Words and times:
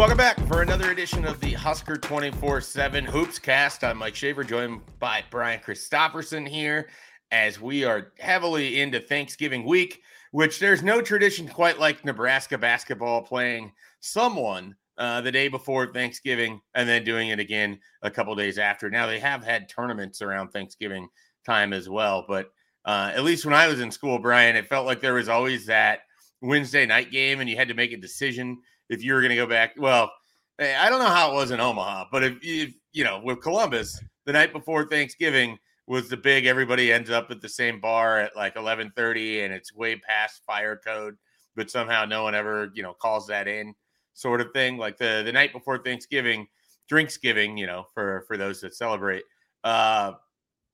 Welcome 0.00 0.16
back 0.16 0.40
for 0.46 0.62
another 0.62 0.92
edition 0.92 1.26
of 1.26 1.40
the 1.40 1.52
Husker 1.52 1.98
24 1.98 2.62
7 2.62 3.04
Hoops 3.04 3.38
Cast. 3.38 3.84
I'm 3.84 3.98
Mike 3.98 4.14
Schaefer, 4.14 4.42
joined 4.42 4.80
by 4.98 5.22
Brian 5.30 5.60
Christopherson 5.60 6.46
here 6.46 6.88
as 7.30 7.60
we 7.60 7.84
are 7.84 8.14
heavily 8.18 8.80
into 8.80 8.98
Thanksgiving 8.98 9.62
week, 9.66 10.00
which 10.30 10.58
there's 10.58 10.82
no 10.82 11.02
tradition 11.02 11.46
quite 11.46 11.78
like 11.78 12.02
Nebraska 12.02 12.56
basketball 12.56 13.20
playing 13.20 13.72
someone 14.00 14.74
uh, 14.96 15.20
the 15.20 15.30
day 15.30 15.48
before 15.48 15.92
Thanksgiving 15.92 16.62
and 16.74 16.88
then 16.88 17.04
doing 17.04 17.28
it 17.28 17.38
again 17.38 17.78
a 18.00 18.10
couple 18.10 18.34
days 18.34 18.56
after. 18.56 18.88
Now, 18.88 19.06
they 19.06 19.20
have 19.20 19.44
had 19.44 19.68
tournaments 19.68 20.22
around 20.22 20.48
Thanksgiving 20.48 21.10
time 21.44 21.74
as 21.74 21.90
well, 21.90 22.24
but 22.26 22.50
uh, 22.86 23.12
at 23.14 23.22
least 23.22 23.44
when 23.44 23.52
I 23.52 23.68
was 23.68 23.80
in 23.80 23.90
school, 23.90 24.18
Brian, 24.18 24.56
it 24.56 24.66
felt 24.66 24.86
like 24.86 25.02
there 25.02 25.12
was 25.12 25.28
always 25.28 25.66
that 25.66 26.04
Wednesday 26.40 26.86
night 26.86 27.10
game 27.10 27.40
and 27.40 27.50
you 27.50 27.56
had 27.56 27.68
to 27.68 27.74
make 27.74 27.92
a 27.92 27.98
decision 27.98 28.62
if 28.90 29.02
you 29.02 29.14
were 29.14 29.20
going 29.20 29.30
to 29.30 29.36
go 29.36 29.46
back. 29.46 29.72
Well, 29.78 30.12
eh, 30.58 30.76
I 30.78 30.90
don't 30.90 30.98
know 30.98 31.06
how 31.06 31.32
it 31.32 31.34
was 31.34 31.52
in 31.52 31.60
Omaha, 31.60 32.06
but 32.12 32.22
if, 32.22 32.34
if 32.42 32.74
you 32.92 33.04
know, 33.04 33.22
with 33.24 33.40
Columbus, 33.40 33.98
the 34.26 34.32
night 34.32 34.52
before 34.52 34.86
Thanksgiving 34.86 35.56
was 35.86 36.08
the 36.08 36.16
big. 36.16 36.46
Everybody 36.46 36.92
ends 36.92 37.10
up 37.10 37.30
at 37.30 37.40
the 37.40 37.48
same 37.48 37.80
bar 37.80 38.18
at 38.18 38.36
like 38.36 38.56
eleven 38.56 38.92
thirty, 38.94 39.40
and 39.40 39.54
it's 39.54 39.74
way 39.74 39.96
past 39.96 40.42
fire 40.44 40.76
code, 40.76 41.16
but 41.56 41.70
somehow 41.70 42.04
no 42.04 42.22
one 42.24 42.34
ever 42.34 42.70
you 42.74 42.82
know 42.82 42.92
calls 42.92 43.26
that 43.28 43.48
in, 43.48 43.74
sort 44.12 44.40
of 44.40 44.52
thing. 44.52 44.76
Like 44.76 44.98
the 44.98 45.22
the 45.24 45.32
night 45.32 45.52
before 45.52 45.78
Thanksgiving, 45.78 46.46
drinksgiving, 46.88 47.56
you 47.56 47.66
know, 47.66 47.86
for 47.94 48.24
for 48.26 48.36
those 48.36 48.60
that 48.60 48.74
celebrate. 48.74 49.24
Uh, 49.64 50.12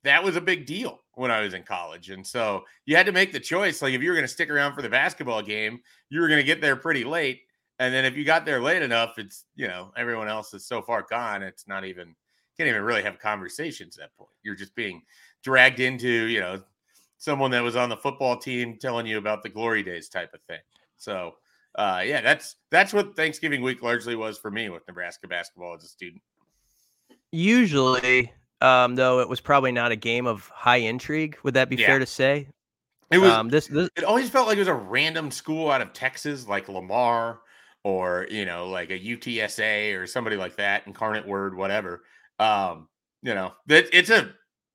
that 0.05 0.23
was 0.23 0.37
a 0.37 0.41
big 0.41 0.67
deal 0.67 1.01
when 1.15 1.31
I 1.31 1.41
was 1.41 1.53
in 1.53 1.63
college. 1.65 2.11
And 2.11 2.25
so 2.25 2.63
you 2.85 2.95
had 2.95 3.07
to 3.07 3.13
make 3.13 3.33
the 3.33 3.41
choice. 3.41 3.83
Like 3.83 3.93
if 3.93 4.03
you 4.03 4.11
were 4.11 4.15
going 4.15 4.27
to 4.27 4.33
stick 4.33 4.51
around 4.51 4.75
for 4.75 4.83
the 4.83 4.89
basketball 4.89 5.43
game, 5.43 5.81
you 6.11 6.21
were 6.21 6.29
going 6.29 6.41
to 6.41 6.47
get 6.47 6.61
there 6.61 6.77
pretty 6.77 7.05
late. 7.05 7.41
And 7.79 7.93
then 7.93 8.05
if 8.05 8.17
you 8.17 8.25
got 8.25 8.47
there 8.47 8.61
late 8.61 8.83
enough, 8.83 9.19
it's 9.19 9.45
you 9.55 9.69
know 9.69 9.93
everyone 9.97 10.29
else 10.29 10.55
is 10.55 10.67
so 10.67 10.83
far 10.83 11.07
gone. 11.09 11.43
It's 11.43 11.69
not 11.69 11.85
even 11.85 12.15
can't 12.57 12.69
even 12.69 12.83
really 12.83 13.03
have 13.03 13.19
conversations 13.19 13.99
at 13.99 14.05
that 14.05 14.17
point. 14.17 14.31
You're 14.43 14.55
just 14.55 14.75
being 14.75 15.03
dragged 15.43 15.81
into 15.81 16.09
you 16.09 16.41
know 16.41 16.63
someone 17.19 17.51
that 17.51 17.63
was 17.63 17.77
on 17.77 17.89
the 17.89 17.97
football 17.97 18.37
team 18.37 18.79
telling 18.81 19.07
you 19.07 19.19
about 19.19 19.43
the 19.43 19.49
glory 19.49 19.83
days 19.83 20.09
type 20.09 20.33
of 20.35 20.41
thing. 20.43 20.61
So 20.97 21.35
uh, 21.77 22.03
yeah, 22.05 22.23
that's 22.23 22.57
that's 22.71 22.93
what 22.93 23.15
Thanksgiving 23.15 23.63
week 23.63 23.83
largely 23.83 24.17
was 24.17 24.39
for 24.39 24.51
me 24.51 24.71
with 24.71 24.87
Nebraska 24.89 25.29
basketball 25.29 25.75
as 25.75 25.85
a 25.85 25.89
student. 25.89 26.23
Usually, 27.33 28.33
um, 28.63 28.95
though, 28.95 29.21
it 29.21 29.29
was 29.29 29.41
probably 29.41 29.73
not 29.73 29.93
a 29.93 29.97
game 29.97 30.27
of 30.27 30.49
high 30.49 30.79
intrigue. 30.79 31.37
Would 31.43 31.55
that 31.55 31.69
be 31.69 31.77
yeah. 31.77 31.87
fair 31.87 31.99
to 31.99 32.07
say? 32.07 32.49
It 33.11 33.19
was. 33.19 33.31
Um, 33.31 33.51
this, 33.51 33.67
this. 33.67 33.91
It 33.95 34.05
always 34.05 34.31
felt 34.31 34.47
like 34.49 34.57
it 34.57 34.61
was 34.61 34.69
a 34.69 34.75
random 34.75 35.31
school 35.31 35.71
out 35.71 35.83
of 35.83 35.93
Texas, 35.93 36.49
like 36.49 36.69
Lamar 36.69 37.41
or 37.87 38.27
you 38.31 38.45
know 38.45 38.67
like 38.67 38.91
a 38.91 38.99
UTSA 38.99 39.97
or 39.97 40.09
somebody 40.09 40.35
like 40.35 40.57
that, 40.57 40.85
Incarnate 40.89 41.25
Word, 41.25 41.57
whatever. 41.57 42.03
Um, 42.41 42.89
you 43.23 43.33
know, 43.33 43.53
it, 43.69 43.89
it's 43.93 44.11
a 44.11 44.33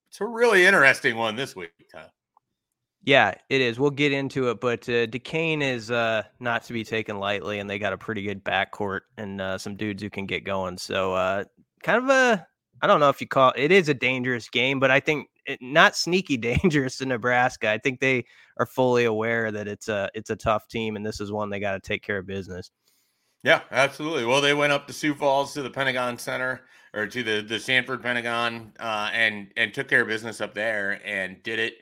it's 0.09 0.21
a 0.21 0.25
really 0.25 0.65
interesting 0.65 1.17
one 1.17 1.35
this 1.35 1.53
week. 1.53 1.73
Huh? 1.93 2.07
Yeah, 3.03 3.33
it 3.49 3.59
is. 3.59 3.77
We'll 3.77 3.89
get 3.89 4.13
into 4.13 4.49
it, 4.49 4.61
but 4.61 4.87
uh, 4.87 5.07
Duquesne 5.07 5.61
is 5.61 5.91
uh, 5.91 6.23
not 6.39 6.63
to 6.63 6.73
be 6.73 6.85
taken 6.85 7.19
lightly, 7.19 7.59
and 7.59 7.69
they 7.69 7.79
got 7.79 7.91
a 7.91 7.97
pretty 7.97 8.21
good 8.21 8.45
backcourt 8.45 9.01
and 9.17 9.41
uh, 9.41 9.57
some 9.57 9.75
dudes 9.75 10.01
who 10.01 10.09
can 10.09 10.25
get 10.25 10.45
going. 10.45 10.77
So, 10.77 11.13
uh, 11.13 11.43
kind 11.83 12.01
of 12.01 12.09
a 12.09 12.47
I 12.81 12.87
don't 12.87 13.01
know 13.01 13.09
if 13.09 13.19
you 13.19 13.27
call 13.27 13.51
it, 13.51 13.63
it 13.63 13.71
is 13.73 13.89
a 13.89 13.93
dangerous 13.93 14.47
game, 14.47 14.79
but 14.79 14.89
I 14.89 15.01
think 15.01 15.27
it, 15.45 15.59
not 15.61 15.97
sneaky 15.97 16.37
dangerous 16.37 16.97
to 16.99 17.05
Nebraska. 17.05 17.69
I 17.69 17.77
think 17.77 17.99
they 17.99 18.23
are 18.57 18.65
fully 18.65 19.03
aware 19.03 19.51
that 19.51 19.67
it's 19.67 19.89
a 19.89 20.09
it's 20.13 20.29
a 20.29 20.37
tough 20.37 20.69
team, 20.69 20.95
and 20.95 21.05
this 21.05 21.19
is 21.19 21.29
one 21.29 21.49
they 21.49 21.59
got 21.59 21.73
to 21.73 21.81
take 21.81 22.03
care 22.03 22.19
of 22.19 22.25
business. 22.27 22.71
Yeah, 23.43 23.61
absolutely. 23.71 24.25
Well, 24.25 24.41
they 24.41 24.53
went 24.53 24.71
up 24.71 24.87
to 24.87 24.93
Sioux 24.93 25.15
Falls 25.15 25.53
to 25.53 25.63
the 25.63 25.69
Pentagon 25.69 26.17
Center 26.17 26.61
or 26.93 27.07
to 27.07 27.23
the 27.23 27.41
the 27.41 27.59
Sanford 27.59 28.01
Pentagon 28.03 28.71
uh, 28.79 29.09
and 29.13 29.51
and 29.57 29.73
took 29.73 29.87
care 29.87 30.01
of 30.01 30.07
business 30.07 30.41
up 30.41 30.53
there 30.53 31.01
and 31.05 31.41
did 31.43 31.57
it, 31.57 31.75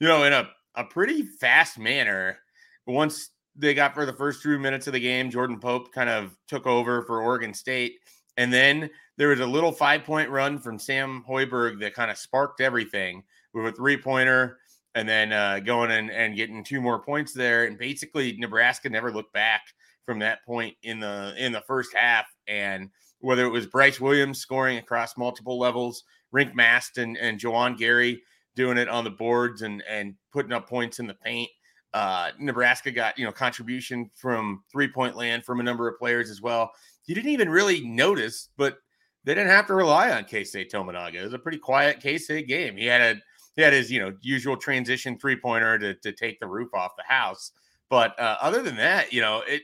you 0.00 0.08
know, 0.08 0.24
in 0.24 0.32
a 0.32 0.50
a 0.74 0.84
pretty 0.84 1.22
fast 1.22 1.78
manner. 1.78 2.38
Once 2.86 3.30
they 3.56 3.74
got 3.74 3.94
for 3.94 4.04
the 4.04 4.12
first 4.12 4.42
few 4.42 4.58
minutes 4.58 4.86
of 4.88 4.92
the 4.92 5.00
game, 5.00 5.30
Jordan 5.30 5.60
Pope 5.60 5.92
kind 5.92 6.10
of 6.10 6.36
took 6.48 6.66
over 6.66 7.02
for 7.02 7.22
Oregon 7.22 7.54
State, 7.54 8.00
and 8.36 8.52
then 8.52 8.90
there 9.16 9.28
was 9.28 9.40
a 9.40 9.46
little 9.46 9.70
five 9.72 10.02
point 10.04 10.28
run 10.30 10.58
from 10.58 10.78
Sam 10.80 11.24
Hoiberg 11.28 11.78
that 11.80 11.94
kind 11.94 12.10
of 12.10 12.18
sparked 12.18 12.60
everything 12.60 13.22
with 13.52 13.66
a 13.66 13.72
three 13.72 13.96
pointer. 13.96 14.58
And 14.96 15.08
then 15.08 15.32
uh, 15.32 15.58
going 15.58 15.90
and, 15.90 16.08
and 16.08 16.36
getting 16.36 16.62
two 16.62 16.80
more 16.80 17.00
points 17.00 17.32
there, 17.32 17.64
and 17.64 17.76
basically 17.76 18.36
Nebraska 18.38 18.88
never 18.88 19.10
looked 19.10 19.32
back 19.32 19.62
from 20.04 20.18
that 20.20 20.44
point 20.44 20.76
in 20.82 21.00
the 21.00 21.34
in 21.36 21.52
the 21.52 21.62
first 21.62 21.94
half. 21.94 22.26
And 22.46 22.90
whether 23.20 23.44
it 23.44 23.50
was 23.50 23.66
Brice 23.66 24.00
Williams 24.00 24.38
scoring 24.38 24.78
across 24.78 25.16
multiple 25.16 25.58
levels, 25.58 26.04
Rienk 26.34 26.54
Mast 26.54 26.98
and, 26.98 27.16
and 27.16 27.40
Gary 27.78 28.22
doing 28.56 28.78
it 28.78 28.88
on 28.88 29.04
the 29.04 29.10
boards 29.10 29.62
and 29.62 29.82
and 29.88 30.14
putting 30.32 30.52
up 30.52 30.68
points 30.68 30.98
in 30.98 31.06
the 31.06 31.14
paint. 31.14 31.50
Uh, 31.92 32.30
Nebraska 32.38 32.90
got 32.90 33.18
you 33.18 33.24
know 33.24 33.32
contribution 33.32 34.10
from 34.14 34.62
three 34.70 34.88
point 34.88 35.16
land 35.16 35.44
from 35.44 35.60
a 35.60 35.62
number 35.62 35.88
of 35.88 35.98
players 35.98 36.30
as 36.30 36.42
well. 36.42 36.72
You 37.06 37.14
didn't 37.14 37.30
even 37.30 37.48
really 37.48 37.80
notice, 37.86 38.48
but 38.56 38.78
they 39.24 39.34
didn't 39.34 39.50
have 39.50 39.66
to 39.68 39.74
rely 39.74 40.10
on 40.10 40.24
Keisei 40.24 40.68
Tominaga. 40.70 41.14
It 41.14 41.24
was 41.24 41.34
a 41.34 41.38
pretty 41.38 41.58
quiet 41.58 42.00
Keisei 42.00 42.46
game. 42.46 42.76
He 42.76 42.86
had 42.86 43.00
a 43.00 43.20
he 43.56 43.62
had 43.62 43.72
his 43.72 43.90
you 43.90 44.00
know 44.00 44.12
usual 44.22 44.56
transition 44.56 45.18
three 45.18 45.36
pointer 45.36 45.78
to 45.78 45.94
to 45.94 46.12
take 46.12 46.40
the 46.40 46.46
roof 46.46 46.74
off 46.74 46.96
the 46.96 47.04
house. 47.06 47.52
But 47.90 48.18
uh, 48.18 48.38
other 48.40 48.62
than 48.62 48.76
that, 48.76 49.12
you 49.12 49.20
know 49.20 49.42
it 49.46 49.62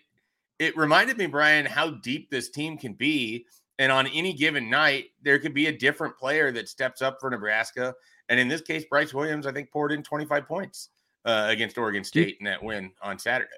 it 0.61 0.77
reminded 0.77 1.17
me, 1.17 1.27
Brian, 1.27 1.65
how 1.65 1.91
deep 1.91 2.31
this 2.31 2.51
team 2.51 2.77
can 2.77 2.93
be. 2.93 3.47
And 3.79 3.91
on 3.91 4.07
any 4.09 4.35
given 4.35 4.69
night, 4.69 5.07
there 5.23 5.39
could 5.39 5.55
be 5.55 5.67
a 5.67 5.73
different 5.73 6.19
player 6.19 6.53
that 6.53 6.69
steps 6.69 7.01
up 7.01 7.17
for 7.19 7.31
Nebraska. 7.31 7.95
And 8.29 8.39
in 8.39 8.47
this 8.47 8.61
case, 8.61 8.85
Brice 8.85 9.15
Williams, 9.15 9.47
I 9.47 9.53
think, 9.53 9.73
poured 9.73 9.91
in 9.91 10.03
25 10.03 10.47
points 10.47 10.91
uh, 11.25 11.47
against 11.49 11.79
Oregon 11.79 12.05
State 12.05 12.37
in 12.41 12.45
that 12.45 12.63
win 12.63 12.93
on 13.03 13.19
Saturday. 13.19 13.51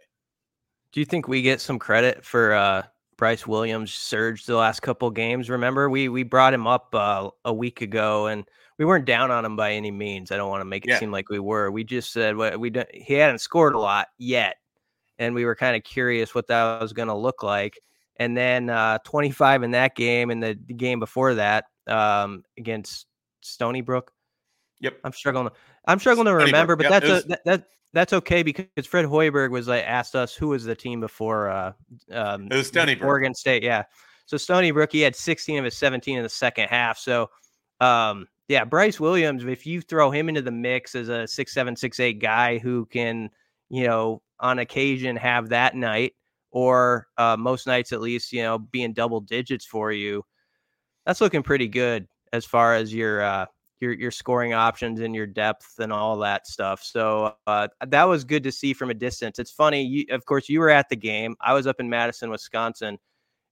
Do 0.92 1.00
you 1.00 1.06
think 1.06 1.26
we 1.26 1.42
get 1.42 1.60
some 1.60 1.76
credit 1.76 2.24
for 2.24 2.54
uh, 2.54 2.82
Brice 3.16 3.48
Williams' 3.48 3.92
surge 3.92 4.46
the 4.46 4.54
last 4.54 4.80
couple 4.80 5.10
games? 5.10 5.50
Remember, 5.50 5.90
we 5.90 6.08
we 6.08 6.22
brought 6.22 6.54
him 6.54 6.68
up 6.68 6.94
uh, 6.94 7.30
a 7.44 7.52
week 7.52 7.80
ago, 7.80 8.28
and 8.28 8.44
we 8.78 8.84
weren't 8.84 9.06
down 9.06 9.32
on 9.32 9.44
him 9.44 9.56
by 9.56 9.72
any 9.72 9.90
means. 9.90 10.30
I 10.30 10.36
don't 10.36 10.50
want 10.50 10.60
to 10.60 10.66
make 10.66 10.84
it 10.84 10.90
yeah. 10.90 10.98
seem 11.00 11.10
like 11.10 11.30
we 11.30 11.40
were. 11.40 11.70
We 11.72 11.82
just 11.82 12.12
said 12.12 12.36
we 12.36 12.70
don't, 12.70 12.88
he 12.94 13.14
hadn't 13.14 13.40
scored 13.40 13.74
a 13.74 13.80
lot 13.80 14.08
yet, 14.18 14.56
and 15.18 15.34
we 15.34 15.44
were 15.44 15.54
kind 15.54 15.76
of 15.76 15.84
curious 15.84 16.34
what 16.34 16.48
that 16.48 16.80
was 16.80 16.92
going 16.92 17.08
to 17.08 17.14
look 17.14 17.42
like. 17.42 17.78
And 18.16 18.36
then 18.36 18.70
uh, 18.70 18.98
25 19.04 19.62
in 19.62 19.70
that 19.72 19.96
game, 19.96 20.30
and 20.30 20.42
the, 20.42 20.54
game 20.54 21.00
before 21.00 21.34
that 21.34 21.64
um, 21.86 22.44
against 22.58 23.06
Stony 23.40 23.80
Brook. 23.80 24.12
Yep, 24.80 24.98
I'm 25.04 25.12
struggling. 25.12 25.48
I'm 25.86 25.98
struggling 25.98 26.26
to 26.26 26.34
remember, 26.34 26.76
but 26.76 26.84
yep, 26.84 26.90
that's 26.90 27.08
was... 27.08 27.24
a, 27.24 27.28
that, 27.28 27.44
that 27.44 27.64
that's 27.92 28.12
okay 28.12 28.42
because 28.42 28.86
Fred 28.86 29.04
Hoiberg 29.04 29.50
was 29.50 29.68
like 29.68 29.84
asked 29.84 30.14
us 30.14 30.34
who 30.34 30.48
was 30.48 30.64
the 30.64 30.74
team 30.74 31.00
before 31.00 31.50
uh, 31.50 31.72
um, 32.10 32.48
it 32.50 32.56
was 32.56 32.68
Stony 32.68 32.94
Brook. 32.94 33.08
Oregon 33.08 33.34
State. 33.34 33.62
Yeah, 33.62 33.84
so 34.26 34.36
Stony 34.36 34.70
Brook 34.70 34.92
he 34.92 35.00
had 35.00 35.14
16 35.14 35.58
of 35.58 35.64
his 35.64 35.76
17 35.76 36.16
in 36.16 36.22
the 36.22 36.28
second 36.28 36.68
half. 36.68 36.98
So 36.98 37.30
um, 37.80 38.26
yeah, 38.48 38.64
Brice 38.64 39.00
Williams, 39.00 39.44
if 39.44 39.66
you 39.66 39.80
throw 39.80 40.10
him 40.10 40.28
into 40.28 40.42
the 40.42 40.50
mix 40.50 40.94
as 40.94 41.08
a 41.08 41.26
six 41.26 41.52
seven 41.52 41.76
six 41.76 42.00
eight 42.00 42.20
guy 42.20 42.58
who 42.58 42.86
can 42.86 43.30
you 43.70 43.86
know 43.86 44.22
on 44.42 44.58
occasion 44.58 45.16
have 45.16 45.48
that 45.48 45.74
night, 45.74 46.12
or 46.50 47.06
uh, 47.16 47.36
most 47.38 47.66
nights 47.66 47.92
at 47.92 48.00
least, 48.02 48.32
you 48.32 48.42
know, 48.42 48.58
being 48.58 48.92
double 48.92 49.20
digits 49.20 49.64
for 49.64 49.92
you, 49.92 50.22
that's 51.06 51.20
looking 51.22 51.42
pretty 51.42 51.68
good 51.68 52.06
as 52.32 52.44
far 52.44 52.74
as 52.74 52.92
your 52.92 53.22
uh, 53.22 53.46
your 53.80 53.92
your 53.92 54.10
scoring 54.10 54.52
options 54.52 55.00
and 55.00 55.14
your 55.14 55.26
depth 55.26 55.78
and 55.78 55.92
all 55.92 56.18
that 56.18 56.46
stuff. 56.46 56.82
So 56.82 57.34
uh, 57.46 57.68
that 57.86 58.04
was 58.04 58.24
good 58.24 58.42
to 58.44 58.52
see 58.52 58.74
from 58.74 58.90
a 58.90 58.94
distance. 58.94 59.38
It's 59.38 59.50
funny, 59.50 59.82
you, 59.82 60.04
of 60.10 60.24
course, 60.26 60.48
you 60.48 60.60
were 60.60 60.70
at 60.70 60.88
the 60.88 60.96
game. 60.96 61.36
I 61.40 61.54
was 61.54 61.66
up 61.66 61.80
in 61.80 61.88
Madison, 61.88 62.30
Wisconsin, 62.30 62.98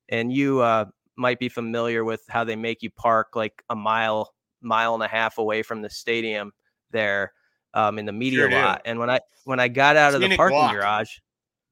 and 0.09 0.33
you 0.33 0.61
uh, 0.61 0.87
might 1.17 1.39
be 1.39 1.49
familiar 1.49 2.05
with 2.05 2.23
how 2.29 2.45
they 2.45 2.57
make 2.57 2.83
you 2.83 2.91
park 2.91 3.29
like 3.35 3.63
a 3.71 3.77
mile 3.77 4.33
mile 4.63 4.95
and 4.95 5.03
a 5.03 5.09
half 5.09 5.39
away 5.39 5.63
from 5.63 5.83
the 5.83 5.91
stadium 5.91 6.53
there 6.91 7.33
um, 7.75 7.99
in 7.99 8.07
the 8.07 8.13
media 8.13 8.41
sure 8.41 8.51
lot. 8.51 8.83
And 8.85 8.99
when 8.99 9.11
I 9.11 9.21
when 9.45 9.61
I 9.61 9.69
got 9.69 9.97
out 9.97 10.15
of 10.15 10.21
the 10.21 10.37
parking 10.37 10.59
walk. 10.59 10.73
garage, 10.73 11.19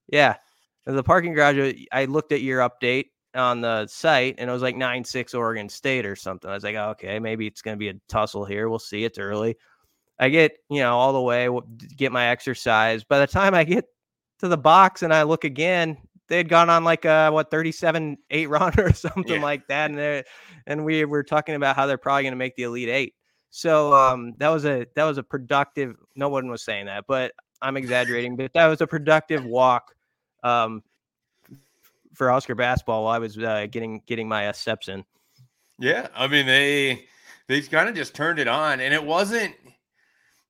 yeah, 0.08 0.36
the 0.84 1.02
parking 1.02 1.34
garage, 1.34 1.58
uh, 1.58 1.72
I 1.92 2.06
looked 2.06 2.32
at 2.32 2.42
your 2.42 2.68
update 2.68 3.06
on 3.34 3.60
the 3.60 3.86
site 3.86 4.36
and 4.38 4.48
it 4.48 4.52
was 4.52 4.62
like 4.62 4.76
nine 4.76 5.04
six 5.04 5.34
Oregon 5.34 5.68
State 5.68 6.06
or 6.06 6.16
something. 6.16 6.50
I 6.50 6.54
was 6.54 6.64
like, 6.64 6.76
oh, 6.76 6.90
okay, 6.90 7.18
maybe 7.18 7.46
it's 7.46 7.62
going 7.62 7.76
to 7.76 7.78
be 7.78 7.88
a 7.88 7.94
tussle 8.08 8.44
here. 8.44 8.68
We'll 8.68 8.78
see. 8.78 9.04
It's 9.04 9.18
early. 9.18 9.56
I 10.18 10.28
get 10.30 10.52
you 10.68 10.80
know 10.80 10.96
all 10.96 11.12
the 11.12 11.20
way, 11.20 11.48
get 11.96 12.12
my 12.12 12.26
exercise. 12.28 13.04
By 13.04 13.18
the 13.18 13.26
time 13.26 13.54
I 13.54 13.64
get 13.64 13.86
to 14.40 14.48
the 14.48 14.58
box 14.58 15.02
and 15.02 15.12
I 15.12 15.22
look 15.22 15.44
again, 15.44 15.96
they 16.28 16.36
had 16.36 16.48
gone 16.48 16.70
on 16.70 16.84
like 16.84 17.04
a 17.04 17.30
what 17.30 17.50
37 17.50 18.16
8 18.30 18.46
run 18.48 18.78
or 18.78 18.92
something 18.92 19.36
yeah. 19.36 19.42
like 19.42 19.66
that 19.68 19.90
and 19.90 20.24
and 20.66 20.84
we 20.84 21.04
were 21.04 21.24
talking 21.24 21.54
about 21.54 21.76
how 21.76 21.86
they're 21.86 21.98
probably 21.98 22.22
going 22.22 22.32
to 22.32 22.36
make 22.36 22.54
the 22.56 22.64
elite 22.64 22.88
8 22.88 23.14
so 23.50 23.94
um, 23.94 24.34
that 24.38 24.48
was 24.48 24.64
a 24.64 24.86
that 24.94 25.04
was 25.04 25.18
a 25.18 25.22
productive. 25.22 25.96
No 26.14 26.28
one 26.28 26.50
was 26.50 26.62
saying 26.62 26.86
that, 26.86 27.04
but 27.06 27.32
I'm 27.62 27.76
exaggerating. 27.76 28.36
But 28.36 28.52
that 28.54 28.66
was 28.66 28.80
a 28.80 28.86
productive 28.86 29.44
walk 29.44 29.94
um, 30.42 30.82
for 32.14 32.30
Husker 32.30 32.54
basketball 32.54 33.04
while 33.04 33.14
I 33.14 33.18
was 33.18 33.38
uh, 33.38 33.66
getting 33.70 34.02
getting 34.06 34.28
my 34.28 34.48
uh, 34.48 34.52
steps 34.52 34.88
in. 34.88 35.04
Yeah, 35.78 36.08
I 36.14 36.26
mean 36.26 36.46
they 36.46 37.06
they 37.46 37.60
kind 37.62 37.88
of 37.88 37.94
just 37.94 38.14
turned 38.14 38.38
it 38.38 38.48
on, 38.48 38.80
and 38.80 38.92
it 38.92 39.02
wasn't 39.02 39.54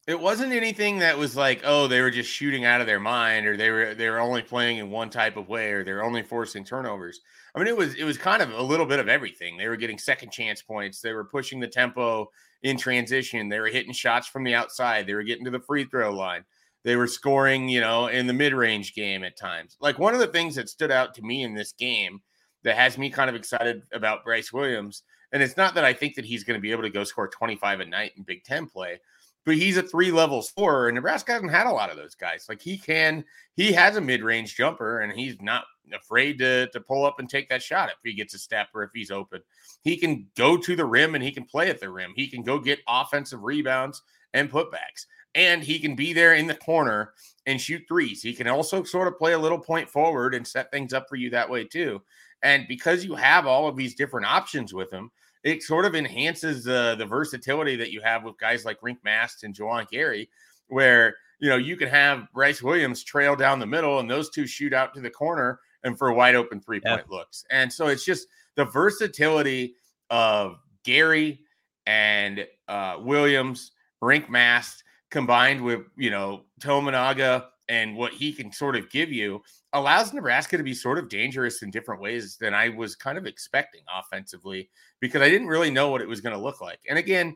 it 0.09 0.19
wasn't 0.19 0.53
anything 0.53 0.99
that 1.01 1.19
was 1.19 1.37
like 1.37 1.61
oh 1.65 1.87
they 1.87 2.01
were 2.01 2.11
just 2.11 2.31
shooting 2.31 2.65
out 2.65 2.81
of 2.81 2.87
their 2.87 2.99
mind 2.99 3.47
or 3.47 3.56
they 3.56 3.71
were 3.71 3.94
they 3.94 4.09
were 4.09 4.19
only 4.19 4.43
playing 4.43 4.79
in 4.79 4.91
one 4.91 5.11
type 5.11 5.37
of 5.37 5.49
way 5.49 5.71
or 5.71 5.85
they're 5.85 6.03
only 6.03 6.23
forcing 6.23 6.65
turnovers. 6.65 7.21
I 7.55 7.59
mean 7.59 7.69
it 7.69 7.77
was 7.77 7.94
it 7.94 8.05
was 8.05 8.19
kind 8.19 8.43
of 8.43 8.51
a 8.51 8.62
little 8.62 8.87
bit 8.87 8.99
of 8.99 9.09
everything. 9.09 9.56
They 9.56 9.69
were 9.69 9.77
getting 9.77 9.99
second 9.99 10.33
chance 10.33 10.62
points. 10.62 11.01
They 11.01 11.12
were 11.12 11.25
pushing 11.25 11.61
the 11.61 11.69
tempo 11.69 12.31
in 12.62 12.76
transition. 12.76 13.49
They 13.49 13.60
were 13.60 13.69
hitting 13.69 13.93
shots 13.93 14.26
from 14.26 14.44
the 14.44 14.55
outside. 14.55 15.06
They 15.06 15.14
were 15.14 15.22
getting 15.22 15.44
to 15.44 15.50
the 15.50 15.60
free 15.60 15.84
throw 15.84 16.12
line. 16.12 16.44
They 16.84 16.96
were 16.96 17.06
scoring, 17.06 17.69
you 17.69 17.81
know, 17.81 18.06
in 18.06 18.26
the 18.26 18.32
mid-range 18.32 18.94
game 18.94 19.25
at 19.25 19.37
times. 19.37 19.76
Like 19.81 19.99
one 19.99 20.14
of 20.14 20.20
the 20.20 20.26
things 20.26 20.55
that 20.55 20.69
stood 20.69 20.90
out 20.90 21.14
to 21.14 21.22
me 21.22 21.43
in 21.43 21.55
this 21.55 21.72
game 21.72 22.20
that 22.62 22.76
has 22.76 22.99
me 22.99 23.10
kind 23.10 23.28
of 23.28 23.37
excited 23.37 23.82
about 23.93 24.25
Brice 24.25 24.52
Williams, 24.52 25.02
and 25.32 25.43
it's 25.43 25.56
not 25.56 25.75
that 25.75 25.84
I 25.84 25.93
think 25.93 26.14
that 26.14 26.25
he's 26.25 26.44
going 26.44 26.58
to 26.58 26.62
be 26.62 26.72
able 26.72 26.82
to 26.82 26.90
go 26.90 27.05
score 27.05 27.28
25 27.28 27.81
a 27.81 27.84
night 27.84 28.12
in 28.16 28.22
Big 28.22 28.44
Ten 28.44 28.66
play, 28.66 29.00
but 29.44 29.56
he's 29.56 29.76
a 29.76 29.82
three 29.82 30.10
level 30.10 30.43
scorer, 30.43 30.88
and 30.88 30.94
Nebraska 30.94 31.32
hasn't 31.32 31.50
had 31.50 31.66
a 31.66 31.72
lot 31.72 31.90
of 31.90 31.96
those 31.96 32.14
guys. 32.14 32.46
Like 32.49 32.60
he 32.60 32.78
can, 32.78 33.25
he 33.55 33.72
has 33.72 33.96
a 33.96 34.00
mid 34.00 34.22
range 34.22 34.56
jumper, 34.56 35.00
and 35.00 35.12
he's 35.12 35.40
not 35.40 35.64
afraid 35.94 36.38
to 36.38 36.69
to 36.69 36.81
pull 36.81 37.05
up 37.05 37.19
and 37.19 37.29
take 37.29 37.49
that 37.49 37.62
shot 37.62 37.88
if 37.88 37.96
he 38.05 38.14
gets 38.14 38.35
a 38.35 38.38
step 38.38 38.69
or 38.75 38.82
if 38.82 38.90
he's 38.94 39.11
open. 39.11 39.40
He 39.82 39.96
can 39.96 40.26
go 40.37 40.56
to 40.56 40.76
the 40.76 40.85
rim 40.85 41.14
and 41.14 41.25
he 41.25 41.32
can 41.32 41.44
play 41.44 41.70
at 41.70 41.81
the 41.81 41.90
rim. 41.90 42.12
He 42.17 42.29
can 42.29 42.43
go 42.43 42.58
get 42.58 42.81
offensive 42.88 43.43
rebounds 43.43 44.02
and 44.35 44.50
putbacks 44.50 45.06
and 45.35 45.62
he 45.62 45.79
can 45.79 45.94
be 45.94 46.12
there 46.12 46.35
in 46.35 46.46
the 46.46 46.55
corner 46.55 47.12
and 47.46 47.61
shoot 47.61 47.82
threes. 47.88 48.23
He 48.23 48.35
can 48.35 48.49
also 48.49 48.82
sort 48.82 49.08
of 49.08 49.19
play 49.19 49.35
a 49.35 49.38
little 49.38 49.58
point 49.58 49.88
forward 49.88 50.35
and 50.35 50.46
set 50.46 50.70
things 50.70 50.93
up 50.93 51.08
for 51.08 51.17
you 51.17 51.31
that 51.31 51.49
way 51.49 51.64
too. 51.64 52.02
And 52.43 52.67
because 52.69 53.05
you 53.05 53.14
have 53.14 53.46
all 53.46 53.69
of 53.69 53.76
these 53.76 53.94
different 53.94 54.26
options 54.26 54.73
with 54.73 54.93
him, 54.93 55.11
it 55.44 55.62
sort 55.62 55.84
of 55.84 55.94
enhances 55.94 56.64
the 56.64 56.96
the 56.99 57.06
versatility 57.06 57.76
that 57.76 57.93
you 57.93 58.00
have 58.00 58.25
with 58.25 58.38
guys 58.38 58.64
like 58.64 58.81
Rienk 58.81 58.99
Mast 59.05 59.44
and 59.44 59.55
Juwan 59.55 59.88
Gary, 59.88 60.29
where 60.67 61.14
you 61.38 61.49
know 61.49 61.56
you 61.56 61.76
can 61.76 61.88
have 61.88 62.26
Brice 62.34 62.62
Williams 62.62 63.05
trail 63.05 63.37
down 63.37 63.61
the 63.61 63.67
middle 63.67 64.00
and 64.00 64.11
those 64.11 64.31
two 64.31 64.46
shoot 64.46 64.73
out 64.73 64.94
to 64.94 65.00
the 65.00 65.11
corner 65.11 65.61
and 65.85 65.99
for 65.99 66.13
wide 66.13 66.35
open 66.35 66.61
three 66.61 66.81
point 66.81 67.05
yeah. 67.09 67.17
looks. 67.17 67.45
And 67.51 67.73
so 67.73 67.87
it's 67.87 68.05
just 68.05 68.27
the 68.57 68.65
versatility 68.65 69.75
of 70.11 70.59
Gary 70.85 71.41
and 71.87 72.47
uh, 72.69 72.97
Williams, 73.01 73.73
Rienk 74.03 74.29
Mast, 74.29 74.85
combined 75.11 75.63
with 75.63 75.83
you 75.97 76.11
know 76.11 76.43
Tominaga 76.61 77.47
and 77.69 77.97
what 77.97 78.13
he 78.13 78.33
can 78.33 78.51
sort 78.51 78.77
of 78.77 78.91
give 78.91 79.13
you 79.13 79.43
allows 79.75 80.13
Nebraska 80.13 80.57
to 80.57 80.63
be 80.63 80.75
sort 80.75 80.99
of 80.99 81.09
dangerous 81.09 81.63
in 81.63 81.71
different 81.71 82.01
ways 82.01 82.37
than 82.37 82.55
I 82.55 82.71
was 82.71 82.97
kind 82.97 83.19
of 83.19 83.27
expecting 83.27 83.83
offensively 83.95 84.71
because 85.01 85.21
I 85.21 85.29
didn't 85.29 85.49
really 85.49 85.71
know 85.71 85.91
what 85.91 86.01
it 86.01 86.09
was 86.09 86.21
going 86.21 86.35
to 86.35 86.43
look 86.43 86.61
like. 86.61 86.81
And 86.89 86.99
again, 86.99 87.35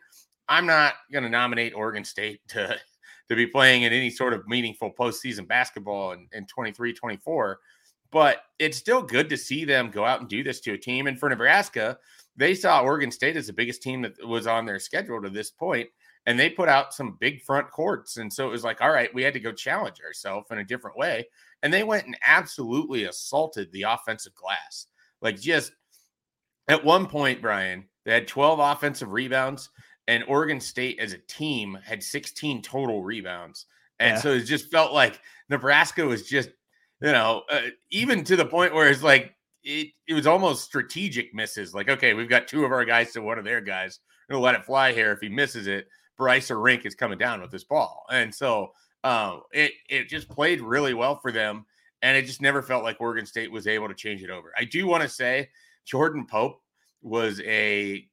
I'm 0.49 0.67
not 0.67 0.95
going 1.13 1.25
to 1.25 1.31
nominate 1.31 1.75
Oregon 1.75 2.05
State 2.05 2.41
to 2.49 2.77
to 3.29 3.37
be 3.37 3.47
playing 3.47 3.83
in 3.83 3.93
any 3.93 4.11
sort 4.11 4.35
of 4.35 4.47
meaningful 4.47 4.93
postseason 4.99 5.47
basketball 5.47 6.13
in, 6.13 6.29
in 6.33 6.47
23 6.47 6.93
24. 6.93 7.59
But 8.13 8.43
it's 8.59 8.79
still 8.79 9.03
good 9.03 9.29
to 9.31 9.37
see 9.37 9.65
them 9.65 9.91
go 9.91 10.05
out 10.05 10.21
and 10.21 10.29
do 10.29 10.45
this 10.45 10.61
to 10.61 10.75
a 10.75 10.79
team. 10.79 11.07
And 11.09 11.19
for 11.19 11.29
Nebraska, 11.29 11.99
they 12.37 12.55
saw 12.55 12.83
Oregon 12.83 13.11
State 13.11 13.37
as 13.37 13.49
the 13.49 13.53
biggest 13.53 13.83
team 13.83 14.03
that 14.03 14.13
was 14.27 14.47
on 14.47 14.67
their 14.67 14.79
schedule 14.79 15.21
to 15.23 15.31
this 15.31 15.51
point 15.51 15.89
and 16.27 16.39
they 16.39 16.51
put 16.51 16.69
out 16.69 16.95
some 16.95 17.17
big 17.19 17.43
front 17.43 17.71
courts. 17.71 18.17
And 18.17 18.33
so 18.33 18.47
it 18.47 18.53
was 18.53 18.65
like, 18.65 18.81
all 18.81 18.93
right, 18.93 19.13
we 19.13 19.23
had 19.23 19.35
to 19.35 19.41
go 19.41 19.53
challenge 19.53 20.01
ourselves 20.01 20.51
in 20.51 20.59
a 20.59 20.65
different 20.65 20.97
way. 20.97 21.27
And 21.63 21.73
they 21.73 21.83
went 21.83 22.07
and 22.07 22.17
absolutely 22.25 23.05
assaulted 23.05 23.73
the 23.73 23.83
offensive 23.83 24.35
glass. 24.35 24.87
Like 25.21 25.41
just 25.41 25.73
at 26.69 26.85
one 26.85 27.07
point, 27.07 27.43
Brian, 27.43 27.85
they 28.05 28.13
had 28.13 28.29
12 28.29 28.59
offensive 28.59 29.13
rebounds, 29.13 29.71
and 30.09 30.25
Oregon 30.27 30.61
State 30.61 30.99
as 30.99 31.13
a 31.13 31.19
team 31.19 31.79
had 31.85 32.03
16 32.03 32.63
total 32.63 33.03
rebounds. 33.03 33.67
And 34.01 34.17
yeah. 34.17 34.21
so 34.21 34.33
it 34.33 34.43
just 34.43 34.71
felt 34.71 34.93
like 34.93 35.21
Nebraska 35.49 36.05
was 36.05 36.29
just, 36.29 36.51
you 37.03 37.13
know, 37.13 37.43
uh, 37.51 37.63
even 37.91 38.25
to 38.25 38.37
the 38.37 38.45
point 38.45 38.75
where 38.75 38.89
it's 38.89 39.03
like, 39.03 39.35
it, 39.65 39.89
it 40.09 40.15
was 40.15 40.27
almost 40.27 40.65
strategic 40.65 41.35
misses. 41.35 41.75
Like, 41.75 41.89
okay, 41.89 42.15
we've 42.15 42.29
got 42.29 42.49
two 42.49 42.65
of 42.65 42.73
our 42.73 42.85
guys 42.85 43.13
to 43.13 43.23
one 43.23 43.39
of 43.39 43.45
their 43.45 43.61
guys. 43.61 44.01
We're 44.29 44.35
gonna 44.35 44.45
let 44.45 44.55
it 44.55 44.65
fly 44.65 44.93
here. 44.93 45.13
If 45.13 45.21
he 45.21 45.29
misses 45.29 45.67
it, 45.67 45.87
Brice 46.17 46.51
or 46.51 46.57
Rienk 46.57 46.87
is 46.87 46.95
coming 46.95 47.19
down 47.19 47.41
with 47.41 47.51
this 47.51 47.65
ball. 47.65 48.05
And 48.11 48.35
so 48.35 48.73
um, 49.05 49.43
it 49.53 49.73
it 49.89 50.09
just 50.09 50.29
played 50.29 50.61
really 50.61 50.95
well 50.95 51.17
for 51.17 51.33
them, 51.33 51.67
and 52.03 52.17
it 52.17 52.27
just 52.27 52.41
never 52.41 52.63
felt 52.63 52.85
like 52.85 53.01
Oregon 53.01 53.27
State 53.27 53.51
was 53.51 53.67
able 53.67 53.89
to 53.89 53.95
change 53.95 54.23
it 54.23 54.31
over. 54.31 54.53
I 54.57 54.65
do 54.65 54.87
want 54.87 55.03
to 55.03 55.09
say 55.09 55.49
Jordan 55.85 56.27
Pope 56.27 56.61
was 57.03 57.41
a 57.41 58.07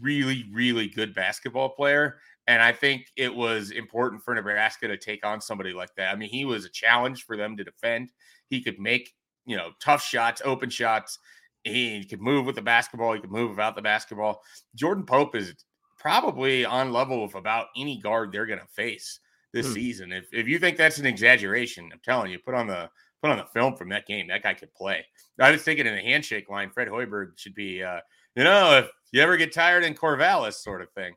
really 0.00 0.44
really 0.52 0.88
good 0.88 1.14
basketball 1.14 1.70
player, 1.70 2.18
and 2.46 2.62
I 2.62 2.72
think 2.72 3.06
it 3.16 3.34
was 3.34 3.70
important 3.72 4.22
for 4.22 4.34
Nebraska 4.34 4.86
to 4.86 4.96
take 4.96 5.26
on 5.26 5.40
somebody 5.40 5.72
like 5.72 5.94
that. 5.96 6.12
I 6.12 6.16
mean, 6.16 6.30
he 6.30 6.44
was 6.44 6.64
a 6.64 6.70
challenge 6.70 7.24
for 7.24 7.36
them 7.36 7.56
to 7.56 7.64
defend. 7.64 8.12
He 8.48 8.62
could 8.62 8.78
make 8.78 9.12
you 9.44 9.56
know 9.56 9.70
tough 9.80 10.02
shots, 10.02 10.42
open 10.44 10.70
shots. 10.70 11.18
He 11.64 12.04
could 12.04 12.20
move 12.20 12.46
with 12.46 12.54
the 12.54 12.62
basketball. 12.62 13.12
He 13.12 13.20
could 13.20 13.32
move 13.32 13.50
without 13.50 13.74
the 13.74 13.82
basketball. 13.82 14.42
Jordan 14.74 15.04
Pope 15.04 15.34
is 15.34 15.54
probably 15.98 16.64
on 16.64 16.92
level 16.92 17.22
with 17.22 17.34
about 17.34 17.66
any 17.76 17.98
guard 17.98 18.30
they're 18.30 18.46
going 18.46 18.60
to 18.60 18.66
face 18.66 19.18
this 19.52 19.66
hmm. 19.66 19.72
season. 19.72 20.12
If 20.12 20.26
if 20.32 20.46
you 20.46 20.58
think 20.58 20.76
that's 20.76 20.98
an 20.98 21.06
exaggeration, 21.06 21.90
I'm 21.92 22.00
telling 22.04 22.30
you, 22.30 22.38
put 22.38 22.54
on 22.54 22.66
the 22.66 22.88
put 23.22 23.30
on 23.30 23.38
the 23.38 23.46
film 23.46 23.76
from 23.76 23.88
that 23.90 24.06
game. 24.06 24.28
That 24.28 24.42
guy 24.42 24.54
could 24.54 24.72
play. 24.74 25.04
I 25.40 25.50
was 25.50 25.62
thinking 25.62 25.86
in 25.86 25.94
the 25.94 26.02
handshake 26.02 26.48
line, 26.48 26.70
Fred 26.70 26.88
Hoiberg 26.88 27.38
should 27.38 27.54
be, 27.54 27.82
uh, 27.82 28.00
you 28.34 28.44
know, 28.44 28.78
if 28.78 28.90
you 29.12 29.20
ever 29.20 29.36
get 29.36 29.52
tired 29.52 29.84
in 29.84 29.94
Corvallis, 29.94 30.54
sort 30.54 30.82
of 30.82 30.90
thing, 30.92 31.14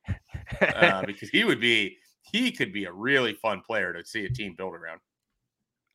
uh, 0.62 1.04
because 1.06 1.30
he 1.30 1.44
would 1.44 1.60
be 1.60 1.98
he 2.22 2.52
could 2.52 2.74
be 2.74 2.86
a 2.86 2.92
really 2.92 3.34
fun 3.34 3.62
player 3.66 3.94
to 3.94 4.06
see 4.06 4.26
a 4.26 4.30
team 4.30 4.56
build 4.58 4.74
around. 4.74 5.00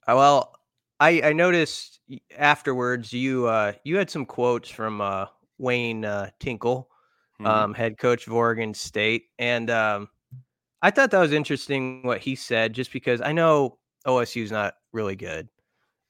Uh, 0.06 0.14
well, 0.16 0.54
I 1.00 1.20
I 1.22 1.32
noticed 1.32 2.00
afterwards 2.36 3.12
you 3.12 3.46
uh 3.46 3.72
you 3.84 3.96
had 3.96 4.10
some 4.10 4.26
quotes 4.26 4.68
from 4.68 5.00
uh 5.00 5.26
Wayne 5.58 6.04
uh, 6.04 6.30
Tinkle 6.40 6.88
mm-hmm. 7.40 7.46
um, 7.46 7.74
head 7.74 7.98
coach 7.98 8.26
of 8.26 8.32
Oregon 8.32 8.74
State. 8.74 9.26
And 9.38 9.70
um, 9.70 10.08
I 10.82 10.90
thought 10.90 11.10
that 11.10 11.20
was 11.20 11.32
interesting 11.32 12.02
what 12.02 12.20
he 12.20 12.34
said, 12.34 12.72
just 12.72 12.92
because 12.92 13.20
I 13.20 13.32
know 13.32 13.78
OSU 14.06 14.42
is 14.42 14.52
not 14.52 14.74
really 14.92 15.16
good. 15.16 15.48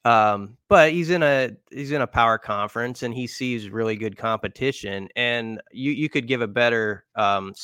Um, 0.04 0.58
but 0.68 0.92
he's 0.92 1.08
in 1.08 1.22
a 1.22 1.52
he's 1.70 1.92
in 1.92 2.02
a 2.02 2.06
power 2.06 2.36
conference 2.36 3.02
and 3.02 3.14
he 3.14 3.26
sees 3.26 3.70
really 3.70 3.96
good 3.96 4.18
competition. 4.18 5.08
And 5.16 5.62
you 5.72 5.92
you 5.92 6.10
could 6.10 6.26
give 6.26 6.42
a 6.42 6.46
better 6.46 7.06
um, 7.14 7.54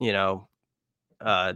you 0.00 0.12
know 0.12 0.48
uh, 1.20 1.52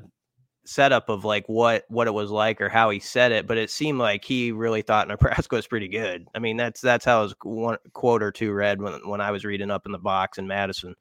setup 0.69 1.09
of 1.09 1.25
like 1.25 1.49
what 1.49 1.85
what 1.89 2.07
it 2.07 2.13
was 2.13 2.31
like 2.31 2.61
or 2.61 2.69
how 2.69 2.91
he 2.91 3.01
said 3.01 3.33
it, 3.33 3.47
but 3.47 3.57
it 3.57 3.71
seemed 3.71 3.99
like 3.99 4.25
he 4.25 4.53
really 4.53 4.83
thought 4.83 5.09
Nebraska 5.09 5.57
was 5.57 5.67
pretty 5.67 5.89
good. 5.89 6.29
I 6.35 6.39
mean, 6.39 6.57
that's 6.57 6.81
that's 6.81 7.05
how 7.05 7.23
his 7.23 7.35
one 7.43 7.79
quote 7.95 8.23
or 8.23 8.31
two 8.31 8.53
read 8.53 8.81
when 8.81 8.93
when 9.09 9.21
I 9.21 9.31
was 9.31 9.45
reading 9.45 9.71
up 9.71 9.87
in 9.87 9.93
the 9.93 9.99
box 9.99 10.39
in 10.39 10.47
Madison. 10.47 10.95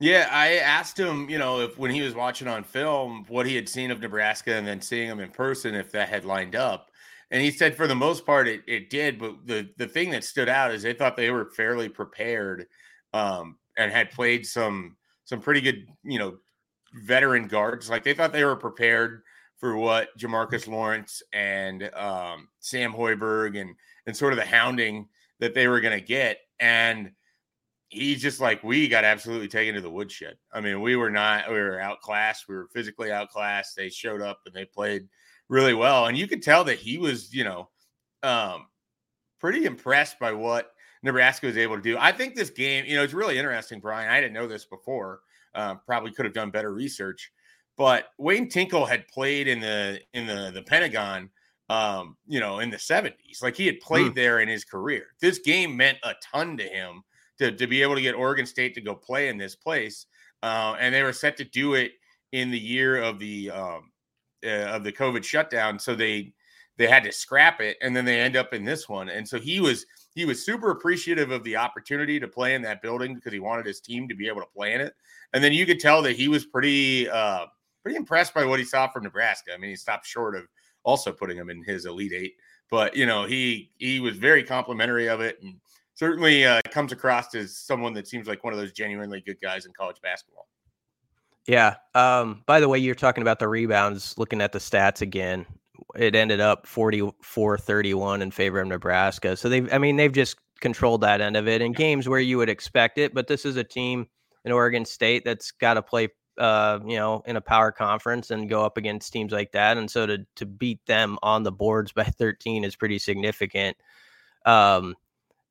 Yeah, 0.00 0.28
I 0.30 0.56
asked 0.56 0.98
him, 0.98 1.30
you 1.30 1.38
know, 1.38 1.60
if 1.60 1.78
when 1.78 1.90
he 1.90 2.02
was 2.02 2.14
watching 2.14 2.48
on 2.48 2.64
film, 2.64 3.24
what 3.28 3.46
he 3.46 3.54
had 3.54 3.68
seen 3.68 3.90
of 3.90 4.00
Nebraska 4.00 4.54
and 4.54 4.66
then 4.66 4.80
seeing 4.80 5.08
him 5.08 5.20
in 5.20 5.30
person, 5.30 5.74
if 5.74 5.92
that 5.92 6.08
had 6.08 6.24
lined 6.24 6.56
up. 6.56 6.90
And 7.30 7.42
he 7.42 7.50
said 7.50 7.76
for 7.76 7.86
the 7.86 7.94
most 7.94 8.26
part 8.26 8.48
it, 8.48 8.62
it 8.66 8.90
did, 8.90 9.18
but 9.18 9.46
the 9.46 9.68
the 9.76 9.86
thing 9.86 10.10
that 10.10 10.24
stood 10.24 10.48
out 10.48 10.72
is 10.72 10.82
they 10.82 10.94
thought 10.94 11.16
they 11.16 11.30
were 11.30 11.50
fairly 11.50 11.88
prepared 11.88 12.66
um, 13.12 13.58
and 13.76 13.92
had 13.92 14.10
played 14.10 14.46
some 14.46 14.96
some 15.26 15.40
pretty 15.40 15.60
good, 15.60 15.86
you 16.02 16.18
know, 16.18 16.38
veteran 16.94 17.46
guards. 17.48 17.90
Like 17.90 18.04
they 18.04 18.14
thought 18.14 18.32
they 18.32 18.44
were 18.44 18.56
prepared 18.56 19.22
for 19.58 19.76
what 19.76 20.16
Jamarques 20.18 20.68
Lawrence 20.68 21.22
and 21.32 21.90
um, 21.94 22.48
Sam 22.60 22.92
Hoiberg 22.92 23.60
and 23.60 23.74
and 24.06 24.16
sort 24.16 24.32
of 24.32 24.38
the 24.38 24.44
hounding 24.44 25.08
that 25.40 25.54
they 25.54 25.68
were 25.68 25.80
going 25.80 25.98
to 25.98 26.04
get. 26.04 26.38
And 26.60 27.12
he's 27.88 28.20
just 28.20 28.40
like 28.40 28.62
we 28.62 28.88
got 28.88 29.04
absolutely 29.04 29.48
taken 29.48 29.74
to 29.74 29.80
the 29.80 29.90
woodshed. 29.90 30.36
I 30.52 30.60
mean, 30.60 30.80
we 30.80 30.96
were 30.96 31.10
not 31.10 31.48
we 31.48 31.56
were 31.56 31.80
outclassed. 31.80 32.48
We 32.48 32.54
were 32.54 32.68
physically 32.72 33.10
outclassed. 33.10 33.76
They 33.76 33.88
showed 33.88 34.20
up 34.20 34.40
and 34.46 34.54
they 34.54 34.64
played 34.64 35.08
really 35.48 35.74
well, 35.74 36.06
and 36.06 36.16
you 36.16 36.26
could 36.26 36.42
tell 36.42 36.64
that 36.64 36.78
he 36.78 36.98
was, 36.98 37.34
you 37.34 37.44
know, 37.44 37.68
um, 38.22 38.66
pretty 39.40 39.64
impressed 39.64 40.18
by 40.18 40.32
what 40.32 40.72
Nebraska 41.02 41.46
was 41.46 41.58
able 41.58 41.76
to 41.76 41.82
do. 41.82 41.98
I 41.98 42.12
think 42.12 42.34
this 42.34 42.50
game, 42.50 42.86
you 42.86 42.96
know, 42.96 43.02
it's 43.02 43.12
really 43.12 43.38
interesting, 43.38 43.78
Brian. 43.78 44.10
I 44.10 44.20
didn't 44.20 44.32
know 44.32 44.48
this 44.48 44.64
before. 44.64 45.20
Uh, 45.54 45.76
probably 45.86 46.12
could 46.12 46.24
have 46.24 46.34
done 46.34 46.50
better 46.50 46.72
research, 46.72 47.30
but 47.76 48.08
Wayne 48.18 48.48
Tinkle 48.48 48.86
had 48.86 49.06
played 49.08 49.48
in 49.48 49.60
the 49.60 50.00
in 50.12 50.26
the 50.26 50.50
the 50.52 50.62
Pentagon 50.62 51.30
um, 51.70 52.16
you 52.26 52.40
know, 52.40 52.58
in 52.60 52.70
the 52.70 52.76
70s. 52.76 53.42
Like 53.42 53.56
he 53.56 53.66
had 53.66 53.80
played 53.80 54.12
mm. 54.12 54.14
there 54.14 54.40
in 54.40 54.48
his 54.48 54.64
career. 54.64 55.06
This 55.20 55.38
game 55.38 55.76
meant 55.76 55.98
a 56.02 56.14
ton 56.22 56.56
to 56.58 56.64
him 56.64 57.02
to, 57.38 57.52
to 57.52 57.66
be 57.66 57.82
able 57.82 57.94
to 57.94 58.00
get 58.00 58.14
Oregon 58.14 58.46
State 58.46 58.74
to 58.74 58.80
go 58.80 58.94
play 58.94 59.28
in 59.28 59.38
this 59.38 59.56
place. 59.56 60.06
Uh, 60.42 60.76
and 60.78 60.94
they 60.94 61.02
were 61.02 61.12
set 61.12 61.36
to 61.38 61.44
do 61.44 61.74
it 61.74 61.92
in 62.32 62.50
the 62.50 62.58
year 62.58 63.00
of 63.00 63.18
the 63.18 63.50
um, 63.50 63.90
uh, 64.44 64.66
of 64.66 64.84
the 64.84 64.92
COVID 64.92 65.24
shutdown. 65.24 65.78
So 65.78 65.94
they 65.94 66.34
they 66.76 66.86
had 66.86 67.04
to 67.04 67.12
scrap 67.12 67.60
it, 67.60 67.78
and 67.80 67.96
then 67.96 68.04
they 68.04 68.20
end 68.20 68.36
up 68.36 68.52
in 68.52 68.64
this 68.64 68.88
one. 68.88 69.08
And 69.08 69.26
so 69.26 69.38
he 69.38 69.60
was 69.60 69.86
he 70.14 70.24
was 70.24 70.44
super 70.44 70.70
appreciative 70.70 71.30
of 71.30 71.42
the 71.44 71.56
opportunity 71.56 72.20
to 72.20 72.28
play 72.28 72.54
in 72.54 72.62
that 72.62 72.82
building 72.82 73.14
because 73.14 73.32
he 73.32 73.40
wanted 73.40 73.66
his 73.66 73.80
team 73.80 74.08
to 74.08 74.14
be 74.14 74.28
able 74.28 74.40
to 74.40 74.46
play 74.54 74.74
in 74.74 74.80
it. 74.80 74.94
And 75.32 75.42
then 75.42 75.52
you 75.52 75.66
could 75.66 75.80
tell 75.80 76.02
that 76.02 76.16
he 76.16 76.28
was 76.28 76.46
pretty 76.46 77.08
uh, 77.08 77.46
pretty 77.82 77.96
impressed 77.96 78.32
by 78.32 78.44
what 78.44 78.58
he 78.58 78.64
saw 78.64 78.88
from 78.88 79.02
Nebraska. 79.02 79.52
I 79.52 79.58
mean, 79.58 79.70
he 79.70 79.76
stopped 79.76 80.06
short 80.06 80.36
of 80.36 80.44
also 80.84 81.12
putting 81.12 81.36
him 81.36 81.50
in 81.50 81.62
his 81.64 81.86
elite 81.86 82.12
eight, 82.12 82.34
but 82.70 82.96
you 82.96 83.06
know 83.06 83.24
he 83.24 83.72
he 83.78 84.00
was 84.00 84.16
very 84.16 84.44
complimentary 84.44 85.08
of 85.08 85.20
it 85.20 85.38
and 85.42 85.56
certainly 85.94 86.44
uh, 86.44 86.60
comes 86.70 86.92
across 86.92 87.34
as 87.34 87.56
someone 87.56 87.94
that 87.94 88.08
seems 88.08 88.26
like 88.26 88.44
one 88.44 88.52
of 88.52 88.58
those 88.58 88.72
genuinely 88.72 89.20
good 89.20 89.40
guys 89.40 89.66
in 89.66 89.72
college 89.72 90.00
basketball. 90.02 90.48
Yeah. 91.46 91.76
Um, 91.94 92.42
by 92.46 92.60
the 92.60 92.68
way, 92.68 92.78
you're 92.78 92.94
talking 92.94 93.22
about 93.22 93.38
the 93.38 93.48
rebounds, 93.48 94.16
looking 94.16 94.40
at 94.40 94.52
the 94.52 94.58
stats 94.58 95.02
again. 95.02 95.46
It 95.96 96.14
ended 96.14 96.40
up 96.40 96.66
44 96.66 97.58
31 97.58 98.22
in 98.22 98.30
favor 98.30 98.60
of 98.60 98.68
Nebraska. 98.68 99.36
So 99.36 99.48
they've, 99.48 99.72
I 99.72 99.78
mean, 99.78 99.96
they've 99.96 100.12
just 100.12 100.36
controlled 100.60 101.02
that 101.02 101.20
end 101.20 101.36
of 101.36 101.48
it 101.48 101.60
in 101.60 101.72
games 101.72 102.08
where 102.08 102.20
you 102.20 102.38
would 102.38 102.48
expect 102.48 102.98
it. 102.98 103.14
But 103.14 103.26
this 103.26 103.44
is 103.44 103.56
a 103.56 103.64
team 103.64 104.06
in 104.44 104.52
Oregon 104.52 104.84
State 104.84 105.24
that's 105.24 105.50
got 105.50 105.74
to 105.74 105.82
play, 105.82 106.08
uh, 106.38 106.80
you 106.86 106.96
know, 106.96 107.22
in 107.26 107.36
a 107.36 107.40
power 107.40 107.72
conference 107.72 108.30
and 108.30 108.48
go 108.48 108.64
up 108.64 108.76
against 108.76 109.12
teams 109.12 109.32
like 109.32 109.52
that. 109.52 109.76
And 109.76 109.90
so 109.90 110.06
to, 110.06 110.26
to 110.36 110.46
beat 110.46 110.84
them 110.86 111.18
on 111.22 111.42
the 111.42 111.52
boards 111.52 111.92
by 111.94 112.04
13 112.04 112.64
is 112.64 112.76
pretty 112.76 112.98
significant. 112.98 113.76
Um, 114.44 114.94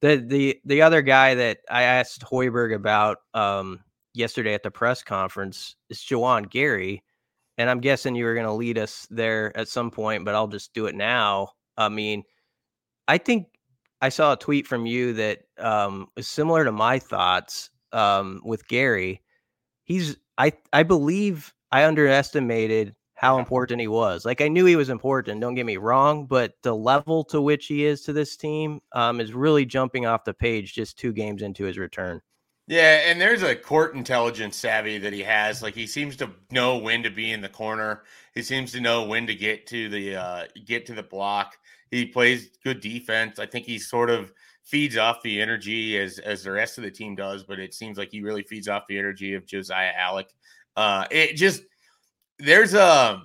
the, 0.02 0.18
the, 0.18 0.60
the 0.66 0.82
other 0.82 1.02
guy 1.02 1.36
that 1.36 1.60
I 1.70 1.84
asked 1.84 2.24
Hoiberg 2.24 2.76
about, 2.76 3.20
um, 3.34 3.80
yesterday 4.14 4.54
at 4.54 4.64
the 4.64 4.72
press 4.72 5.04
conference 5.04 5.76
is 5.90 6.00
Juwan 6.00 6.50
Gary. 6.50 7.04
And 7.57 7.69
I'm 7.69 7.79
guessing 7.81 8.15
you 8.15 8.25
were 8.25 8.33
going 8.33 8.48
to 8.48 8.53
lead 8.53 8.77
us 8.77 9.07
there 9.12 9.55
at 9.57 9.67
some 9.67 9.91
point, 9.91 10.25
but 10.25 10.36
I'll 10.36 10.48
just 10.48 10.74
do 10.74 10.88
it 10.88 10.95
now. 10.95 11.50
I 11.77 11.89
mean, 11.89 12.24
I 13.07 13.17
think 13.17 13.48
I 14.01 14.10
saw 14.10 14.33
a 14.33 14.38
tweet 14.38 14.67
from 14.67 14.86
you 14.86 15.13
that 15.13 15.39
um, 15.60 16.07
is 16.17 16.27
similar 16.27 16.65
to 16.65 16.72
my 16.72 17.00
thoughts 17.00 17.69
um, 17.91 18.41
with 18.43 18.67
Gary. 18.67 19.22
He's, 19.83 20.17
I, 20.38 20.53
I 20.72 20.83
believe 20.83 21.53
I 21.72 21.86
underestimated 21.86 22.95
how 23.15 23.39
important 23.39 23.79
he 23.79 23.88
was. 23.88 24.25
Like 24.25 24.41
I 24.41 24.50
knew 24.50 24.65
he 24.65 24.75
was 24.75 24.89
important. 24.89 25.39
Don't 25.39 25.55
get 25.55 25.65
me 25.65 25.77
wrong, 25.77 26.25
but 26.25 26.53
the 26.63 26.75
level 26.75 27.24
to 27.25 27.41
which 27.41 27.67
he 27.67 27.86
is 27.86 28.01
to 28.01 28.13
this 28.13 28.36
team 28.36 28.81
um, 28.91 29.22
is 29.22 29.33
really 29.33 29.65
jumping 29.65 30.05
off 30.05 30.25
the 30.25 30.33
page 30.33 30.74
just 30.74 30.98
two 30.98 31.13
games 31.13 31.41
into 31.41 31.63
his 31.63 31.77
return. 31.77 32.19
Yeah, 32.67 33.01
and 33.10 33.20
there's 33.20 33.43
a 33.43 33.55
court 33.55 33.93
intelligence 33.93 34.55
savvy 34.55 34.98
that 35.00 35.12
he 35.12 35.22
has. 35.22 35.62
Like 35.62 35.74
he 35.74 35.86
seems 35.86 36.15
to 36.17 36.29
know 36.51 36.77
when 36.77 37.03
to 37.03 37.10
be 37.10 37.32
in 37.32 37.41
the 37.41 37.50
corner. 37.50 38.03
He 38.36 38.41
seems 38.41 38.72
to 38.72 38.79
know 38.79 39.03
when 39.03 39.27
to 39.27 39.36
get 39.36 39.67
to 39.67 39.89
the 39.89 40.15
uh, 40.15 40.46
get 40.65 40.86
to 40.86 40.93
the 40.93 41.03
block. 41.03 41.58
He 41.91 42.05
plays 42.05 42.51
good 42.63 42.79
defense. 42.79 43.38
I 43.38 43.46
think 43.46 43.65
he 43.65 43.77
sort 43.77 44.10
of 44.10 44.32
feeds 44.63 44.96
off 44.96 45.22
the 45.24 45.41
energy 45.41 45.98
as 45.98 46.20
as 46.20 46.43
the 46.43 46.51
rest 46.51 46.77
of 46.77 46.86
the 46.86 46.91
team 46.91 47.15
does, 47.15 47.43
but 47.43 47.60
it 47.60 47.74
seems 47.74 47.98
like 47.98 48.12
he 48.12 48.22
really 48.22 48.43
feeds 48.43 48.70
off 48.70 48.88
the 48.88 48.98
energy 48.98 49.34
of 49.34 49.46
Josiah 49.46 49.93
Allick. 50.00 50.29
Uh, 50.77 51.05
it 51.12 51.36
just 51.36 51.63
there's 52.39 52.74
a 52.74 53.22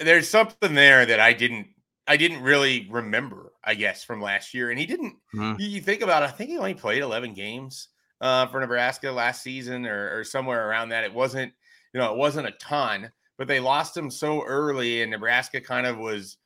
there's 0.00 0.28
something 0.28 0.74
there 0.74 1.04
that 1.04 1.20
I 1.20 1.34
didn't 1.34 1.68
I 2.06 2.16
didn't 2.16 2.42
really 2.42 2.88
remember, 2.90 3.52
I 3.62 3.74
guess, 3.74 4.04
from 4.04 4.22
last 4.22 4.54
year. 4.54 4.70
And 4.70 4.78
he 4.78 4.86
didn't. 4.86 5.16
Mm-hmm. 5.34 5.60
You 5.60 5.80
think 5.80 6.02
about 6.02 6.22
it, 6.22 6.26
I 6.26 6.32
think 6.32 6.50
he 6.50 6.58
only 6.58 6.74
played 6.74 7.02
11 7.02 7.34
games 7.34 7.88
uh, 8.24 8.46
for 8.46 8.58
Nebraska 8.58 9.12
last 9.12 9.42
season 9.42 9.86
or, 9.86 10.18
or 10.18 10.24
somewhere 10.24 10.66
around 10.66 10.88
that. 10.88 11.04
It 11.04 11.12
wasn't, 11.12 11.52
you 11.92 12.00
know, 12.00 12.10
it 12.10 12.16
wasn't 12.16 12.48
a 12.48 12.52
ton, 12.52 13.12
but 13.36 13.46
they 13.46 13.60
lost 13.60 13.94
him 13.94 14.10
so 14.10 14.42
early, 14.42 15.02
and 15.02 15.10
Nebraska 15.10 15.60
kind 15.60 15.86
of 15.86 15.98
was 15.98 16.38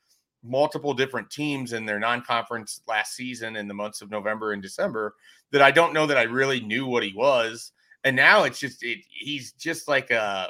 multiple 0.42 0.92
different 0.92 1.30
teams 1.30 1.72
in 1.72 1.86
their 1.86 2.00
non-conference 2.00 2.80
last 2.88 3.14
season 3.14 3.54
in 3.54 3.68
the 3.68 3.74
months 3.74 4.02
of 4.02 4.10
November 4.10 4.52
and 4.52 4.62
December 4.62 5.14
that 5.52 5.62
I 5.62 5.70
don't 5.70 5.94
know 5.94 6.04
that 6.06 6.18
I 6.18 6.22
really 6.24 6.60
knew 6.60 6.84
what 6.84 7.04
he 7.04 7.12
was. 7.14 7.70
And 8.02 8.16
now 8.16 8.42
it's 8.42 8.58
just 8.58 8.82
it, 8.82 8.98
he's 9.08 9.52
just 9.52 9.86
like 9.86 10.10
a 10.10 10.48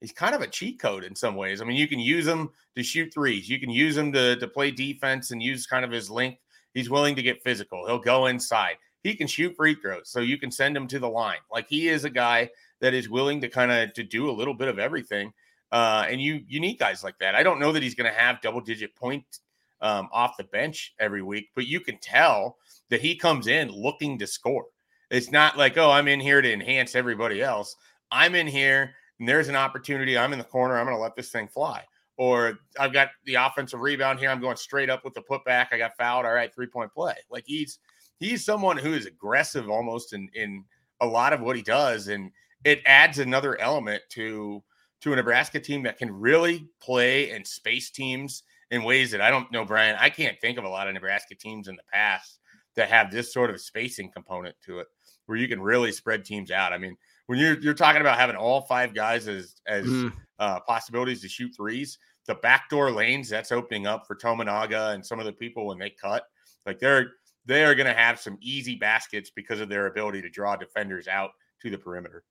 he's 0.00 0.12
kind 0.12 0.34
of 0.34 0.42
a 0.42 0.46
cheat 0.46 0.78
code 0.78 1.02
in 1.02 1.16
some 1.16 1.34
ways. 1.34 1.60
I 1.60 1.64
mean, 1.64 1.76
you 1.76 1.88
can 1.88 1.98
use 1.98 2.26
him 2.26 2.50
to 2.76 2.84
shoot 2.84 3.12
threes, 3.12 3.48
you 3.48 3.58
can 3.58 3.70
use 3.70 3.96
him 3.96 4.12
to 4.12 4.36
to 4.36 4.46
play 4.46 4.70
defense 4.70 5.32
and 5.32 5.42
use 5.42 5.66
kind 5.66 5.84
of 5.84 5.90
his 5.90 6.08
length. 6.08 6.40
He's 6.72 6.90
willing 6.90 7.16
to 7.16 7.22
get 7.22 7.42
physical. 7.42 7.84
He'll 7.86 7.98
go 7.98 8.26
inside 8.26 8.76
he 9.06 9.14
can 9.14 9.26
shoot 9.26 9.54
free 9.56 9.74
throws, 9.74 10.08
so 10.08 10.20
you 10.20 10.38
can 10.38 10.50
send 10.50 10.76
him 10.76 10.86
to 10.88 10.98
the 10.98 11.08
line. 11.08 11.38
Like 11.52 11.68
he 11.68 11.88
is 11.88 12.04
a 12.04 12.10
guy 12.10 12.50
that 12.80 12.94
is 12.94 13.08
willing 13.08 13.40
to 13.40 13.48
kind 13.48 13.70
of 13.72 13.92
to 13.94 14.02
do 14.02 14.28
a 14.28 14.32
little 14.32 14.54
bit 14.54 14.68
of 14.68 14.78
everything. 14.78 15.32
Uh, 15.72 16.06
and 16.08 16.20
you 16.20 16.42
you 16.46 16.60
need 16.60 16.78
guys 16.78 17.02
like 17.02 17.18
that. 17.18 17.34
I 17.34 17.42
don't 17.42 17.60
know 17.60 17.72
that 17.72 17.82
he's 17.82 17.94
going 17.94 18.10
to 18.10 18.18
have 18.18 18.40
double 18.40 18.60
digit 18.60 18.94
points 18.94 19.40
um, 19.80 20.08
off 20.12 20.36
the 20.36 20.44
bench 20.44 20.94
every 20.98 21.22
week, 21.22 21.50
but 21.54 21.66
you 21.66 21.80
can 21.80 21.98
tell 21.98 22.56
that 22.90 23.00
he 23.00 23.16
comes 23.16 23.46
in 23.46 23.70
looking 23.70 24.18
to 24.18 24.26
score. 24.26 24.66
It's 25.10 25.30
not 25.30 25.56
like 25.56 25.76
oh 25.78 25.90
I'm 25.90 26.08
in 26.08 26.20
here 26.20 26.42
to 26.42 26.52
enhance 26.52 26.94
everybody 26.94 27.42
else. 27.42 27.76
I'm 28.10 28.34
in 28.34 28.46
here 28.46 28.94
and 29.18 29.28
there's 29.28 29.48
an 29.48 29.56
opportunity. 29.56 30.16
I'm 30.16 30.32
in 30.32 30.38
the 30.38 30.44
corner. 30.44 30.78
I'm 30.78 30.86
going 30.86 30.96
to 30.96 31.02
let 31.02 31.16
this 31.16 31.30
thing 31.30 31.48
fly. 31.48 31.82
Or 32.18 32.58
I've 32.78 32.92
got 32.92 33.10
the 33.24 33.34
offensive 33.34 33.80
rebound 33.80 34.18
here. 34.18 34.30
I'm 34.30 34.40
going 34.40 34.56
straight 34.56 34.88
up 34.88 35.04
with 35.04 35.14
the 35.14 35.20
putback. 35.20 35.68
I 35.72 35.78
got 35.78 35.96
fouled. 35.96 36.24
All 36.24 36.32
right, 36.32 36.54
three 36.54 36.66
point 36.66 36.92
play. 36.92 37.14
Like 37.30 37.44
he's 37.46 37.78
he's 38.18 38.44
someone 38.44 38.76
who 38.76 38.92
is 38.94 39.06
aggressive 39.06 39.68
almost 39.68 40.12
in 40.12 40.28
in 40.34 40.64
a 41.00 41.06
lot 41.06 41.32
of 41.32 41.40
what 41.40 41.56
he 41.56 41.62
does, 41.62 42.08
and 42.08 42.30
it 42.64 42.80
adds 42.86 43.18
another 43.18 43.60
element 43.60 44.02
to 44.10 44.62
to 45.02 45.12
a 45.12 45.16
Nebraska 45.16 45.60
team 45.60 45.82
that 45.82 45.98
can 45.98 46.10
really 46.10 46.68
play 46.80 47.30
and 47.30 47.46
space 47.46 47.90
teams 47.90 48.42
in 48.70 48.82
ways 48.82 49.10
that 49.10 49.20
I 49.20 49.30
don't 49.30 49.50
know, 49.52 49.64
Brian. 49.64 49.96
I 49.98 50.10
can't 50.10 50.40
think 50.40 50.58
of 50.58 50.64
a 50.64 50.68
lot 50.68 50.88
of 50.88 50.94
Nebraska 50.94 51.34
teams 51.34 51.68
in 51.68 51.76
the 51.76 51.82
past 51.92 52.38
that 52.74 52.90
have 52.90 53.10
this 53.10 53.32
sort 53.32 53.50
of 53.50 53.60
spacing 53.60 54.10
component 54.10 54.54
to 54.64 54.80
it, 54.80 54.86
where 55.26 55.38
you 55.38 55.48
can 55.48 55.60
really 55.60 55.92
spread 55.92 56.24
teams 56.24 56.50
out. 56.50 56.72
I 56.72 56.78
mean, 56.78 56.96
when 57.26 57.38
you're 57.38 57.58
you're 57.60 57.74
talking 57.74 58.00
about 58.00 58.18
having 58.18 58.36
all 58.36 58.62
five 58.62 58.94
guys 58.94 59.28
as 59.28 59.56
as 59.66 59.86
mm. 59.86 60.12
uh, 60.38 60.60
possibilities 60.60 61.22
to 61.22 61.28
shoot 61.28 61.52
threes, 61.56 61.98
the 62.26 62.34
backdoor 62.36 62.90
lanes 62.90 63.28
that's 63.28 63.52
opening 63.52 63.86
up 63.86 64.06
for 64.06 64.16
Tominaga 64.16 64.94
and 64.94 65.04
some 65.04 65.18
of 65.18 65.26
the 65.26 65.32
people 65.32 65.66
when 65.66 65.78
they 65.78 65.90
cut, 65.90 66.24
like 66.64 66.78
they're 66.78 67.12
they 67.46 67.64
are 67.64 67.74
going 67.74 67.86
to 67.86 67.94
have 67.94 68.20
some 68.20 68.38
easy 68.40 68.76
baskets 68.76 69.30
because 69.30 69.60
of 69.60 69.68
their 69.68 69.86
ability 69.86 70.22
to 70.22 70.28
draw 70.28 70.56
defenders 70.56 71.08
out 71.08 71.30
to 71.62 71.70
the 71.70 71.78
perimeter. 71.78 72.24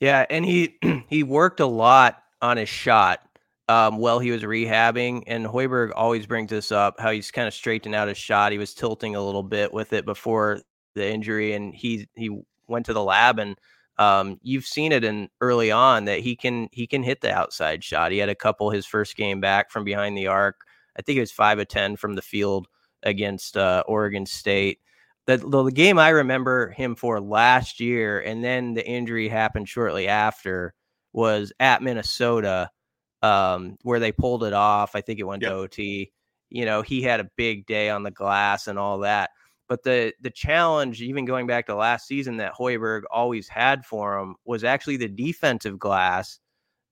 Yeah, 0.00 0.26
and 0.30 0.44
he 0.44 0.78
he 1.08 1.22
worked 1.22 1.60
a 1.60 1.66
lot 1.66 2.22
on 2.40 2.56
his 2.56 2.68
shot 2.68 3.20
um, 3.68 3.98
while 3.98 4.18
he 4.18 4.30
was 4.30 4.42
rehabbing. 4.42 5.24
And 5.26 5.46
Hoiberg 5.46 5.90
always 5.96 6.26
brings 6.26 6.50
this 6.50 6.70
up 6.70 7.00
how 7.00 7.10
he's 7.10 7.30
kind 7.30 7.48
of 7.48 7.54
straightening 7.54 7.94
out 7.94 8.08
his 8.08 8.18
shot. 8.18 8.52
He 8.52 8.58
was 8.58 8.74
tilting 8.74 9.16
a 9.16 9.24
little 9.24 9.42
bit 9.42 9.72
with 9.72 9.92
it 9.92 10.04
before 10.04 10.60
the 10.94 11.08
injury, 11.10 11.54
and 11.54 11.74
he 11.74 12.08
he 12.14 12.40
went 12.68 12.86
to 12.86 12.92
the 12.92 13.02
lab 13.02 13.38
and 13.38 13.56
um, 13.98 14.38
you've 14.42 14.64
seen 14.64 14.92
it 14.92 15.02
in 15.02 15.28
early 15.40 15.72
on 15.72 16.04
that 16.04 16.20
he 16.20 16.36
can 16.36 16.68
he 16.72 16.86
can 16.86 17.02
hit 17.02 17.20
the 17.20 17.32
outside 17.32 17.82
shot. 17.82 18.12
He 18.12 18.18
had 18.18 18.28
a 18.28 18.34
couple 18.34 18.70
his 18.70 18.86
first 18.86 19.16
game 19.16 19.40
back 19.40 19.70
from 19.70 19.84
behind 19.84 20.16
the 20.16 20.28
arc. 20.28 20.60
I 20.96 21.02
think 21.02 21.16
it 21.16 21.20
was 21.20 21.32
five 21.32 21.58
of 21.58 21.68
ten 21.68 21.96
from 21.96 22.14
the 22.14 22.22
field 22.22 22.68
against 23.02 23.56
uh, 23.56 23.82
Oregon 23.86 24.26
State. 24.26 24.80
The, 25.26 25.36
the, 25.36 25.64
game 25.70 25.98
I 25.98 26.08
remember 26.08 26.70
him 26.70 26.94
for 26.94 27.20
last 27.20 27.80
year, 27.80 28.20
and 28.20 28.42
then 28.42 28.72
the 28.72 28.86
injury 28.86 29.28
happened 29.28 29.68
shortly 29.68 30.08
after, 30.08 30.72
was 31.12 31.52
at 31.60 31.82
Minnesota, 31.82 32.70
um, 33.22 33.76
where 33.82 34.00
they 34.00 34.12
pulled 34.12 34.44
it 34.44 34.54
off. 34.54 34.94
I 34.94 35.02
think 35.02 35.20
it 35.20 35.24
went 35.24 35.42
yep. 35.42 35.50
to 35.50 35.56
OT. 35.56 36.12
You 36.48 36.64
know, 36.64 36.80
he 36.80 37.02
had 37.02 37.20
a 37.20 37.30
big 37.36 37.66
day 37.66 37.90
on 37.90 38.04
the 38.04 38.10
glass 38.10 38.68
and 38.68 38.78
all 38.78 39.00
that. 39.00 39.30
But 39.68 39.82
the 39.82 40.14
the 40.22 40.30
challenge, 40.30 41.02
even 41.02 41.26
going 41.26 41.46
back 41.46 41.66
to 41.66 41.74
last 41.74 42.06
season, 42.06 42.38
that 42.38 42.54
Hoiberg 42.54 43.02
always 43.10 43.48
had 43.48 43.84
for 43.84 44.18
him 44.18 44.34
was 44.46 44.64
actually 44.64 44.96
the 44.96 45.08
defensive 45.08 45.78
glass. 45.78 46.40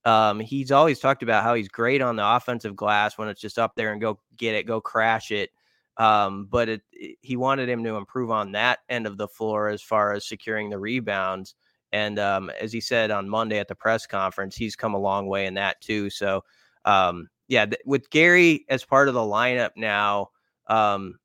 Um, 0.04 0.38
he's 0.38 0.70
always 0.70 1.00
talked 1.00 1.22
about 1.22 1.42
how 1.42 1.54
he's 1.54 1.68
great 1.68 2.02
on 2.02 2.16
the 2.16 2.36
offensive 2.36 2.76
glass 2.76 3.16
when 3.16 3.28
it's 3.28 3.40
just 3.40 3.58
up 3.58 3.74
there 3.74 3.92
and 3.92 4.00
go 4.00 4.20
get 4.36 4.54
it, 4.54 4.66
go 4.66 4.80
crash 4.80 5.30
it. 5.30 5.50
Um, 5.98 6.46
but 6.50 6.68
it, 6.68 6.82
it, 6.92 7.18
he 7.22 7.36
wanted 7.36 7.68
him 7.68 7.82
to 7.84 7.96
improve 7.96 8.30
on 8.30 8.52
that 8.52 8.80
end 8.88 9.06
of 9.06 9.16
the 9.16 9.28
floor 9.28 9.68
as 9.68 9.82
far 9.82 10.12
as 10.12 10.28
securing 10.28 10.70
the 10.70 10.78
rebounds. 10.78 11.54
And 11.92 12.18
um, 12.18 12.50
as 12.60 12.72
he 12.72 12.80
said 12.80 13.10
on 13.10 13.28
Monday 13.28 13.58
at 13.58 13.68
the 13.68 13.74
press 13.74 14.06
conference, 14.06 14.56
he's 14.56 14.76
come 14.76 14.94
a 14.94 14.98
long 14.98 15.26
way 15.26 15.46
in 15.46 15.54
that 15.54 15.80
too. 15.80 16.10
So, 16.10 16.42
um, 16.84 17.28
yeah, 17.48 17.66
th- 17.66 17.80
with 17.86 18.10
Gary 18.10 18.66
as 18.68 18.84
part 18.84 19.08
of 19.08 19.14
the 19.14 19.20
lineup 19.20 19.70
now, 19.76 20.28
um, 20.66 21.18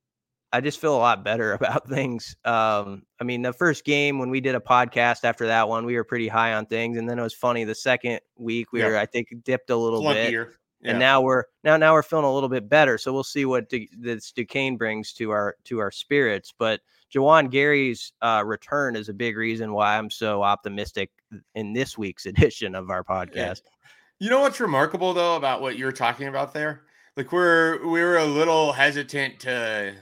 I 0.54 0.62
just 0.62 0.80
feel 0.80 0.96
a 0.96 0.98
lot 0.98 1.24
better 1.24 1.54
about 1.62 1.88
things. 1.88 2.36
Um, 2.46 3.04
I 3.20 3.24
mean, 3.24 3.42
the 3.42 3.54
first 3.54 3.86
game 3.86 4.20
when 4.20 4.30
we 4.30 4.42
did 4.42 4.56
a 4.56 4.60
podcast 4.60 5.24
after 5.24 5.48
that 5.48 5.68
one, 5.68 5.86
we 5.86 5.96
were 5.96 6.04
pretty 6.04 6.28
high 6.28 6.54
on 6.54 6.66
things, 6.66 6.98
and 6.98 7.10
then 7.10 7.20
it 7.20 7.24
was 7.24 7.34
funny. 7.34 7.64
The 7.64 7.76
second 7.76 8.20
week, 8.38 8.72
we 8.72 8.82
yeah. 8.82 8.88
were, 8.88 8.98
I 8.98 9.06
think, 9.06 9.30
dipped 9.44 9.70
a 9.70 9.76
little 9.76 10.02
Flunkier. 10.02 10.48
bit. 10.48 10.56
Yeah. 10.82 10.92
And 10.92 11.00
now 11.00 11.22
we're 11.22 11.44
now 11.64 11.78
now 11.78 11.94
we're 11.94 12.04
feeling 12.04 12.26
a 12.26 12.34
little 12.34 12.50
bit 12.50 12.68
better. 12.68 12.98
So 12.98 13.14
we'll 13.14 13.24
see 13.24 13.46
what 13.46 13.70
Du- 13.70 13.88
this 13.98 14.32
Duquesne 14.32 14.78
brings 14.78 15.14
to 15.14 15.30
our 15.30 15.56
to 15.66 15.80
our 15.80 15.92
spirits. 15.92 16.54
But 16.58 16.82
Juwan 17.14 17.52
Gary's 17.52 18.14
uh, 18.22 18.44
return 18.46 18.96
is 18.96 19.08
a 19.08 19.14
big 19.14 19.38
reason 19.38 19.74
why 19.74 19.98
I'm 19.98 20.10
so 20.10 20.42
optimistic 20.42 21.12
in 21.54 21.74
this 21.74 21.98
week's 21.98 22.26
edition 22.26 22.74
of 22.74 22.90
our 22.90 23.04
podcast. 23.04 23.62
You 24.20 24.30
know 24.30 24.42
what's 24.42 24.60
remarkable 24.60 25.14
though 25.14 25.36
about 25.36 25.62
what 25.62 25.78
you're 25.78 25.92
talking 25.92 26.28
about 26.28 26.54
there? 26.54 26.84
Like 27.16 27.32
we're 27.32 27.86
we 27.88 28.02
were 28.02 28.18
a 28.18 28.26
little 28.26 28.72
hesitant 28.72 29.40
to 29.42 29.94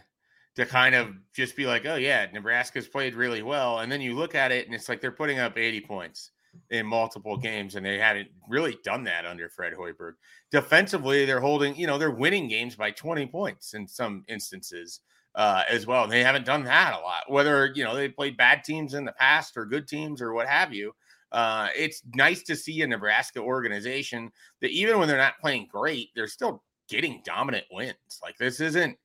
to 0.55 0.65
kind 0.65 0.95
of 0.95 1.09
just 1.33 1.55
be 1.57 1.65
like, 1.65 1.85
oh 1.85 1.95
yeah, 1.95 2.27
Nebraska's 2.31 2.87
played 2.87 3.15
really 3.15 3.41
well, 3.41 3.79
and 3.79 3.91
then 3.91 3.99
you 3.99 4.15
look 4.15 4.33
at 4.33 4.51
it 4.51 4.65
and 4.65 4.75
it's 4.75 4.87
like 4.87 5.01
they're 5.01 5.11
putting 5.11 5.39
up 5.39 5.57
80 5.57 5.81
points 5.81 6.31
in 6.69 6.85
multiple 6.85 7.37
games, 7.37 7.75
and 7.75 7.85
they 7.85 7.97
hadn't 7.97 8.29
really 8.47 8.77
done 8.83 9.03
that 9.05 9.25
under 9.25 9.49
Fred 9.49 9.73
Hoiberg. 9.73 10.13
Defensively, 10.51 11.25
they're 11.25 11.39
holding, 11.39 11.75
you 11.75 11.87
know, 11.87 11.97
they're 11.97 12.11
winning 12.11 12.47
games 12.47 12.75
by 12.75 12.91
20 12.91 13.27
points 13.27 13.73
in 13.73 13.87
some 13.87 14.23
instances 14.27 15.01
uh, 15.35 15.63
as 15.69 15.87
well. 15.87 16.03
And 16.03 16.11
they 16.11 16.23
haven't 16.23 16.45
done 16.45 16.63
that 16.63 16.93
a 16.93 16.99
lot, 16.99 17.23
whether 17.27 17.71
you 17.75 17.83
know 17.83 17.95
they 17.95 18.09
played 18.09 18.37
bad 18.37 18.63
teams 18.63 18.93
in 18.93 19.05
the 19.05 19.13
past 19.13 19.57
or 19.57 19.65
good 19.65 19.87
teams 19.87 20.21
or 20.21 20.33
what 20.33 20.47
have 20.47 20.73
you. 20.73 20.93
Uh, 21.31 21.67
it's 21.77 22.01
nice 22.15 22.41
to 22.43 22.55
see 22.55 22.81
a 22.81 22.87
Nebraska 22.87 23.39
organization 23.39 24.31
that 24.61 24.71
even 24.71 24.97
when 24.97 25.07
they're 25.07 25.17
not 25.17 25.39
playing 25.39 25.67
great, 25.71 26.09
they're 26.15 26.27
still 26.27 26.63
getting 26.87 27.21
dominant 27.23 27.65
wins. 27.71 28.19
Like 28.21 28.37
this 28.37 28.59
isn't 28.59 28.97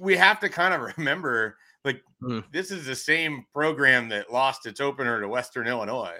we 0.00 0.16
have 0.16 0.40
to 0.40 0.48
kind 0.48 0.74
of 0.74 0.80
remember 0.96 1.56
like 1.84 2.02
mm. 2.22 2.44
this 2.52 2.70
is 2.70 2.86
the 2.86 2.96
same 2.96 3.44
program 3.52 4.08
that 4.08 4.32
lost 4.32 4.66
its 4.66 4.80
opener 4.80 5.20
to 5.20 5.28
Western 5.28 5.66
Illinois. 5.66 6.18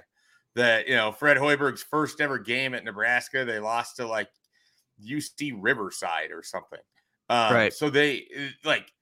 That 0.54 0.88
you 0.88 0.96
know, 0.96 1.12
Fred 1.12 1.36
Hoiberg's 1.36 1.82
first 1.82 2.20
ever 2.20 2.38
game 2.38 2.74
at 2.74 2.84
Nebraska, 2.84 3.44
they 3.44 3.58
lost 3.58 3.96
to 3.96 4.06
like 4.06 4.28
UC 5.04 5.54
Riverside 5.56 6.30
or 6.32 6.42
something. 6.42 6.80
Um, 7.28 7.52
right. 7.52 7.72
So 7.72 7.90
they 7.90 8.26
eh, 8.34 8.48
like 8.64 8.92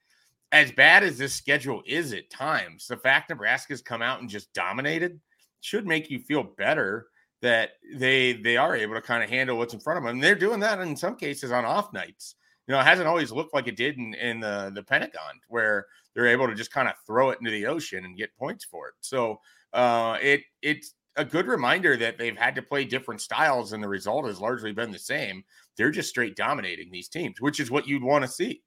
as 0.53 0.73
bad 0.73 1.03
as 1.03 1.19
this 1.19 1.35
schedule 1.35 1.83
is 1.87 2.13
at 2.13 2.31
times, 2.31 2.87
the 2.87 2.97
fact 2.97 3.31
Nebraska's 3.31 3.83
come 3.83 4.03
out 4.03 4.21
and 4.21 4.29
just 4.29 4.53
dominated 4.53 5.21
should 5.61 5.87
make 5.87 6.11
you 6.11 6.19
feel 6.19 6.43
better 6.43 7.07
that 7.43 7.73
they 7.95 8.35
they 8.35 8.57
are 8.57 8.77
able 8.77 8.95
to 8.95 9.03
kind 9.03 9.23
of 9.23 9.31
handle 9.31 9.57
what's 9.57 9.75
in 9.75 9.81
front 9.81 9.99
of 9.99 10.05
them. 10.05 10.17
And 10.17 10.23
they're 10.23 10.35
doing 10.35 10.61
that 10.61 10.81
in 10.81 10.97
some 10.97 11.17
cases 11.17 11.53
on 11.53 11.65
off 11.65 11.93
nights 11.93 12.35
you 12.67 12.75
know, 12.75 12.81
it 12.81 12.85
hasn't 12.85 13.09
always 13.09 13.31
looked 13.31 13.55
like 13.55 13.69
it 13.69 13.77
did 13.77 13.97
in, 13.97 14.15
in 14.15 14.41
the, 14.41 14.73
the 14.75 14.83
Pentagon, 14.83 15.41
where 15.49 15.87
they're 16.17 16.27
able 16.27 16.49
to 16.49 16.55
just 16.55 16.73
kind 16.73 16.89
of 16.89 16.95
throw 17.07 17.31
it 17.31 17.39
into 17.39 17.51
the 17.53 17.67
ocean 17.67 18.05
and 18.07 18.17
get 18.17 18.37
points 18.37 18.65
for 18.65 18.89
it. 18.89 18.95
So 19.01 19.39
uh, 19.75 20.17
it 20.21 20.41
it's 20.63 20.95
a 21.17 21.25
good 21.25 21.47
reminder 21.47 21.97
that 21.99 22.19
they've 22.19 22.37
had 22.37 22.55
to 22.57 22.63
play 22.63 22.85
different 22.85 23.21
styles, 23.21 23.73
and 23.73 23.83
the 23.83 23.89
result 23.89 24.27
has 24.27 24.41
largely 24.41 24.73
been 24.73 24.91
the 24.91 24.99
same. 24.99 25.45
They're 25.77 25.91
just 25.91 26.09
straight 26.09 26.35
dominating 26.35 26.91
these 26.91 27.09
teams, 27.09 27.41
which 27.41 27.61
is 27.61 27.71
what 27.71 27.87
you'd 27.87 28.03
want 28.03 28.25
to 28.25 28.31
see. 28.31 28.63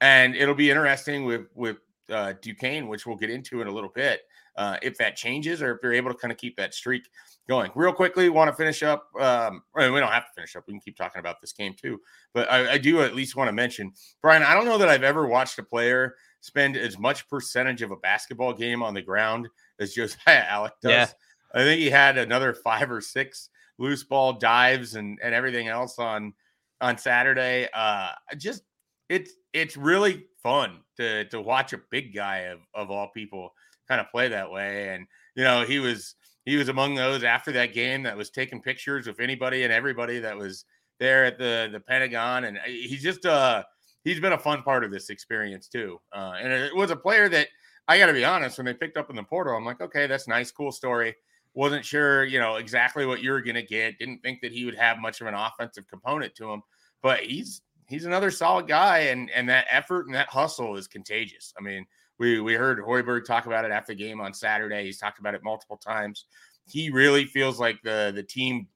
And 0.00 0.34
it'll 0.34 0.54
be 0.54 0.70
interesting 0.70 1.26
with 1.26 1.46
with 1.54 1.76
uh, 2.10 2.32
Duquesne, 2.40 2.88
which 2.88 3.06
we'll 3.06 3.16
get 3.16 3.30
into 3.30 3.60
in 3.60 3.68
a 3.68 3.72
little 3.72 3.90
bit, 3.94 4.22
uh, 4.56 4.78
if 4.82 4.96
that 4.98 5.16
changes 5.16 5.62
or 5.62 5.74
if 5.74 5.82
they're 5.82 5.92
able 5.92 6.10
to 6.10 6.16
kind 6.16 6.32
of 6.32 6.38
keep 6.38 6.56
that 6.56 6.74
streak 6.74 7.08
going. 7.48 7.70
Real 7.74 7.92
quickly, 7.92 8.30
want 8.30 8.50
to 8.50 8.56
finish 8.56 8.82
up. 8.82 9.08
Um, 9.20 9.62
we 9.74 9.82
don't 9.82 10.12
have 10.12 10.26
to 10.26 10.32
finish 10.34 10.56
up. 10.56 10.64
We 10.66 10.72
can 10.72 10.80
keep 10.80 10.96
talking 10.96 11.20
about 11.20 11.40
this 11.40 11.52
game 11.52 11.74
too. 11.74 12.00
But 12.32 12.50
I, 12.50 12.72
I 12.72 12.78
do 12.78 13.02
at 13.02 13.14
least 13.14 13.36
want 13.36 13.48
to 13.48 13.52
mention, 13.52 13.92
Brian, 14.22 14.42
I 14.42 14.54
don't 14.54 14.64
know 14.64 14.78
that 14.78 14.88
I've 14.88 15.02
ever 15.02 15.26
watched 15.26 15.58
a 15.58 15.62
player 15.62 16.14
spend 16.44 16.76
as 16.76 16.98
much 16.98 17.26
percentage 17.26 17.80
of 17.80 17.90
a 17.90 17.96
basketball 17.96 18.52
game 18.52 18.82
on 18.82 18.92
the 18.92 19.00
ground 19.00 19.48
as 19.80 19.94
Josiah 19.94 20.44
Allick 20.50 20.72
does. 20.82 20.90
Yeah. 20.90 21.06
I 21.54 21.58
think 21.60 21.80
he 21.80 21.88
had 21.88 22.18
another 22.18 22.52
five 22.52 22.90
or 22.90 23.00
six 23.00 23.48
loose 23.78 24.04
ball 24.04 24.34
dives 24.34 24.94
and, 24.94 25.18
and 25.22 25.34
everything 25.34 25.68
else 25.68 25.98
on 25.98 26.34
on 26.82 26.98
Saturday. 26.98 27.66
Uh, 27.72 28.10
just 28.36 28.62
it's 29.08 29.32
it's 29.54 29.78
really 29.78 30.26
fun 30.42 30.80
to 30.98 31.24
to 31.30 31.40
watch 31.40 31.72
a 31.72 31.80
big 31.90 32.14
guy 32.14 32.40
of, 32.40 32.60
of 32.74 32.90
all 32.90 33.08
people 33.08 33.54
kind 33.88 33.98
of 33.98 34.10
play 34.10 34.28
that 34.28 34.50
way. 34.50 34.90
And 34.90 35.06
you 35.36 35.44
know, 35.44 35.64
he 35.64 35.78
was 35.78 36.14
he 36.44 36.56
was 36.56 36.68
among 36.68 36.94
those 36.94 37.24
after 37.24 37.52
that 37.52 37.72
game 37.72 38.02
that 38.02 38.18
was 38.18 38.28
taking 38.28 38.60
pictures 38.60 39.06
with 39.06 39.18
anybody 39.18 39.62
and 39.62 39.72
everybody 39.72 40.18
that 40.18 40.36
was 40.36 40.66
there 41.00 41.24
at 41.24 41.38
the 41.38 41.70
the 41.72 41.80
Pentagon, 41.80 42.44
and 42.44 42.58
uh, 42.58 42.62
he's 42.66 43.02
just 43.02 43.24
uh 43.24 43.62
he's 44.04 44.20
been 44.20 44.34
a 44.34 44.38
fun 44.38 44.62
part 44.62 44.84
of 44.84 44.90
this 44.90 45.10
experience 45.10 45.66
too. 45.66 46.00
Uh, 46.14 46.34
and 46.40 46.52
it 46.52 46.74
was 46.76 46.90
a 46.90 46.96
player 46.96 47.28
that 47.30 47.48
I 47.88 47.98
got 47.98 48.06
to 48.06 48.12
be 48.12 48.24
honest, 48.24 48.58
when 48.58 48.66
they 48.66 48.74
picked 48.74 48.96
up 48.96 49.10
in 49.10 49.16
the 49.16 49.22
portal, 49.22 49.56
I'm 49.56 49.64
like, 49.64 49.80
okay, 49.80 50.06
that's 50.06 50.28
nice, 50.28 50.50
cool 50.50 50.72
story. 50.72 51.14
Wasn't 51.54 51.84
sure, 51.84 52.24
you 52.24 52.38
know, 52.38 52.56
exactly 52.56 53.06
what 53.06 53.22
you're 53.22 53.40
going 53.40 53.54
to 53.54 53.62
get. 53.62 53.98
Didn't 53.98 54.22
think 54.22 54.40
that 54.40 54.52
he 54.52 54.64
would 54.64 54.74
have 54.74 54.98
much 54.98 55.20
of 55.20 55.26
an 55.26 55.34
offensive 55.34 55.86
component 55.86 56.34
to 56.36 56.50
him, 56.50 56.62
but 57.02 57.20
he's 57.20 57.62
he's 57.88 58.06
another 58.06 58.30
solid 58.30 58.66
guy, 58.66 58.98
and 59.00 59.30
and 59.30 59.48
that 59.48 59.66
effort 59.70 60.06
and 60.06 60.14
that 60.14 60.28
hustle 60.28 60.76
is 60.76 60.88
contagious. 60.88 61.54
I 61.58 61.62
mean, 61.62 61.86
we 62.18 62.40
we 62.40 62.54
heard 62.54 62.78
Hoiberg 62.78 63.24
talk 63.24 63.46
about 63.46 63.64
it 63.64 63.70
after 63.70 63.92
the 63.92 63.98
game 63.98 64.20
on 64.20 64.34
Saturday. 64.34 64.84
He's 64.84 64.98
talked 64.98 65.20
about 65.20 65.34
it 65.34 65.44
multiple 65.44 65.76
times. 65.76 66.24
He 66.66 66.90
really 66.90 67.24
feels 67.24 67.60
like 67.60 67.80
the 67.82 68.10
the 68.12 68.22
team 68.22 68.66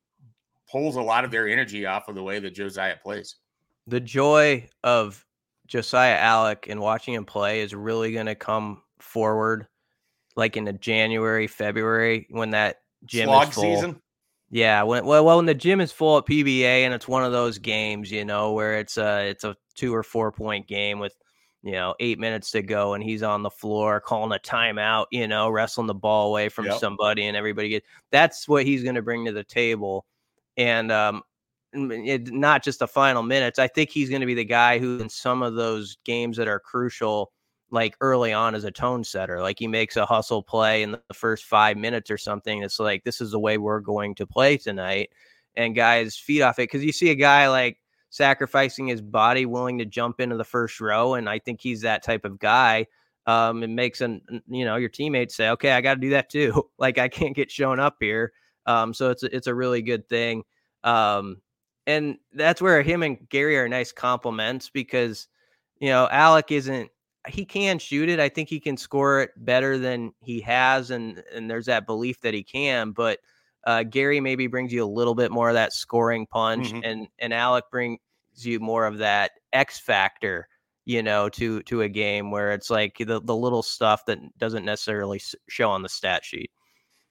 pulls 0.71 0.97
a 0.97 1.03
lot 1.03 1.25
of 1.25 1.31
their 1.31 1.49
energy 1.49 1.87
off 1.87 2.09
of 2.09 2.15
the 2.15 2.23
way 2.23 2.39
that 2.39 2.55
Josiah 2.55 2.97
plays. 3.03 3.37
The 3.89 4.01
joy 4.01 4.69
of 4.85 5.25
Josiah 5.67 6.19
Allick 6.19 6.71
and 6.71 6.81
watching 6.81 7.15
him 7.15 7.25
play 7.25 7.61
is 7.61 7.75
really 7.75 8.13
going 8.13 8.27
to 8.27 8.35
come 8.35 8.83
forward, 8.99 9.67
like 10.37 10.57
in 10.57 10.65
the 10.65 10.73
January, 10.73 11.47
February 11.47 12.27
when 12.31 12.51
that 12.51 12.83
gym 13.05 13.29
Slog 13.29 13.49
is 13.49 13.55
full. 13.55 13.63
season. 13.63 14.03
Yeah, 14.51 14.83
when 14.83 15.05
well, 15.05 15.25
well, 15.25 15.37
when 15.37 15.47
the 15.47 15.55
gym 15.55 15.81
is 15.81 15.93
full 15.93 16.19
at 16.19 16.27
PBA 16.27 16.85
and 16.85 16.95
it's 16.95 17.07
one 17.07 17.25
of 17.25 17.33
those 17.33 17.59
games, 17.59 18.11
you 18.11 18.25
know, 18.25 18.53
where 18.53 18.79
it's 18.79 18.97
a 18.97 19.29
it's 19.29 19.45
a 19.45 19.57
two 19.75 19.95
or 19.95 20.03
four 20.03 20.33
point 20.33 20.67
game 20.67 20.99
with 20.99 21.15
you 21.63 21.73
know, 21.73 21.95
eight 21.99 22.19
minutes 22.19 22.51
to 22.53 22.63
go 22.63 22.95
and 22.95 23.03
he's 23.03 23.23
on 23.23 23.43
the 23.43 23.51
floor 23.51 24.01
calling 24.01 24.33
a 24.33 24.41
timeout, 24.41 25.07
you 25.11 25.27
know, 25.27 25.51
wrestling 25.51 25.87
the 25.87 25.95
ball 25.95 26.29
away 26.29 26.49
from 26.49 26.67
yep. 26.67 26.79
somebody 26.79 27.27
and 27.27 27.37
everybody 27.37 27.69
gets 27.69 27.87
that's 28.11 28.49
what 28.49 28.65
he's 28.65 28.83
going 28.83 28.95
to 28.95 29.03
bring 29.03 29.25
to 29.25 29.33
the 29.33 29.45
table. 29.45 30.07
And 30.57 30.93
um, 30.93 31.23
not 31.87 32.65
just 32.65 32.81
the 32.81 32.89
final 32.89 33.23
minutes. 33.23 33.59
I 33.59 33.69
think 33.69 33.91
he's 33.91 34.09
going 34.11 34.21
to 34.21 34.27
be 34.27 34.35
the 34.35 34.45
guy 34.45 34.79
who, 34.79 34.99
in 34.99 35.09
some 35.09 35.43
of 35.43 35.55
those 35.55 35.97
games 36.05 36.37
that 36.37 36.49
are 36.49 36.61
crucial, 36.61 37.33
like 37.71 37.97
early 38.01 38.33
on, 38.33 38.55
as 38.55 38.65
a 38.65 38.71
tone 38.71 39.05
setter. 39.05 39.41
Like 39.41 39.59
he 39.59 39.67
makes 39.67 39.97
a 39.97 40.07
hustle 40.07 40.43
play 40.43 40.83
in 40.83 40.93
the 40.93 41.15
first 41.15 41.45
five 41.45 41.77
minutes 41.77 42.11
or 42.11 42.19
something. 42.19 42.63
It's 42.63 42.79
like 42.79 43.05
this 43.05 43.21
is 43.21 43.31
the 43.31 43.39
way 43.39 43.59
we're 43.59 43.81
going 43.81 44.15
to 44.17 44.27
play 44.27 44.57
tonight, 44.57 45.11
and 45.57 45.75
guys 45.75 46.17
feed 46.17 46.43
off 46.43 46.59
it 46.59 46.65
because 46.65 46.85
you 46.85 46.93
see 46.93 47.11
a 47.11 47.15
guy 47.15 47.49
like 47.49 47.79
sacrificing 48.11 48.87
his 48.87 49.03
body, 49.03 49.47
willing 49.47 49.79
to 49.79 49.85
jump 49.85 50.21
into 50.21 50.37
the 50.37 50.45
first 50.45 50.81
row. 50.81 51.15
And 51.15 51.29
I 51.29 51.39
think 51.39 51.61
he's 51.61 51.83
that 51.83 52.03
type 52.03 52.25
of 52.25 52.39
guy. 52.39 52.87
Um, 53.27 53.63
it 53.63 53.69
makes 53.69 54.01
an 54.01 54.23
you 54.49 54.65
know 54.65 54.77
your 54.77 54.89
teammates 54.89 55.37
say, 55.37 55.51
okay, 55.51 55.73
I 55.73 55.81
got 55.81 55.95
to 55.95 56.01
do 56.01 56.11
that 56.11 56.31
too. 56.31 56.71
like 56.79 56.99
I 56.99 57.09
can't 57.09 57.37
get 57.37 57.51
shown 57.51 57.79
up 57.81 57.97
here. 58.01 58.33
Um, 58.67 58.93
so 58.93 59.11
it's 59.11 59.23
a, 59.23 59.35
it's 59.35 59.47
a 59.47 59.55
really 59.55 59.83
good 59.83 60.09
thing. 60.09 60.45
Um, 60.85 61.41
and 61.89 62.19
that's 62.35 62.61
where 62.61 62.83
him 62.83 63.03
and 63.03 63.29
Gary 63.31 63.59
are 63.59 63.69
nice 63.69 63.91
compliments 63.91 64.71
because 64.71 65.27
you 65.81 65.89
know 65.89 66.07
Allick 66.13 66.53
isn't 66.53 66.91
he 67.27 67.45
can 67.45 67.79
shoot 67.79 68.09
it. 68.09 68.21
I 68.21 68.29
think 68.29 68.49
he 68.49 68.61
can 68.61 68.77
score 68.77 69.23
it 69.23 69.31
better 69.37 69.79
than 69.79 70.13
he 70.21 70.41
has, 70.43 70.91
and 70.91 71.23
and 71.35 71.51
there's 71.51 71.67
that 71.67 71.87
belief 71.87 72.21
that 72.21 72.35
he 72.35 72.45
can, 72.45 72.93
but 72.93 73.19
uh, 73.65 73.83
Gary 73.83 74.21
maybe 74.21 74.47
brings 74.47 74.73
you 74.73 74.85
a 74.85 74.87
little 74.87 75.15
bit 75.15 75.33
more 75.33 75.49
of 75.49 75.55
that 75.55 75.73
scoring 75.73 76.27
punch, 76.27 76.69
mm-hmm. 76.69 76.85
and 76.85 77.09
and 77.19 77.33
Allick 77.33 77.71
brings 77.71 77.99
you 78.37 78.61
more 78.61 78.87
of 78.87 78.99
that 78.99 79.33
X 79.53 79.79
factor, 79.79 80.47
you 80.85 81.03
know, 81.03 81.29
to 81.31 81.63
to 81.63 81.83
a 81.83 81.89
game 81.89 82.31
where 82.31 82.53
it's 82.53 82.71
like 82.71 82.99
the 82.99 83.21
the 83.21 83.37
little 83.37 83.63
stuff 83.63 84.05
that 84.07 84.19
doesn't 84.39 84.65
necessarily 84.65 85.21
show 85.49 85.71
on 85.71 85.83
the 85.83 85.89
stat 85.89 86.25
sheet. 86.25 86.51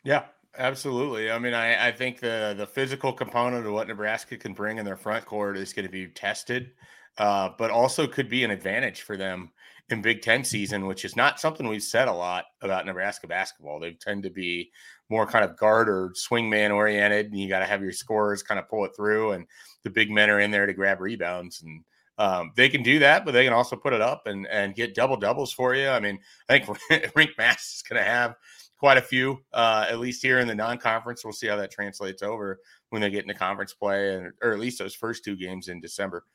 Yeah, 0.03 0.25
absolutely. 0.57 1.31
I 1.31 1.39
mean, 1.39 1.53
I 1.53 1.87
I 1.87 1.91
think 1.91 2.19
the 2.19 2.53
the 2.57 2.67
physical 2.67 3.13
component 3.13 3.65
of 3.65 3.73
what 3.73 3.87
Nebraska 3.87 4.37
can 4.37 4.53
bring 4.53 4.77
in 4.77 4.85
their 4.85 4.97
front 4.97 5.25
court 5.25 5.57
is 5.57 5.73
going 5.73 5.85
to 5.85 5.91
be 5.91 6.07
tested, 6.07 6.71
uh, 7.17 7.49
but 7.57 7.71
also 7.71 8.07
could 8.07 8.29
be 8.29 8.43
an 8.43 8.51
advantage 8.51 9.01
for 9.01 9.17
them 9.17 9.51
in 9.89 10.01
Big 10.01 10.21
Ten 10.21 10.43
season, 10.43 10.85
which 10.85 11.05
is 11.05 11.15
not 11.15 11.39
something 11.39 11.67
we've 11.67 11.83
said 11.83 12.07
a 12.07 12.13
lot 12.13 12.45
about 12.61 12.85
Nebraska 12.85 13.27
basketball. 13.27 13.79
They 13.79 13.93
tend 13.93 14.23
to 14.23 14.29
be 14.29 14.71
more 15.09 15.25
kind 15.25 15.45
of 15.45 15.57
guard 15.57 15.87
or 15.87 16.11
swing 16.13 16.49
man 16.49 16.71
oriented, 16.71 17.27
and 17.27 17.39
you 17.39 17.47
got 17.47 17.59
to 17.59 17.65
have 17.65 17.81
your 17.81 17.93
scorers 17.93 18.43
kind 18.43 18.59
of 18.59 18.69
pull 18.69 18.85
it 18.85 18.91
through, 18.95 19.31
and 19.31 19.47
the 19.83 19.89
big 19.89 20.11
men 20.11 20.29
are 20.29 20.39
in 20.39 20.51
there 20.51 20.65
to 20.65 20.73
grab 20.73 20.99
rebounds, 20.99 21.61
and 21.61 21.83
um, 22.17 22.51
they 22.55 22.67
can 22.67 22.83
do 22.83 22.99
that, 22.99 23.25
but 23.25 23.31
they 23.31 23.43
can 23.43 23.53
also 23.53 23.75
put 23.75 23.93
it 23.93 24.01
up 24.01 24.27
and 24.27 24.47
and 24.47 24.75
get 24.75 24.95
double 24.95 25.17
doubles 25.17 25.53
for 25.53 25.75
you. 25.75 25.87
I 25.87 25.99
mean, 25.99 26.19
I 26.49 26.59
think 26.59 26.79
Rienk 27.13 27.37
Mast 27.37 27.75
is 27.75 27.83
going 27.83 28.03
to 28.03 28.09
have 28.09 28.35
quite 28.77 28.97
a 28.97 29.01
few, 29.01 29.39
uh, 29.53 29.85
at 29.89 29.99
least 29.99 30.21
here 30.21 30.39
in 30.39 30.47
the 30.47 30.55
non-conference. 30.55 31.23
We'll 31.23 31.33
see 31.33 31.47
how 31.47 31.55
that 31.55 31.71
translates 31.71 32.21
over 32.21 32.59
when 32.89 33.01
they 33.01 33.09
get 33.09 33.23
into 33.23 33.33
conference 33.33 33.73
play, 33.73 34.13
and 34.15 34.31
or 34.41 34.51
at 34.51 34.59
least 34.59 34.79
those 34.79 34.95
first 34.95 35.23
two 35.23 35.35
games 35.35 35.67
in 35.67 35.81
December. 35.81 36.25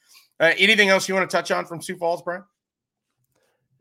Uh, 0.41 0.53
anything 0.59 0.89
else 0.89 1.09
you 1.09 1.15
want 1.15 1.29
to 1.29 1.37
touch 1.37 1.51
on 1.51 1.65
from 1.65 1.81
Sioux 1.81 1.97
Falls, 1.97 2.23
Brian? 2.23 2.45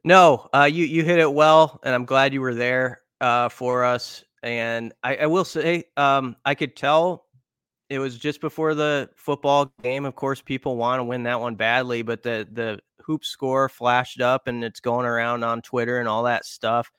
No, 0.03 0.49
uh, 0.53 0.69
you 0.71 0.85
you 0.85 1.03
hit 1.03 1.19
it 1.19 1.31
well, 1.31 1.79
and 1.83 1.93
I'm 1.93 2.05
glad 2.05 2.33
you 2.33 2.41
were 2.41 2.55
there 2.55 3.01
uh, 3.19 3.49
for 3.49 3.83
us. 3.83 4.23
And 4.43 4.93
I, 5.03 5.17
I 5.17 5.25
will 5.27 5.45
say, 5.45 5.83
um, 5.97 6.35
I 6.43 6.55
could 6.55 6.75
tell 6.75 7.25
it 7.89 7.99
was 7.99 8.17
just 8.17 8.41
before 8.41 8.73
the 8.73 9.09
football 9.15 9.71
game. 9.83 10.05
Of 10.05 10.15
course, 10.15 10.41
people 10.41 10.77
want 10.77 10.99
to 10.99 11.03
win 11.03 11.23
that 11.23 11.39
one 11.39 11.55
badly, 11.55 12.01
but 12.01 12.23
the 12.23 12.47
the 12.51 12.79
hoop 13.03 13.23
score 13.25 13.69
flashed 13.69 14.21
up, 14.21 14.47
and 14.47 14.63
it's 14.63 14.79
going 14.79 15.05
around 15.05 15.43
on 15.43 15.61
Twitter 15.61 15.99
and 15.99 16.07
all 16.07 16.23
that 16.23 16.45
stuff. 16.45 16.91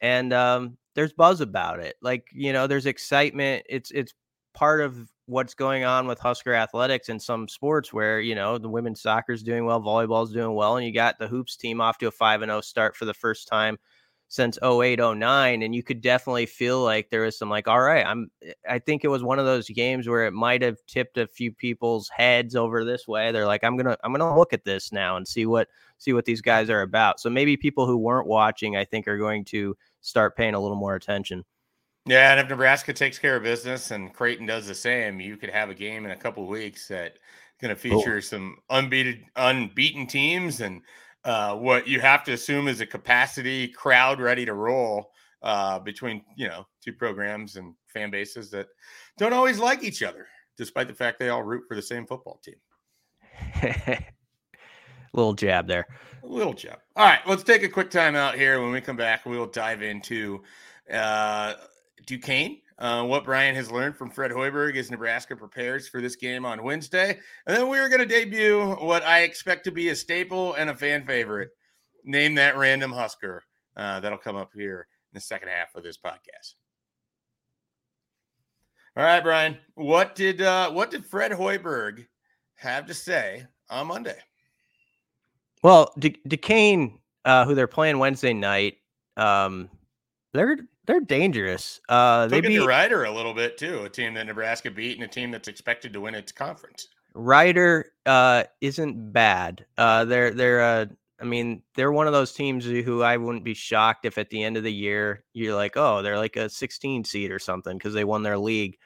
And 0.00 0.32
um, 0.32 0.78
there's 0.94 1.12
buzz 1.12 1.40
about 1.40 1.80
it. 1.80 1.96
Like 2.02 2.26
you 2.32 2.52
know, 2.52 2.66
there's 2.66 2.86
excitement. 2.86 3.64
It's 3.68 3.90
it's 3.90 4.14
part 4.54 4.80
of 4.80 5.10
what's 5.26 5.54
going 5.54 5.84
on 5.84 6.06
with 6.06 6.18
Husker 6.18 6.54
athletics 6.54 7.08
in 7.08 7.20
some 7.20 7.46
sports 7.46 7.92
where, 7.92 8.20
you 8.20 8.34
know, 8.34 8.58
the 8.58 8.68
women's 8.68 9.00
soccer 9.00 9.32
is 9.32 9.44
doing 9.44 9.64
well, 9.64 9.80
volleyball 9.80 10.24
is 10.24 10.32
doing 10.32 10.54
well, 10.54 10.76
and 10.76 10.84
you 10.84 10.92
got 10.92 11.18
the 11.18 11.28
hoops 11.28 11.56
team 11.56 11.80
off 11.80 11.98
to 11.98 12.08
a 12.08 12.10
5 12.10 12.42
and 12.42 12.50
0 12.50 12.60
start 12.62 12.96
for 12.96 13.04
the 13.04 13.14
first 13.14 13.46
time 13.46 13.78
since 14.30 14.58
08 14.62 15.00
09 15.00 15.62
and 15.62 15.74
you 15.74 15.82
could 15.82 16.00
definitely 16.00 16.46
feel 16.46 16.84
like 16.84 17.10
there 17.10 17.22
was 17.22 17.36
some 17.36 17.50
like 17.50 17.66
all 17.66 17.80
right 17.80 18.06
i'm 18.06 18.30
eh, 18.44 18.52
i 18.68 18.78
think 18.78 19.02
it 19.02 19.08
was 19.08 19.24
one 19.24 19.40
of 19.40 19.44
those 19.44 19.68
games 19.68 20.08
where 20.08 20.24
it 20.24 20.32
might 20.32 20.62
have 20.62 20.78
tipped 20.86 21.18
a 21.18 21.26
few 21.26 21.50
people's 21.50 22.08
heads 22.08 22.54
over 22.54 22.84
this 22.84 23.08
way 23.08 23.32
they're 23.32 23.44
like 23.44 23.64
i'm 23.64 23.76
gonna 23.76 23.96
i'm 24.04 24.12
gonna 24.12 24.38
look 24.38 24.52
at 24.52 24.64
this 24.64 24.92
now 24.92 25.16
and 25.16 25.26
see 25.26 25.46
what 25.46 25.66
see 25.98 26.12
what 26.12 26.24
these 26.26 26.40
guys 26.40 26.70
are 26.70 26.82
about 26.82 27.18
so 27.18 27.28
maybe 27.28 27.56
people 27.56 27.88
who 27.88 27.96
weren't 27.96 28.28
watching 28.28 28.76
i 28.76 28.84
think 28.84 29.08
are 29.08 29.18
going 29.18 29.44
to 29.44 29.76
start 30.00 30.36
paying 30.36 30.54
a 30.54 30.60
little 30.60 30.76
more 30.76 30.94
attention 30.94 31.44
yeah, 32.06 32.32
and 32.32 32.40
if 32.40 32.48
Nebraska 32.48 32.92
takes 32.92 33.18
care 33.18 33.36
of 33.36 33.42
business 33.42 33.90
and 33.90 34.12
Creighton 34.12 34.46
does 34.46 34.66
the 34.66 34.74
same, 34.74 35.20
you 35.20 35.36
could 35.36 35.50
have 35.50 35.68
a 35.68 35.74
game 35.74 36.06
in 36.06 36.12
a 36.12 36.16
couple 36.16 36.46
weeks 36.46 36.88
that 36.88 37.18
going 37.60 37.74
to 37.74 37.80
feature 37.80 38.16
oh. 38.16 38.20
some 38.20 38.56
unbeaten 38.70 39.24
unbeaten 39.36 40.06
teams 40.06 40.60
and 40.62 40.80
uh, 41.24 41.54
what 41.54 41.86
you 41.86 42.00
have 42.00 42.24
to 42.24 42.32
assume 42.32 42.68
is 42.68 42.80
a 42.80 42.86
capacity 42.86 43.68
crowd 43.68 44.18
ready 44.18 44.46
to 44.46 44.54
roll 44.54 45.10
uh, 45.42 45.78
between 45.78 46.24
you 46.36 46.48
know 46.48 46.66
two 46.82 46.92
programs 46.92 47.56
and 47.56 47.74
fan 47.86 48.10
bases 48.10 48.50
that 48.50 48.68
don't 49.18 49.34
always 49.34 49.58
like 49.58 49.84
each 49.84 50.02
other, 50.02 50.26
despite 50.56 50.88
the 50.88 50.94
fact 50.94 51.18
they 51.18 51.28
all 51.28 51.42
root 51.42 51.64
for 51.68 51.74
the 51.74 51.82
same 51.82 52.06
football 52.06 52.40
team. 52.42 53.98
little 55.12 55.34
jab 55.34 55.66
there. 55.66 55.86
A 56.22 56.26
little 56.26 56.52
jab. 56.52 56.78
All 56.96 57.06
right, 57.06 57.20
let's 57.26 57.42
take 57.42 57.62
a 57.62 57.68
quick 57.68 57.90
time 57.90 58.14
out 58.14 58.34
here. 58.34 58.60
When 58.60 58.72
we 58.72 58.80
come 58.80 58.96
back, 58.96 59.26
we 59.26 59.38
will 59.38 59.46
dive 59.46 59.82
into 59.82 60.42
uh, 60.92 61.54
Duquesne, 62.06 62.58
uh, 62.78 63.04
what 63.04 63.24
Brian 63.24 63.54
has 63.54 63.70
learned 63.70 63.96
from 63.96 64.10
Fred 64.10 64.30
Hoiberg 64.30 64.76
as 64.76 64.90
Nebraska 64.90 65.36
prepares 65.36 65.88
for 65.88 66.00
this 66.00 66.16
game 66.16 66.44
on 66.44 66.62
Wednesday. 66.62 67.18
And 67.46 67.56
then 67.56 67.68
we're 67.68 67.88
going 67.88 68.00
to 68.00 68.06
debut 68.06 68.60
what 68.80 69.02
I 69.04 69.20
expect 69.20 69.64
to 69.64 69.70
be 69.70 69.88
a 69.88 69.96
staple 69.96 70.54
and 70.54 70.70
a 70.70 70.74
fan 70.74 71.04
favorite. 71.04 71.50
Name 72.04 72.34
that 72.36 72.56
random 72.56 72.92
Husker. 72.92 73.42
Uh, 73.76 74.00
that'll 74.00 74.18
come 74.18 74.36
up 74.36 74.50
here 74.54 74.86
in 75.12 75.16
the 75.16 75.20
second 75.20 75.48
half 75.48 75.74
of 75.74 75.82
this 75.82 75.98
podcast. 75.98 76.54
All 78.96 79.04
right, 79.04 79.22
Brian. 79.22 79.58
What 79.74 80.14
did 80.14 80.42
uh, 80.42 80.70
what 80.70 80.90
did 80.90 81.06
Fred 81.06 81.30
Hoiberg 81.30 82.06
have 82.56 82.86
to 82.86 82.94
say 82.94 83.46
on 83.68 83.86
Monday? 83.86 84.18
Well, 85.62 85.92
Duquesne, 85.98 86.98
uh, 87.24 87.44
who 87.44 87.54
they're 87.54 87.66
playing 87.66 87.98
Wednesday 87.98 88.32
night, 88.32 88.78
um, 89.16 89.68
they're 90.32 90.56
they're 90.86 91.00
dangerous. 91.00 91.80
Uh, 91.88 92.26
they 92.26 92.40
beat 92.40 92.64
Rider 92.64 93.04
a 93.04 93.10
little 93.10 93.34
bit 93.34 93.58
too, 93.58 93.84
a 93.84 93.88
team 93.88 94.14
that 94.14 94.26
Nebraska 94.26 94.70
beat 94.70 94.96
and 94.96 95.04
a 95.04 95.08
team 95.08 95.30
that's 95.30 95.48
expected 95.48 95.92
to 95.92 96.00
win 96.00 96.14
its 96.14 96.32
conference. 96.32 96.88
Rider 97.14 97.92
uh, 98.06 98.44
isn't 98.60 99.12
bad. 99.12 99.66
Uh, 99.76 100.04
they're 100.04 100.30
they're 100.30 100.60
uh, 100.62 100.86
I 101.20 101.24
mean 101.24 101.62
they're 101.74 101.92
one 101.92 102.06
of 102.06 102.12
those 102.12 102.32
teams 102.32 102.64
who 102.64 103.02
I 103.02 103.16
wouldn't 103.16 103.44
be 103.44 103.54
shocked 103.54 104.06
if 104.06 104.18
at 104.18 104.30
the 104.30 104.42
end 104.42 104.56
of 104.56 104.62
the 104.62 104.72
year 104.72 105.24
you're 105.34 105.54
like, 105.54 105.76
oh, 105.76 106.02
they're 106.02 106.18
like 106.18 106.36
a 106.36 106.48
16 106.48 107.04
seed 107.04 107.30
or 107.30 107.38
something 107.38 107.76
because 107.76 107.94
they 107.94 108.04
won 108.04 108.22
their 108.22 108.38
league. 108.38 108.78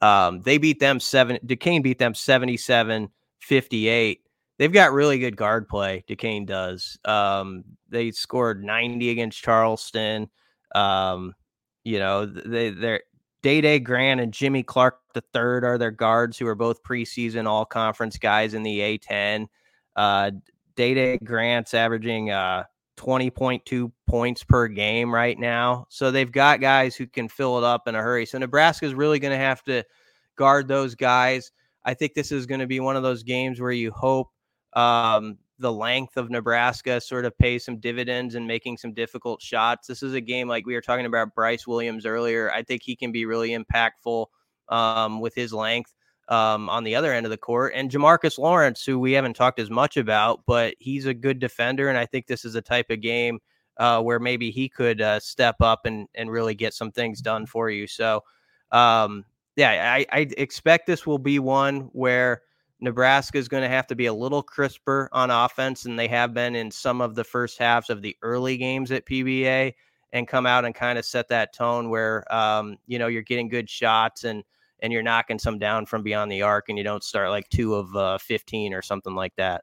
Um, 0.00 0.40
they 0.40 0.58
beat 0.58 0.80
them 0.80 1.00
seven. 1.00 1.38
Duquesne 1.44 1.82
beat 1.82 1.98
them 1.98 2.14
77 2.14 3.10
58. 3.40 4.20
They've 4.60 4.70
got 4.70 4.92
really 4.92 5.18
good 5.18 5.38
guard 5.38 5.68
play. 5.68 6.04
Duquesne 6.06 6.44
does. 6.44 6.98
Um, 7.06 7.64
they 7.88 8.10
scored 8.10 8.62
90 8.62 9.08
against 9.08 9.42
Charleston. 9.42 10.28
Um, 10.74 11.34
you 11.82 11.98
know, 11.98 12.26
they 12.26 12.68
they're 12.68 13.00
Dae 13.42 13.62
Dae 13.62 13.78
Grant 13.78 14.20
and 14.20 14.34
Jimmy 14.34 14.62
Clark 14.62 14.98
the 15.14 15.22
third 15.32 15.64
are 15.64 15.78
their 15.78 15.90
guards 15.90 16.36
who 16.36 16.46
are 16.46 16.54
both 16.54 16.82
preseason 16.82 17.46
all 17.46 17.64
conference 17.64 18.18
guys 18.18 18.52
in 18.52 18.62
the 18.62 18.80
A10. 18.80 19.46
Uh, 19.96 20.32
Dae 20.76 20.92
Dae 20.92 21.18
Grant's 21.24 21.72
averaging 21.72 22.30
uh 22.30 22.64
20.2 22.98 23.90
points 24.06 24.44
per 24.44 24.68
game 24.68 25.10
right 25.10 25.38
now. 25.38 25.86
So 25.88 26.10
they've 26.10 26.30
got 26.30 26.60
guys 26.60 26.94
who 26.96 27.06
can 27.06 27.30
fill 27.30 27.56
it 27.56 27.64
up 27.64 27.88
in 27.88 27.94
a 27.94 28.02
hurry. 28.02 28.26
So 28.26 28.36
Nebraska's 28.36 28.92
really 28.92 29.20
going 29.20 29.32
to 29.32 29.38
have 29.38 29.62
to 29.64 29.84
guard 30.36 30.68
those 30.68 30.94
guys. 30.94 31.50
I 31.82 31.94
think 31.94 32.12
this 32.12 32.30
is 32.30 32.44
going 32.44 32.60
to 32.60 32.66
be 32.66 32.78
one 32.78 32.96
of 32.96 33.02
those 33.02 33.22
games 33.22 33.58
where 33.58 33.72
you 33.72 33.90
hope 33.90 34.28
um, 34.74 35.38
the 35.58 35.72
length 35.72 36.16
of 36.16 36.30
Nebraska 36.30 37.00
sort 37.00 37.26
of 37.26 37.36
pay 37.36 37.58
some 37.58 37.78
dividends 37.78 38.34
and 38.34 38.46
making 38.46 38.78
some 38.78 38.94
difficult 38.94 39.42
shots. 39.42 39.86
This 39.86 40.02
is 40.02 40.14
a 40.14 40.20
game 40.20 40.48
like 40.48 40.66
we 40.66 40.74
were 40.74 40.80
talking 40.80 41.06
about 41.06 41.34
Brice 41.34 41.66
Williams 41.66 42.06
earlier. 42.06 42.50
I 42.50 42.62
think 42.62 42.82
he 42.82 42.96
can 42.96 43.12
be 43.12 43.26
really 43.26 43.50
impactful 43.50 44.26
um, 44.70 45.20
with 45.20 45.34
his 45.34 45.52
length 45.52 45.92
um, 46.28 46.70
on 46.70 46.84
the 46.84 46.94
other 46.94 47.12
end 47.12 47.26
of 47.26 47.30
the 47.30 47.36
court. 47.36 47.72
And 47.74 47.90
Jamarques 47.90 48.38
Lawrence, 48.38 48.84
who 48.84 48.98
we 48.98 49.12
haven't 49.12 49.34
talked 49.34 49.58
as 49.58 49.68
much 49.68 49.96
about, 49.96 50.40
but 50.46 50.74
he's 50.78 51.04
a 51.04 51.14
good 51.14 51.40
defender. 51.40 51.88
And 51.88 51.98
I 51.98 52.06
think 52.06 52.26
this 52.26 52.44
is 52.44 52.54
a 52.54 52.62
type 52.62 52.88
of 52.88 53.02
game 53.02 53.40
uh, 53.76 54.00
where 54.00 54.20
maybe 54.20 54.50
he 54.50 54.68
could 54.68 55.02
uh, 55.02 55.20
step 55.20 55.56
up 55.60 55.84
and, 55.84 56.08
and 56.14 56.30
really 56.30 56.54
get 56.54 56.72
some 56.72 56.92
things 56.92 57.20
done 57.20 57.46
for 57.46 57.68
you. 57.68 57.86
So, 57.86 58.22
um, 58.72 59.24
yeah, 59.56 59.94
I, 59.94 60.06
I 60.10 60.20
expect 60.38 60.86
this 60.86 61.06
will 61.06 61.18
be 61.18 61.38
one 61.38 61.90
where 61.92 62.42
Nebraska 62.80 63.38
is 63.38 63.48
going 63.48 63.62
to 63.62 63.68
have 63.68 63.86
to 63.88 63.94
be 63.94 64.06
a 64.06 64.14
little 64.14 64.42
crisper 64.42 65.08
on 65.12 65.30
offense 65.30 65.82
than 65.82 65.96
they 65.96 66.08
have 66.08 66.32
been 66.32 66.54
in 66.54 66.70
some 66.70 67.00
of 67.00 67.14
the 67.14 67.24
first 67.24 67.58
halves 67.58 67.90
of 67.90 68.02
the 68.02 68.16
early 68.22 68.56
games 68.56 68.90
at 68.90 69.06
PBA 69.06 69.74
and 70.12 70.26
come 70.26 70.46
out 70.46 70.64
and 70.64 70.74
kind 70.74 70.98
of 70.98 71.04
set 71.04 71.28
that 71.28 71.54
tone 71.54 71.90
where 71.90 72.32
um, 72.34 72.76
you 72.86 72.98
know 72.98 73.06
you're 73.06 73.22
getting 73.22 73.48
good 73.48 73.68
shots 73.68 74.24
and 74.24 74.42
and 74.82 74.92
you're 74.92 75.02
knocking 75.02 75.38
some 75.38 75.58
down 75.58 75.84
from 75.86 76.02
beyond 76.02 76.32
the 76.32 76.42
arc 76.42 76.68
and 76.68 76.78
you 76.78 76.84
don't 76.84 77.04
start 77.04 77.30
like 77.30 77.48
two 77.50 77.74
of 77.74 77.94
uh, 77.94 78.16
15 78.18 78.72
or 78.72 78.80
something 78.80 79.14
like 79.14 79.34
that. 79.36 79.62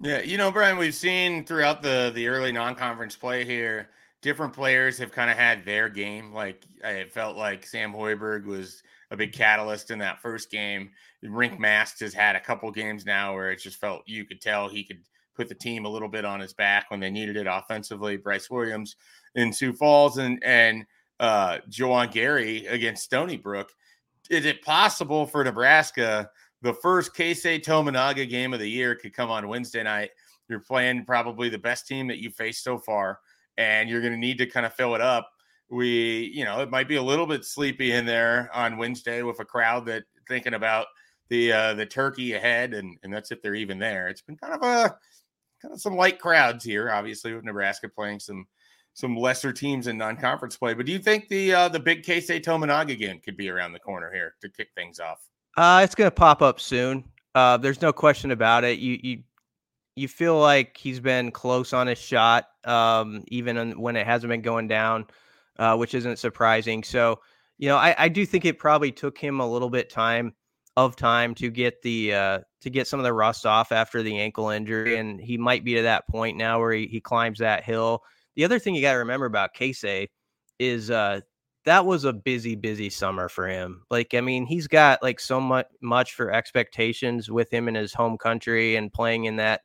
Yeah, 0.00 0.20
you 0.20 0.36
know, 0.36 0.52
Brian, 0.52 0.78
we've 0.78 0.94
seen 0.94 1.44
throughout 1.44 1.82
the 1.82 2.12
the 2.14 2.28
early 2.28 2.52
non-conference 2.52 3.16
play 3.16 3.44
here, 3.44 3.90
different 4.20 4.52
players 4.52 4.98
have 4.98 5.12
kind 5.12 5.30
of 5.30 5.36
had 5.36 5.64
their 5.64 5.88
game. 5.88 6.32
Like 6.32 6.62
I 6.84 7.04
felt 7.04 7.36
like 7.36 7.66
Sam 7.66 7.92
Hoiberg 7.92 8.44
was 8.44 8.82
a 9.12 9.16
big 9.16 9.32
catalyst 9.32 9.90
in 9.90 9.98
that 9.98 10.20
first 10.20 10.50
game. 10.50 10.90
Rienk 11.22 11.58
Mast 11.58 12.00
has 12.00 12.14
had 12.14 12.34
a 12.34 12.40
couple 12.40 12.70
games 12.72 13.04
now 13.04 13.34
where 13.34 13.52
it 13.52 13.60
just 13.60 13.78
felt 13.78 14.02
you 14.06 14.24
could 14.24 14.40
tell 14.40 14.68
he 14.68 14.82
could 14.82 15.02
put 15.36 15.48
the 15.48 15.54
team 15.54 15.84
a 15.84 15.88
little 15.88 16.08
bit 16.08 16.24
on 16.24 16.40
his 16.40 16.54
back 16.54 16.90
when 16.90 16.98
they 16.98 17.10
needed 17.10 17.36
it 17.36 17.46
offensively. 17.46 18.16
Brice 18.16 18.50
Williams 18.50 18.96
in 19.34 19.52
Sioux 19.52 19.72
Falls 19.74 20.16
and 20.16 20.42
and 20.42 20.84
uh 21.20 21.58
Juwan 21.68 22.10
Gary 22.10 22.66
against 22.66 23.04
Stony 23.04 23.36
Brook. 23.36 23.70
Is 24.30 24.46
it 24.46 24.62
possible 24.62 25.26
for 25.26 25.44
Nebraska 25.44 26.30
the 26.62 26.74
first 26.74 27.14
Keisei 27.14 27.62
Tominaga 27.62 28.28
game 28.28 28.54
of 28.54 28.60
the 28.60 28.68
year 28.68 28.94
could 28.94 29.14
come 29.14 29.30
on 29.30 29.46
Wednesday 29.46 29.82
night? 29.82 30.10
You're 30.48 30.60
playing 30.60 31.04
probably 31.04 31.50
the 31.50 31.58
best 31.58 31.86
team 31.86 32.08
that 32.08 32.18
you 32.18 32.30
faced 32.30 32.64
so 32.64 32.78
far, 32.78 33.20
and 33.58 33.90
you're 33.90 34.00
going 34.00 34.12
to 34.12 34.18
need 34.18 34.38
to 34.38 34.46
kind 34.46 34.64
of 34.64 34.74
fill 34.74 34.94
it 34.94 35.00
up 35.00 35.31
we, 35.72 36.30
you 36.34 36.44
know, 36.44 36.60
it 36.60 36.70
might 36.70 36.86
be 36.86 36.96
a 36.96 37.02
little 37.02 37.26
bit 37.26 37.44
sleepy 37.44 37.92
in 37.92 38.04
there 38.04 38.50
on 38.52 38.76
Wednesday 38.76 39.22
with 39.22 39.40
a 39.40 39.44
crowd 39.44 39.86
that 39.86 40.04
thinking 40.28 40.54
about 40.54 40.86
the 41.30 41.50
uh, 41.50 41.74
the 41.74 41.86
turkey 41.86 42.34
ahead, 42.34 42.74
and 42.74 42.98
and 43.02 43.12
that's 43.12 43.32
if 43.32 43.40
they're 43.40 43.54
even 43.54 43.78
there. 43.78 44.08
It's 44.08 44.20
been 44.20 44.36
kind 44.36 44.52
of 44.52 44.62
a 44.62 44.94
kind 45.62 45.72
of 45.72 45.80
some 45.80 45.96
light 45.96 46.18
crowds 46.18 46.62
here, 46.62 46.90
obviously 46.90 47.32
with 47.32 47.44
Nebraska 47.44 47.88
playing 47.88 48.20
some 48.20 48.46
some 48.92 49.16
lesser 49.16 49.50
teams 49.50 49.86
in 49.86 49.96
non-conference 49.96 50.58
play. 50.58 50.74
But 50.74 50.84
do 50.84 50.92
you 50.92 50.98
think 50.98 51.28
the 51.28 51.54
uh, 51.54 51.68
the 51.68 51.80
big 51.80 52.02
Keisei 52.02 52.42
Tominaga 52.42 52.96
game 52.98 53.18
could 53.24 53.38
be 53.38 53.48
around 53.48 53.72
the 53.72 53.80
corner 53.80 54.12
here 54.12 54.34
to 54.42 54.50
kick 54.50 54.68
things 54.76 55.00
off? 55.00 55.26
Uh, 55.56 55.80
it's 55.82 55.94
going 55.94 56.08
to 56.08 56.14
pop 56.14 56.42
up 56.42 56.60
soon. 56.60 57.02
Uh, 57.34 57.56
there's 57.56 57.80
no 57.80 57.94
question 57.94 58.30
about 58.30 58.62
it. 58.62 58.78
You 58.78 58.98
you 59.02 59.22
you 59.96 60.06
feel 60.06 60.38
like 60.38 60.76
he's 60.76 61.00
been 61.00 61.30
close 61.30 61.72
on 61.72 61.86
his 61.86 61.98
shot, 61.98 62.48
um, 62.64 63.24
even 63.28 63.80
when 63.80 63.96
it 63.96 64.06
hasn't 64.06 64.28
been 64.28 64.42
going 64.42 64.68
down 64.68 65.06
uh, 65.58 65.76
which 65.76 65.94
isn't 65.94 66.18
surprising. 66.18 66.82
So, 66.82 67.20
you 67.58 67.68
know, 67.68 67.76
I, 67.76 67.94
I 67.98 68.08
do 68.08 68.26
think 68.26 68.44
it 68.44 68.58
probably 68.58 68.92
took 68.92 69.18
him 69.18 69.40
a 69.40 69.50
little 69.50 69.70
bit 69.70 69.90
time 69.90 70.34
of 70.76 70.96
time 70.96 71.34
to 71.34 71.50
get 71.50 71.82
the 71.82 72.14
uh, 72.14 72.38
to 72.62 72.70
get 72.70 72.86
some 72.86 72.98
of 72.98 73.04
the 73.04 73.12
rust 73.12 73.44
off 73.44 73.72
after 73.72 74.02
the 74.02 74.18
ankle 74.18 74.48
injury, 74.48 74.96
and 74.96 75.20
he 75.20 75.36
might 75.36 75.64
be 75.64 75.74
to 75.74 75.82
that 75.82 76.08
point 76.08 76.36
now 76.36 76.58
where 76.58 76.72
he, 76.72 76.86
he 76.86 77.00
climbs 77.00 77.38
that 77.38 77.64
hill. 77.64 78.02
The 78.36 78.44
other 78.44 78.58
thing 78.58 78.74
you 78.74 78.82
got 78.82 78.92
to 78.92 78.98
remember 78.98 79.26
about 79.26 79.54
Keisei 79.54 80.08
is 80.58 80.90
uh, 80.90 81.20
that 81.64 81.84
was 81.84 82.04
a 82.04 82.12
busy, 82.12 82.56
busy 82.56 82.90
summer 82.90 83.28
for 83.28 83.46
him. 83.46 83.84
Like, 83.90 84.14
I 84.14 84.20
mean, 84.20 84.46
he's 84.46 84.66
got 84.66 85.02
like 85.02 85.20
so 85.20 85.40
much 85.40 85.66
much 85.80 86.14
for 86.14 86.32
expectations 86.32 87.30
with 87.30 87.52
him 87.52 87.68
in 87.68 87.74
his 87.74 87.92
home 87.92 88.16
country 88.16 88.76
and 88.76 88.92
playing 88.92 89.24
in 89.24 89.36
that, 89.36 89.60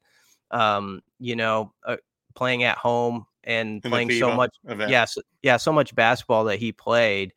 um, 0.51 1.01
you 1.19 1.35
know, 1.35 1.73
uh, 1.85 1.97
playing 2.35 2.63
at 2.63 2.77
home 2.77 3.25
and 3.47 3.83
in 3.83 3.89
playing 3.89 4.11
so 4.11 4.35
much 4.35 4.55
event. 4.65 4.91
yes 4.91 5.17
yeah 5.41 5.57
so 5.57 5.71
much 5.71 5.95
basketball 5.95 6.43
that 6.43 6.59
he 6.59 6.71
played 6.71 7.33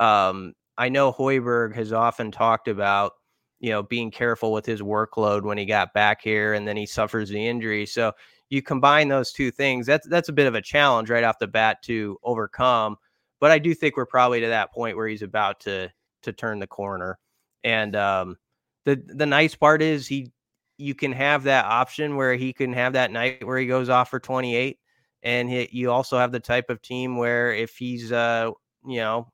um, 0.00 0.52
i 0.76 0.88
know 0.88 1.10
hoiberg 1.10 1.74
has 1.74 1.92
often 1.92 2.30
talked 2.30 2.68
about 2.68 3.12
you 3.60 3.70
know 3.70 3.82
being 3.82 4.10
careful 4.10 4.52
with 4.52 4.66
his 4.66 4.82
workload 4.82 5.42
when 5.42 5.56
he 5.56 5.64
got 5.64 5.94
back 5.94 6.20
here 6.20 6.52
and 6.52 6.68
then 6.68 6.76
he 6.76 6.84
suffers 6.84 7.30
the 7.30 7.46
injury 7.46 7.86
so 7.86 8.12
you 8.50 8.60
combine 8.60 9.08
those 9.08 9.32
two 9.32 9.50
things 9.50 9.86
that's 9.86 10.06
that's 10.08 10.28
a 10.28 10.32
bit 10.32 10.46
of 10.46 10.54
a 10.54 10.60
challenge 10.60 11.08
right 11.08 11.24
off 11.24 11.38
the 11.38 11.46
bat 11.46 11.78
to 11.82 12.18
overcome 12.24 12.96
but 13.40 13.50
i 13.50 13.58
do 13.58 13.72
think 13.72 13.96
we're 13.96 14.04
probably 14.04 14.40
to 14.40 14.48
that 14.48 14.72
point 14.72 14.96
where 14.96 15.08
he's 15.08 15.22
about 15.22 15.60
to 15.60 15.90
to 16.22 16.32
turn 16.32 16.58
the 16.58 16.66
corner 16.66 17.18
And 17.64 17.94
um, 17.96 18.36
the 18.84 19.02
the 19.06 19.26
nice 19.26 19.54
part 19.54 19.82
is 19.82 20.06
he 20.06 20.32
you 20.78 20.94
can 20.94 21.12
have 21.12 21.44
that 21.44 21.64
option 21.66 22.16
where 22.16 22.34
he 22.34 22.52
can 22.52 22.72
have 22.72 22.94
that 22.94 23.12
night 23.12 23.46
where 23.46 23.58
he 23.58 23.66
goes 23.66 23.88
off 23.88 24.10
for 24.10 24.18
28 24.18 24.78
and 25.22 25.48
he, 25.48 25.68
you 25.72 25.90
also 25.90 26.18
have 26.18 26.32
the 26.32 26.40
type 26.40 26.70
of 26.70 26.82
team 26.82 27.16
where 27.16 27.52
if 27.52 27.76
he's 27.76 28.12
uh 28.12 28.50
you 28.86 28.96
know 28.96 29.30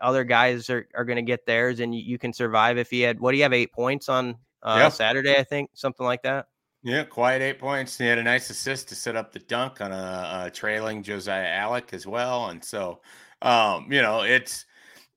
other 0.00 0.24
guys 0.24 0.68
are, 0.68 0.86
are 0.94 1.04
going 1.04 1.16
to 1.16 1.22
get 1.22 1.46
theirs 1.46 1.80
and 1.80 1.94
you, 1.94 2.02
you, 2.02 2.18
can 2.18 2.32
survive 2.32 2.76
if 2.76 2.90
he 2.90 3.00
had 3.00 3.18
what 3.20 3.30
do 3.30 3.36
you 3.38 3.42
have 3.42 3.52
eight 3.52 3.72
points 3.72 4.08
on 4.08 4.36
uh, 4.62 4.90
saturday 4.90 5.36
i 5.38 5.42
think 5.42 5.70
something 5.74 6.04
like 6.04 6.22
that? 6.22 6.46
Yeah 6.82 7.04
quiet 7.04 7.40
eight 7.40 7.58
points. 7.58 7.96
He 7.96 8.04
had 8.04 8.18
a 8.18 8.22
nice 8.22 8.50
assist 8.50 8.88
to 8.90 8.94
set 8.94 9.16
up 9.16 9.32
the 9.32 9.38
dunk 9.38 9.80
on 9.80 9.92
a, 9.92 10.44
a 10.46 10.50
trailing 10.50 11.02
josiah 11.02 11.46
allick 11.46 11.94
as 11.94 12.06
well 12.06 12.46
and 12.46 12.62
so 12.62 13.00
um 13.40 13.90
you 13.90 14.02
know 14.02 14.22
it's 14.22 14.66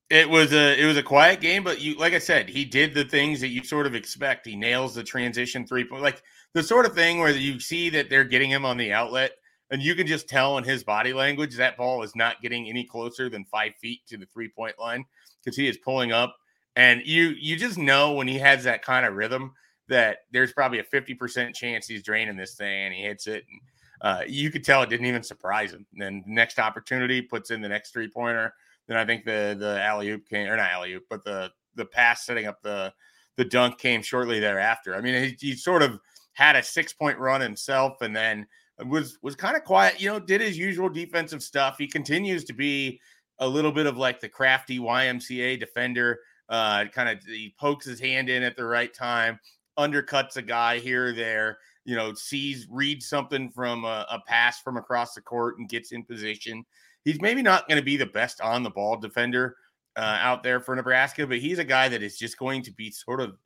it 0.10 0.30
was 0.30 0.54
a 0.54 0.82
it 0.82 0.86
was 0.86 0.98
a 0.98 1.04
quiet 1.04 1.42
game, 1.42 1.64
but 1.64 1.82
you 1.82 1.96
like 1.98 2.14
I 2.14 2.20
said, 2.20 2.50
he 2.50 2.64
did 2.64 2.94
the 2.94 3.04
things 3.04 3.42
that 3.42 3.50
you 3.50 3.64
sort 3.64 3.86
of 3.86 3.96
expect. 3.96 4.46
He 4.46 4.56
nails 4.56 4.96
the 4.96 5.04
transition 5.04 5.68
three 5.68 5.84
point, 5.84 6.02
like 6.02 6.24
the 6.54 6.64
sort 6.64 6.86
of 6.86 6.94
thing 6.96 7.20
where 7.20 7.32
you 7.32 7.60
see 7.60 7.90
that 7.90 8.10
they're 8.10 8.24
getting 8.24 8.50
him 8.50 8.64
on 8.66 8.78
the 8.78 8.94
outlet, 8.94 9.34
and 9.72 9.82
you 9.82 9.96
can 9.96 10.08
just 10.08 10.30
tell 10.30 10.58
in 10.58 10.64
his 10.64 10.84
body 10.84 11.14
language 11.14 11.56
that 11.56 11.78
ball 11.78 12.04
is 12.04 12.16
not 12.16 12.42
getting 12.42 12.68
any 12.68 12.84
closer 12.84 13.30
than 13.30 13.46
five 13.46 13.74
feet 13.76 14.02
to 14.08 14.18
the 14.18 14.26
three 14.26 14.50
point 14.50 14.78
line 14.80 15.06
because 15.44 15.58
he 15.58 15.68
is 15.68 15.78
pulling 15.78 16.12
up, 16.12 16.36
and 16.76 17.02
you 17.06 17.36
you 17.40 17.58
just 17.58 17.78
know 17.78 18.14
when 18.14 18.28
he 18.28 18.38
has 18.38 18.64
that 18.64 18.84
kind 18.84 19.06
of 19.06 19.16
rhythm 19.16 19.54
that 19.88 20.20
there's 20.32 20.54
probably 20.54 20.80
a 20.80 20.84
fifty 20.84 21.14
percent 21.14 21.56
chance 21.56 21.88
he's 21.88 22.04
draining 22.04 22.38
this 22.38 22.56
thing 22.56 22.86
and 22.86 22.94
he 22.94 23.02
hits 23.04 23.28
it. 23.28 23.46
And, 23.50 23.62
uh, 24.00 24.22
you 24.28 24.52
could 24.52 24.64
tell 24.64 24.84
it 24.84 24.90
didn't 24.90 25.08
even 25.08 25.24
surprise 25.24 25.74
him. 25.74 25.86
Then 25.94 26.24
next 26.28 26.60
opportunity 26.60 27.20
puts 27.20 27.50
in 27.50 27.62
the 27.62 27.70
next 27.70 27.92
three 27.92 28.08
pointer 28.08 28.54
then 28.88 28.98
I 28.98 29.06
think 29.06 29.26
the 29.26 29.56
the 29.58 29.82
alley 29.82 30.10
oop 30.10 30.28
came, 30.28 30.48
or 30.48 30.58
not 30.58 30.72
alley 30.72 30.94
oop, 30.94 31.04
but 31.10 31.24
the 31.24 31.52
the 31.76 31.86
pass 31.86 32.26
setting 32.26 32.48
up 32.48 32.62
the 32.62 32.94
the 33.36 33.46
dunk 33.46 33.78
came 33.78 34.02
shortly 34.02 34.40
thereafter. 34.40 34.96
I 34.96 35.02
mean, 35.02 35.36
he, 35.40 35.48
he 35.48 35.56
sort 35.56 35.84
of 35.84 36.00
had 36.34 36.56
a 36.56 36.64
six 36.64 36.94
point 36.94 37.20
run 37.20 37.42
himself, 37.42 38.02
and 38.02 38.16
then 38.16 38.48
was 38.86 39.18
was 39.22 39.36
kind 39.36 39.56
of 39.56 39.64
quiet. 39.64 40.02
You 40.02 40.10
know, 40.10 40.20
did 40.20 40.42
his 40.42 40.58
usual 40.58 40.90
defensive 40.90 41.44
stuff. 41.44 41.78
He 41.78 41.88
continues 41.88 42.44
to 42.46 42.54
be 42.54 43.00
a 43.40 43.48
little 43.48 43.72
bit 43.72 43.86
of 43.86 43.98
like 43.98 44.20
the 44.20 44.30
crafty 44.30 44.80
YMCA 44.80 45.60
defender. 45.60 46.20
Uh, 46.50 46.86
kind 46.86 47.10
of 47.10 47.24
he 47.26 47.54
pokes 47.60 47.86
his 47.86 48.00
hand 48.00 48.30
in 48.30 48.44
at 48.44 48.56
the 48.56 48.66
right 48.66 48.94
time, 48.94 49.40
undercuts 49.78 50.38
a 50.38 50.42
guy 50.42 50.80
here 50.80 51.08
or 51.08 51.14
there. 51.14 51.58
You 51.86 51.96
know, 51.96 52.14
sees 52.14 52.68
reads 52.70 53.08
something 53.08 53.50
from 53.50 53.86
a, 53.86 54.06
a 54.10 54.20
pass 54.28 54.62
from 54.62 54.78
across 54.78 55.14
the 55.14 55.22
court 55.22 55.58
and 55.58 55.70
gets 55.70 55.92
in 55.92 56.04
position 56.04 56.66
he's 57.08 57.22
maybe 57.22 57.42
not 57.42 57.66
going 57.70 57.80
to 57.80 57.86
be 57.86 57.96
the 57.96 58.06
best 58.06 58.42
on 58.42 58.64
the 58.64 58.70
ball 58.70 58.98
defender 58.98 59.56
uh, 59.96 60.18
out 60.20 60.44
there 60.44 60.60
for 60.60 60.76
Nebraska, 60.76 61.26
but 61.26 61.38
he's 61.38 61.58
a 61.58 61.64
guy 61.64 61.88
that 61.88 62.04
is 62.04 62.18
just 62.18 62.38
going 62.38 62.62
to 62.64 62.72
be 62.74 62.92
sort 62.92 63.22
of 63.22 63.38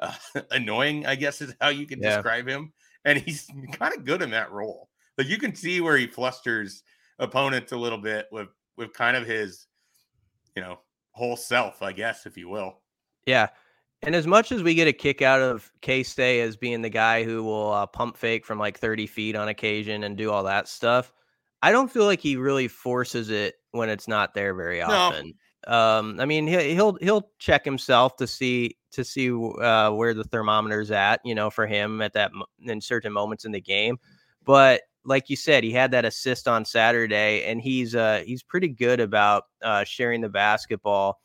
uh, 0.00 0.14
annoying, 0.50 1.04
I 1.04 1.14
guess 1.14 1.42
is 1.42 1.54
how 1.60 1.68
you 1.68 1.86
can 1.86 2.00
yeah. 2.00 2.16
describe 2.16 2.48
him. 2.48 2.72
And 3.04 3.18
he's 3.18 3.48
kind 3.72 3.94
of 3.94 4.04
good 4.04 4.22
in 4.22 4.30
that 4.30 4.52
role. 4.52 4.88
Like 5.18 5.26
you 5.26 5.38
can 5.38 5.54
see 5.54 5.80
where 5.80 5.96
he 5.96 6.06
flusters 6.06 6.82
opponents 7.18 7.72
a 7.72 7.76
little 7.76 7.98
bit 7.98 8.28
with 8.32 8.48
with 8.76 8.92
kind 8.92 9.16
of 9.16 9.26
his, 9.26 9.66
you 10.56 10.62
know, 10.62 10.78
whole 11.12 11.36
self, 11.36 11.82
I 11.82 11.92
guess, 11.92 12.26
if 12.26 12.36
you 12.36 12.48
will. 12.48 12.80
Yeah. 13.26 13.48
And 14.04 14.14
as 14.16 14.26
much 14.26 14.50
as 14.50 14.62
we 14.62 14.74
get 14.74 14.88
a 14.88 14.92
kick 14.92 15.22
out 15.22 15.40
of 15.40 15.70
Keisei 15.82 16.42
as 16.42 16.56
being 16.56 16.82
the 16.82 16.88
guy 16.88 17.22
who 17.22 17.44
will 17.44 17.72
uh, 17.72 17.86
pump 17.86 18.16
fake 18.16 18.44
from 18.44 18.58
like 18.58 18.78
30 18.78 19.06
feet 19.06 19.36
on 19.36 19.48
occasion 19.48 20.02
and 20.04 20.16
do 20.16 20.30
all 20.30 20.42
that 20.44 20.66
stuff, 20.66 21.12
I 21.62 21.70
don't 21.70 21.90
feel 21.90 22.04
like 22.04 22.20
he 22.20 22.36
really 22.36 22.66
forces 22.66 23.30
it 23.30 23.54
when 23.70 23.88
it's 23.88 24.08
not 24.08 24.34
there 24.34 24.54
very 24.54 24.82
often. 24.82 25.34
No. 25.68 25.72
Um, 25.72 26.18
I 26.18 26.24
mean, 26.24 26.48
he, 26.48 26.74
will 26.74 26.98
he'll 27.00 27.30
check 27.38 27.64
himself 27.64 28.16
to 28.16 28.26
see 28.26 28.76
to 28.92 29.04
see 29.04 29.30
uh, 29.30 29.90
where 29.90 30.14
the 30.14 30.24
thermometer's 30.24 30.90
at, 30.90 31.20
you 31.24 31.34
know, 31.34 31.50
for 31.50 31.66
him 31.66 32.00
at 32.02 32.12
that 32.14 32.30
in 32.60 32.80
certain 32.80 33.12
moments 33.12 33.44
in 33.44 33.52
the 33.52 33.60
game. 33.60 33.98
But 34.44 34.82
like 35.04 35.30
you 35.30 35.36
said, 35.36 35.64
he 35.64 35.72
had 35.72 35.90
that 35.92 36.04
assist 36.04 36.46
on 36.46 36.64
Saturday, 36.64 37.44
and 37.44 37.60
he's 37.60 37.94
uh, 37.94 38.22
he's 38.24 38.42
pretty 38.42 38.68
good 38.68 39.00
about 39.00 39.44
uh, 39.62 39.84
sharing 39.84 40.20
the 40.20 40.28
basketball. 40.28 41.20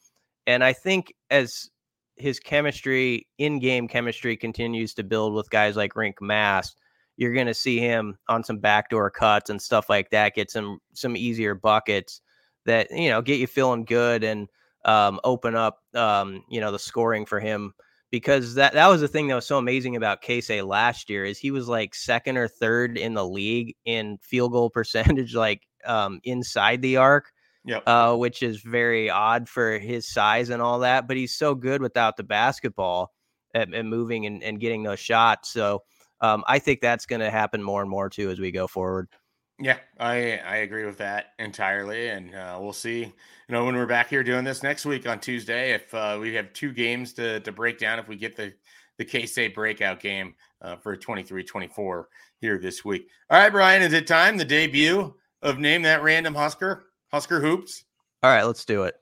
And 0.45 0.63
I 0.63 0.73
think 0.73 1.13
as 1.29 1.69
his 2.15 2.39
chemistry, 2.39 3.27
in-game 3.37 3.87
chemistry, 3.87 4.35
continues 4.35 4.93
to 4.95 5.03
build 5.03 5.33
with 5.33 5.49
guys 5.49 5.75
like 5.75 5.93
Rienk 5.93 6.15
Mast, 6.21 6.79
you're 7.17 7.33
going 7.33 7.47
to 7.47 7.53
see 7.53 7.79
him 7.79 8.17
on 8.27 8.43
some 8.43 8.57
backdoor 8.59 9.11
cuts 9.11 9.49
and 9.49 9.61
stuff 9.61 9.89
like 9.89 10.09
that, 10.11 10.35
get 10.35 10.49
some 10.49 10.79
some 10.93 11.15
easier 11.15 11.53
buckets 11.53 12.21
that 12.65 12.89
you 12.91 13.09
know 13.09 13.21
get 13.21 13.39
you 13.39 13.47
feeling 13.47 13.85
good 13.85 14.23
and 14.23 14.47
um, 14.87 15.19
open 15.23 15.55
up 15.55 15.79
um, 15.93 16.43
you 16.49 16.59
know 16.59 16.71
the 16.71 16.79
scoring 16.79 17.25
for 17.25 17.39
him 17.39 17.73
because 18.09 18.55
that 18.55 18.73
that 18.73 18.87
was 18.87 19.01
the 19.01 19.07
thing 19.07 19.27
that 19.27 19.35
was 19.35 19.45
so 19.45 19.57
amazing 19.57 19.95
about 19.95 20.23
Keisei 20.23 20.65
last 20.65 21.09
year 21.09 21.25
is 21.25 21.37
he 21.37 21.51
was 21.51 21.67
like 21.67 21.93
second 21.93 22.37
or 22.37 22.47
third 22.47 22.97
in 22.97 23.13
the 23.13 23.27
league 23.27 23.75
in 23.85 24.17
field 24.21 24.53
goal 24.53 24.69
percentage 24.73 25.35
like 25.35 25.61
um, 25.85 26.19
inside 26.23 26.81
the 26.81 26.97
arc. 26.97 27.31
Yep. 27.65 27.83
Uh, 27.85 28.15
which 28.15 28.43
is 28.43 28.61
very 28.61 29.09
odd 29.09 29.49
for 29.49 29.77
his 29.77 30.07
size 30.07 30.51
and 30.51 30.61
all 30.61 30.79
that, 30.79 31.05
but 31.05 31.17
he's 31.17 31.35
so 31.35 31.53
good 31.53 31.81
without 31.81 32.15
the 32.15 32.23
basketball 32.23 33.11
and, 33.53 33.73
and 33.73 33.89
moving 33.89 34.25
and, 34.25 34.41
and 34.41 34.61
getting 34.61 34.83
those 34.83 35.01
shots. 35.01 35.51
So 35.51 35.83
um, 36.21 36.45
I 36.47 36.59
think 36.59 36.79
that's 36.79 37.05
going 37.05 37.19
to 37.19 37.29
happen 37.29 37.61
more 37.61 37.81
and 37.81 37.89
more 37.89 38.09
too 38.09 38.29
as 38.29 38.39
we 38.39 38.51
go 38.51 38.67
forward. 38.67 39.09
Yeah, 39.59 39.77
I 39.99 40.37
I 40.37 40.57
agree 40.57 40.85
with 40.85 40.97
that 40.99 41.33
entirely, 41.39 42.09
and 42.09 42.35
uh, 42.35 42.57
we'll 42.61 42.73
see. 42.73 42.99
You 42.99 43.13
know, 43.49 43.65
when 43.65 43.75
we're 43.75 43.87
back 43.87 44.09
here 44.09 44.23
doing 44.23 44.43
this 44.43 44.61
next 44.61 44.85
week 44.85 45.07
on 45.07 45.19
Tuesday, 45.19 45.73
if 45.73 45.91
uh, 45.93 46.17
we 46.21 46.33
have 46.35 46.53
two 46.53 46.71
games 46.71 47.13
to 47.13 47.39
to 47.39 47.51
break 47.51 47.79
down, 47.79 47.97
if 47.97 48.07
we 48.07 48.17
get 48.17 48.35
the 48.35 48.53
the 48.97 49.05
Keisei 49.05 49.53
breakout 49.53 49.99
game 49.99 50.33
uh, 50.61 50.75
for 50.75 50.97
23-24 50.97 52.05
here 52.41 52.57
this 52.57 52.83
week. 52.83 53.07
All 53.29 53.39
right, 53.39 53.51
Brian, 53.51 53.81
is 53.81 53.93
it 53.93 54.07
time 54.07 54.37
the 54.37 54.45
debut 54.45 55.13
of 55.43 55.59
name 55.59 55.83
that 55.83 56.01
random 56.01 56.33
Husker 56.33 56.87
Husker 57.11 57.39
hoops? 57.39 57.83
All 58.23 58.31
right, 58.31 58.43
let's 58.43 58.65
do 58.65 58.83
it. 58.83 58.95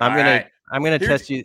I'm 0.00 0.12
All 0.12 0.18
gonna 0.18 0.30
right. 0.30 0.46
I'm 0.70 0.82
gonna 0.82 0.98
here's, 0.98 1.20
test 1.20 1.30
you. 1.30 1.44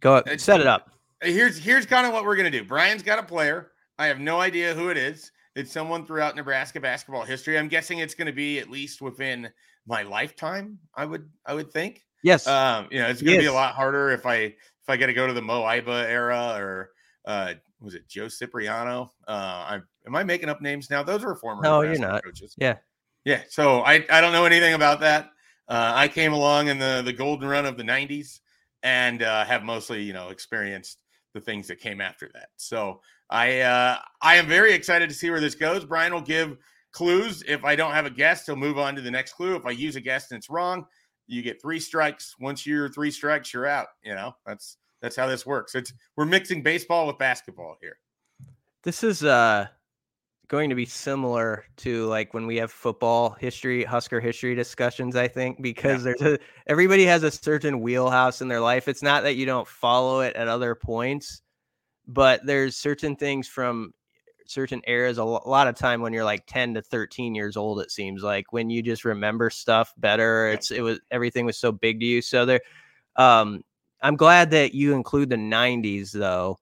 Go 0.00 0.16
uh, 0.16 0.36
set 0.38 0.60
it 0.60 0.66
up. 0.66 0.90
Here's 1.22 1.58
here's 1.58 1.86
kind 1.86 2.06
of 2.06 2.12
what 2.12 2.24
we're 2.24 2.36
gonna 2.36 2.50
do. 2.50 2.64
Brian's 2.64 3.02
got 3.02 3.18
a 3.18 3.22
player. 3.22 3.72
I 3.98 4.06
have 4.06 4.20
no 4.20 4.40
idea 4.40 4.74
who 4.74 4.88
it 4.88 4.96
is. 4.96 5.32
It's 5.60 5.72
someone 5.72 6.06
throughout 6.06 6.36
Nebraska 6.36 6.80
basketball 6.80 7.22
history. 7.22 7.58
I'm 7.58 7.68
guessing 7.68 7.98
it's 7.98 8.14
going 8.14 8.26
to 8.26 8.32
be 8.32 8.58
at 8.58 8.70
least 8.70 9.02
within 9.02 9.50
my 9.86 10.02
lifetime. 10.02 10.78
I 10.94 11.04
would 11.04 11.28
I 11.44 11.52
would 11.52 11.70
think. 11.70 12.02
Yes. 12.22 12.46
Um, 12.46 12.88
you 12.90 12.98
know, 12.98 13.08
it's 13.08 13.20
going 13.20 13.36
to 13.36 13.42
be 13.42 13.46
a 13.46 13.52
lot 13.52 13.74
harder 13.74 14.10
if 14.10 14.24
I 14.24 14.36
if 14.36 14.88
I 14.88 14.96
got 14.96 15.06
to 15.06 15.12
go 15.12 15.26
to 15.26 15.32
the 15.34 15.42
Moe 15.42 15.62
Iba 15.62 16.04
era 16.08 16.54
or 16.56 16.90
uh 17.26 17.54
was 17.80 17.94
it 17.94 18.08
Joe 18.08 18.28
Cipriano? 18.28 19.12
Uh 19.28 19.30
I 19.32 19.80
am 20.06 20.16
I 20.16 20.24
making 20.24 20.48
up 20.48 20.62
names 20.62 20.88
now? 20.88 21.02
Those 21.02 21.22
are 21.24 21.34
former 21.34 21.62
No, 21.62 21.82
you're 21.82 21.98
not. 21.98 22.24
Coaches. 22.24 22.54
Yeah. 22.56 22.76
Yeah. 23.24 23.42
So 23.50 23.80
I 23.80 24.04
I 24.10 24.22
don't 24.22 24.32
know 24.32 24.46
anything 24.46 24.72
about 24.72 25.00
that. 25.00 25.26
Uh 25.68 25.92
I 25.94 26.08
came 26.08 26.32
along 26.32 26.68
in 26.68 26.78
the 26.78 27.02
the 27.04 27.12
golden 27.12 27.48
run 27.48 27.66
of 27.66 27.76
the 27.76 27.84
90s 27.84 28.40
and 28.82 29.22
uh 29.22 29.44
have 29.44 29.62
mostly, 29.62 30.02
you 30.02 30.14
know, 30.14 30.30
experienced 30.30 30.98
the 31.34 31.40
things 31.40 31.68
that 31.68 31.80
came 31.80 32.00
after 32.00 32.30
that. 32.34 32.48
So 32.56 33.00
I 33.30 33.60
uh, 33.60 33.98
I 34.22 34.36
am 34.36 34.46
very 34.46 34.72
excited 34.72 35.08
to 35.08 35.14
see 35.14 35.30
where 35.30 35.40
this 35.40 35.54
goes. 35.54 35.84
Brian 35.84 36.12
will 36.12 36.20
give 36.20 36.56
clues. 36.92 37.42
If 37.46 37.64
I 37.64 37.76
don't 37.76 37.92
have 37.92 38.06
a 38.06 38.10
guess, 38.10 38.46
he'll 38.46 38.56
move 38.56 38.78
on 38.78 38.94
to 38.96 39.00
the 39.00 39.10
next 39.10 39.34
clue. 39.34 39.54
If 39.54 39.66
I 39.66 39.70
use 39.70 39.96
a 39.96 40.00
guest 40.00 40.32
and 40.32 40.38
it's 40.38 40.50
wrong, 40.50 40.86
you 41.26 41.42
get 41.42 41.62
three 41.62 41.80
strikes. 41.80 42.34
Once 42.40 42.66
you're 42.66 42.88
three 42.88 43.10
strikes, 43.10 43.52
you're 43.52 43.66
out. 43.66 43.88
You 44.02 44.14
know 44.14 44.34
that's 44.44 44.78
that's 45.00 45.16
how 45.16 45.26
this 45.26 45.46
works. 45.46 45.74
It's 45.74 45.92
we're 46.16 46.26
mixing 46.26 46.62
baseball 46.62 47.06
with 47.06 47.18
basketball 47.18 47.76
here. 47.80 47.98
This 48.82 49.04
is 49.04 49.24
uh 49.24 49.68
going 50.50 50.68
to 50.68 50.74
be 50.74 50.84
similar 50.84 51.64
to 51.76 52.06
like 52.06 52.34
when 52.34 52.44
we 52.44 52.56
have 52.56 52.72
football 52.72 53.30
history, 53.30 53.84
Husker 53.84 54.20
history 54.20 54.56
discussions, 54.56 55.14
I 55.14 55.28
think, 55.28 55.62
because 55.62 56.04
yeah. 56.04 56.14
there's 56.18 56.34
a 56.34 56.38
everybody 56.66 57.06
has 57.06 57.22
a 57.22 57.30
certain 57.30 57.80
wheelhouse 57.80 58.42
in 58.42 58.48
their 58.48 58.60
life. 58.60 58.88
It's 58.88 59.02
not 59.02 59.22
that 59.22 59.36
you 59.36 59.46
don't 59.46 59.66
follow 59.66 60.20
it 60.20 60.34
at 60.34 60.48
other 60.48 60.74
points, 60.74 61.40
but 62.08 62.44
there's 62.44 62.76
certain 62.76 63.14
things 63.14 63.46
from 63.46 63.94
certain 64.44 64.82
eras 64.88 65.18
a 65.18 65.24
lot 65.24 65.68
of 65.68 65.76
time 65.76 66.00
when 66.00 66.12
you're 66.12 66.24
like 66.24 66.44
10 66.48 66.74
to 66.74 66.82
13 66.82 67.36
years 67.36 67.56
old 67.56 67.80
it 67.80 67.88
seems 67.88 68.20
like 68.20 68.52
when 68.52 68.68
you 68.68 68.82
just 68.82 69.04
remember 69.04 69.48
stuff 69.48 69.94
better 69.96 70.48
it's 70.48 70.72
it 70.72 70.80
was 70.80 70.98
everything 71.12 71.46
was 71.46 71.56
so 71.56 71.70
big 71.70 72.00
to 72.00 72.06
you 72.06 72.20
so 72.20 72.44
there 72.44 72.60
um 73.14 73.62
i'm 74.02 74.16
glad 74.16 74.50
that 74.50 74.74
you 74.74 74.92
include 74.92 75.30
the 75.30 75.36
90s 75.36 76.10
though 76.10 76.58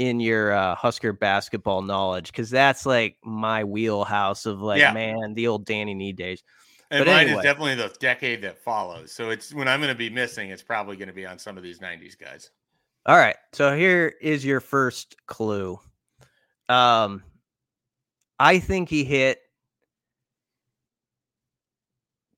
in 0.00 0.18
your 0.18 0.52
uh, 0.52 0.74
husker 0.74 1.12
basketball 1.12 1.82
knowledge 1.82 2.28
because 2.28 2.48
that's 2.48 2.86
like 2.86 3.16
my 3.22 3.64
wheelhouse 3.64 4.46
of 4.46 4.60
like 4.60 4.80
yeah. 4.80 4.92
man 4.92 5.34
the 5.34 5.46
old 5.46 5.64
danny 5.66 5.94
nee 5.94 6.12
days 6.12 6.42
and 6.90 7.04
but 7.04 7.10
mine 7.10 7.26
anyway. 7.26 7.38
is 7.38 7.44
definitely 7.44 7.74
the 7.74 7.94
decade 8.00 8.40
that 8.42 8.58
follows 8.62 9.12
so 9.12 9.30
it's 9.30 9.52
when 9.52 9.68
i'm 9.68 9.80
going 9.80 9.92
to 9.92 9.98
be 9.98 10.08
missing 10.08 10.50
it's 10.50 10.62
probably 10.62 10.96
going 10.96 11.08
to 11.08 11.14
be 11.14 11.26
on 11.26 11.38
some 11.38 11.56
of 11.56 11.62
these 11.62 11.80
90s 11.80 12.18
guys 12.18 12.50
all 13.06 13.16
right. 13.16 13.36
So 13.52 13.74
here 13.76 14.14
is 14.20 14.44
your 14.44 14.60
first 14.60 15.16
clue. 15.26 15.78
Um 16.68 17.22
I 18.38 18.58
think 18.58 18.88
he 18.88 19.04
hit 19.04 19.40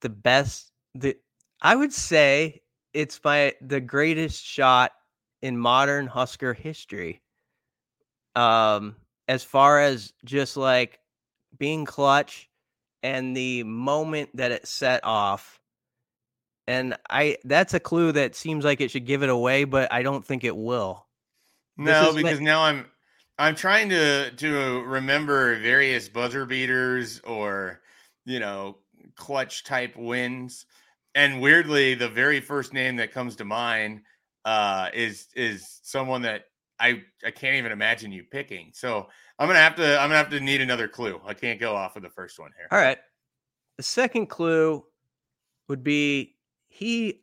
the 0.00 0.08
best 0.08 0.72
the 0.94 1.16
I 1.60 1.76
would 1.76 1.92
say 1.92 2.62
it's 2.94 3.20
my 3.24 3.54
the 3.60 3.80
greatest 3.80 4.44
shot 4.44 4.92
in 5.42 5.58
modern 5.58 6.06
Husker 6.06 6.54
history. 6.54 7.22
Um, 8.34 8.96
as 9.28 9.42
far 9.42 9.80
as 9.80 10.12
just 10.24 10.56
like 10.56 10.98
being 11.58 11.84
clutch 11.84 12.48
and 13.02 13.36
the 13.36 13.62
moment 13.64 14.30
that 14.34 14.52
it 14.52 14.66
set 14.66 15.00
off. 15.04 15.60
And 16.68 16.96
I 17.10 17.38
that's 17.44 17.74
a 17.74 17.80
clue 17.80 18.12
that 18.12 18.36
seems 18.36 18.64
like 18.64 18.80
it 18.80 18.90
should 18.90 19.06
give 19.06 19.22
it 19.22 19.28
away, 19.28 19.64
but 19.64 19.92
I 19.92 20.02
don't 20.02 20.24
think 20.24 20.44
it 20.44 20.56
will. 20.56 21.06
No, 21.76 22.12
because 22.14 22.40
now 22.40 22.62
I'm 22.62 22.86
I'm 23.38 23.56
trying 23.56 23.88
to 23.88 24.30
to 24.30 24.82
remember 24.82 25.58
various 25.58 26.08
buzzer 26.08 26.46
beaters 26.46 27.20
or 27.20 27.80
you 28.24 28.38
know 28.38 28.78
clutch 29.16 29.64
type 29.64 29.96
wins, 29.96 30.66
and 31.16 31.40
weirdly, 31.40 31.94
the 31.94 32.08
very 32.08 32.40
first 32.40 32.72
name 32.72 32.96
that 32.96 33.12
comes 33.12 33.34
to 33.36 33.44
mind 33.44 34.02
uh, 34.44 34.88
is 34.94 35.26
is 35.34 35.80
someone 35.82 36.22
that 36.22 36.44
I 36.82 37.02
I 37.24 37.30
can't 37.30 37.54
even 37.54 37.72
imagine 37.72 38.12
you 38.12 38.24
picking. 38.24 38.70
So 38.74 39.08
I'm 39.38 39.46
gonna 39.46 39.60
have 39.60 39.76
to 39.76 39.98
I'm 39.98 40.08
gonna 40.08 40.16
have 40.16 40.30
to 40.30 40.40
need 40.40 40.60
another 40.60 40.88
clue. 40.88 41.20
I 41.24 41.32
can't 41.32 41.60
go 41.60 41.74
off 41.74 41.96
of 41.96 42.02
the 42.02 42.10
first 42.10 42.38
one 42.38 42.50
here. 42.58 42.66
All 42.70 42.78
right, 42.78 42.98
the 43.76 43.82
second 43.82 44.26
clue 44.26 44.84
would 45.68 45.84
be 45.84 46.36
he 46.68 47.22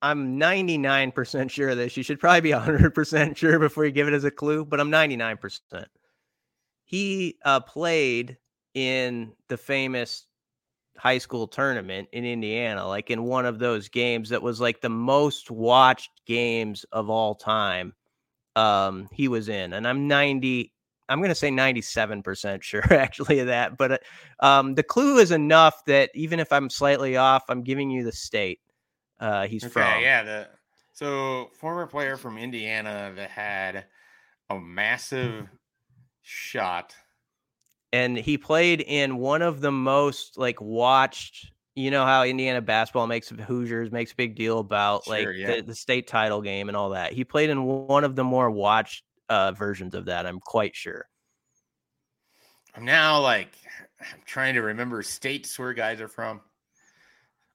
I'm 0.00 0.38
99% 0.38 1.50
sure 1.50 1.70
of 1.70 1.76
this. 1.76 1.96
You 1.96 2.04
should 2.04 2.20
probably 2.20 2.40
be 2.40 2.50
100% 2.50 3.36
sure 3.36 3.58
before 3.58 3.84
you 3.84 3.90
give 3.90 4.06
it 4.08 4.14
as 4.14 4.24
a 4.24 4.30
clue, 4.30 4.64
but 4.64 4.80
I'm 4.80 4.90
99%. 4.90 5.60
He 6.84 7.36
uh, 7.44 7.60
played 7.60 8.38
in 8.74 9.32
the 9.48 9.56
famous 9.56 10.26
high 10.96 11.18
school 11.18 11.46
tournament 11.48 12.08
in 12.12 12.24
Indiana, 12.24 12.86
like 12.86 13.10
in 13.10 13.24
one 13.24 13.44
of 13.44 13.58
those 13.58 13.88
games 13.88 14.28
that 14.28 14.42
was 14.42 14.60
like 14.60 14.80
the 14.80 14.88
most 14.88 15.50
watched 15.50 16.10
games 16.26 16.84
of 16.92 17.10
all 17.10 17.34
time. 17.34 17.92
Um, 18.58 19.08
he 19.12 19.28
was 19.28 19.48
in, 19.48 19.72
and 19.72 19.86
I'm 19.86 20.08
90, 20.08 20.72
I'm 21.08 21.20
going 21.20 21.30
to 21.30 21.34
say 21.34 21.50
97% 21.50 22.62
sure 22.62 22.82
actually 22.92 23.38
of 23.40 23.46
that. 23.48 23.76
But 23.76 23.92
uh, 23.92 23.98
um, 24.40 24.74
the 24.74 24.82
clue 24.82 25.18
is 25.18 25.30
enough 25.30 25.84
that 25.86 26.10
even 26.14 26.40
if 26.40 26.52
I'm 26.52 26.70
slightly 26.70 27.16
off, 27.16 27.44
I'm 27.48 27.62
giving 27.62 27.90
you 27.90 28.04
the 28.04 28.12
state 28.12 28.60
uh, 29.20 29.46
he's 29.46 29.64
okay, 29.64 29.72
from. 29.72 30.02
Yeah, 30.02 30.22
the 30.22 30.48
so 30.92 31.50
former 31.54 31.86
player 31.86 32.16
from 32.16 32.38
Indiana 32.38 33.12
that 33.16 33.30
had 33.30 33.86
a 34.50 34.58
massive 34.58 35.48
shot, 36.22 36.94
and 37.92 38.16
he 38.16 38.38
played 38.38 38.80
in 38.80 39.18
one 39.18 39.42
of 39.42 39.60
the 39.60 39.72
most 39.72 40.38
like 40.38 40.60
watched. 40.60 41.52
You 41.78 41.92
know 41.92 42.04
how 42.04 42.24
Indiana 42.24 42.60
basketball 42.60 43.06
makes 43.06 43.28
Hoosiers 43.28 43.92
makes 43.92 44.10
a 44.10 44.16
big 44.16 44.34
deal 44.34 44.58
about 44.58 45.04
sure, 45.04 45.14
like 45.14 45.28
yeah. 45.36 45.56
the, 45.56 45.62
the 45.62 45.74
state 45.76 46.08
title 46.08 46.42
game 46.42 46.66
and 46.66 46.76
all 46.76 46.90
that. 46.90 47.12
He 47.12 47.22
played 47.22 47.50
in 47.50 47.62
one 47.62 48.02
of 48.02 48.16
the 48.16 48.24
more 48.24 48.50
watched 48.50 49.04
uh, 49.28 49.52
versions 49.52 49.94
of 49.94 50.06
that. 50.06 50.26
I'm 50.26 50.40
quite 50.40 50.74
sure. 50.74 51.06
I'm 52.74 52.84
now 52.84 53.20
like 53.20 53.52
I'm 54.00 54.22
trying 54.26 54.54
to 54.54 54.62
remember 54.62 55.04
states 55.04 55.56
where 55.56 55.72
guys 55.72 56.00
are 56.00 56.08
from. 56.08 56.40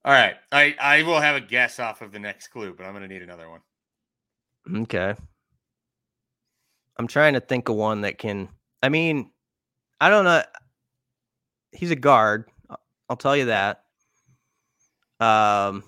All 0.05 0.13
right. 0.13 0.36
I, 0.53 0.73
I 0.79 1.03
will 1.03 1.19
have 1.19 1.36
a 1.36 1.41
guess 1.41 1.77
off 1.81 2.01
of 2.01 2.13
the 2.13 2.19
next 2.19 2.47
clue, 2.47 2.73
but 2.77 2.86
I'm 2.86 2.93
going 2.93 3.03
to 3.03 3.13
need 3.13 3.23
another 3.23 3.49
one. 3.49 3.62
Okay. 4.83 5.15
I'm 6.97 7.07
trying 7.07 7.33
to 7.33 7.41
think 7.41 7.67
of 7.67 7.75
one 7.75 8.01
that 8.01 8.17
can. 8.17 8.47
I 8.81 8.88
mean, 8.88 9.31
I 9.99 10.09
don't 10.09 10.23
know. 10.23 10.43
He's 11.73 11.91
a 11.91 11.97
guard. 11.97 12.45
I'll 13.09 13.17
tell 13.17 13.36
you 13.36 13.45
that. 13.45 13.83
Um, 15.23 15.83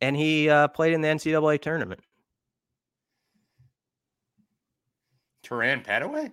and 0.00 0.16
he 0.16 0.48
uh, 0.48 0.68
played 0.68 0.92
in 0.92 1.00
the 1.00 1.08
NCAA 1.08 1.60
tournament. 1.60 2.00
Terran 5.42 5.80
Petteway? 5.80 6.32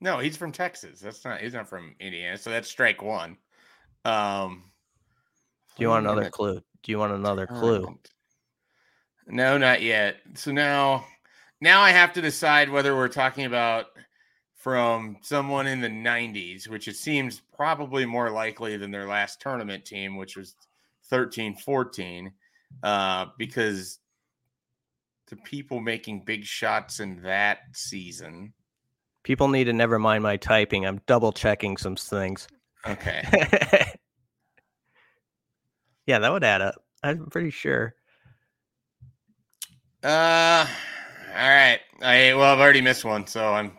No, 0.00 0.18
he's 0.18 0.36
from 0.36 0.52
Texas. 0.52 1.00
That's 1.00 1.24
not. 1.24 1.40
He's 1.40 1.54
not 1.54 1.68
from 1.68 1.94
Indiana. 2.00 2.36
So 2.36 2.50
that's 2.50 2.68
strike 2.68 3.02
one. 3.02 3.36
Um, 4.04 4.64
do 5.76 5.82
you 5.82 5.88
want 5.88 6.06
another 6.06 6.30
clue? 6.30 6.60
Do 6.82 6.92
you 6.92 6.98
want 6.98 7.12
another 7.12 7.46
clue? 7.46 7.98
No, 9.26 9.58
not 9.58 9.82
yet. 9.82 10.16
So 10.34 10.52
now, 10.52 11.04
now 11.60 11.80
I 11.80 11.90
have 11.90 12.12
to 12.14 12.22
decide 12.22 12.70
whether 12.70 12.96
we're 12.96 13.08
talking 13.08 13.44
about 13.44 13.86
from 14.60 15.16
someone 15.22 15.66
in 15.66 15.80
the 15.80 15.88
90s, 15.88 16.68
which 16.68 16.86
it 16.86 16.96
seems 16.96 17.40
probably 17.56 18.04
more 18.04 18.30
likely 18.30 18.76
than 18.76 18.90
their 18.90 19.08
last 19.08 19.40
tournament 19.40 19.84
team, 19.84 20.16
which 20.16 20.36
was 20.36 20.54
13 21.08 21.56
14, 21.56 22.30
uh, 22.82 23.26
because 23.38 23.98
the 25.28 25.36
people 25.36 25.80
making 25.80 26.24
big 26.24 26.44
shots 26.44 27.00
in 27.00 27.22
that 27.22 27.60
season. 27.72 28.52
People 29.22 29.48
need 29.48 29.64
to 29.64 29.72
never 29.72 29.98
mind 29.98 30.22
my 30.22 30.36
typing. 30.36 30.86
I'm 30.86 31.00
double 31.06 31.32
checking 31.32 31.76
some 31.76 31.96
things. 31.96 32.46
Okay. 32.86 33.22
Yeah, 36.10 36.18
that 36.18 36.32
would 36.32 36.42
add 36.42 36.60
up. 36.60 36.74
I'm 37.04 37.26
pretty 37.26 37.50
sure. 37.50 37.94
Uh, 40.02 40.66
all 41.28 41.48
right. 41.48 41.78
I 42.02 42.34
well, 42.34 42.52
I've 42.52 42.58
already 42.58 42.80
missed 42.80 43.04
one, 43.04 43.28
so 43.28 43.54
I'm 43.54 43.78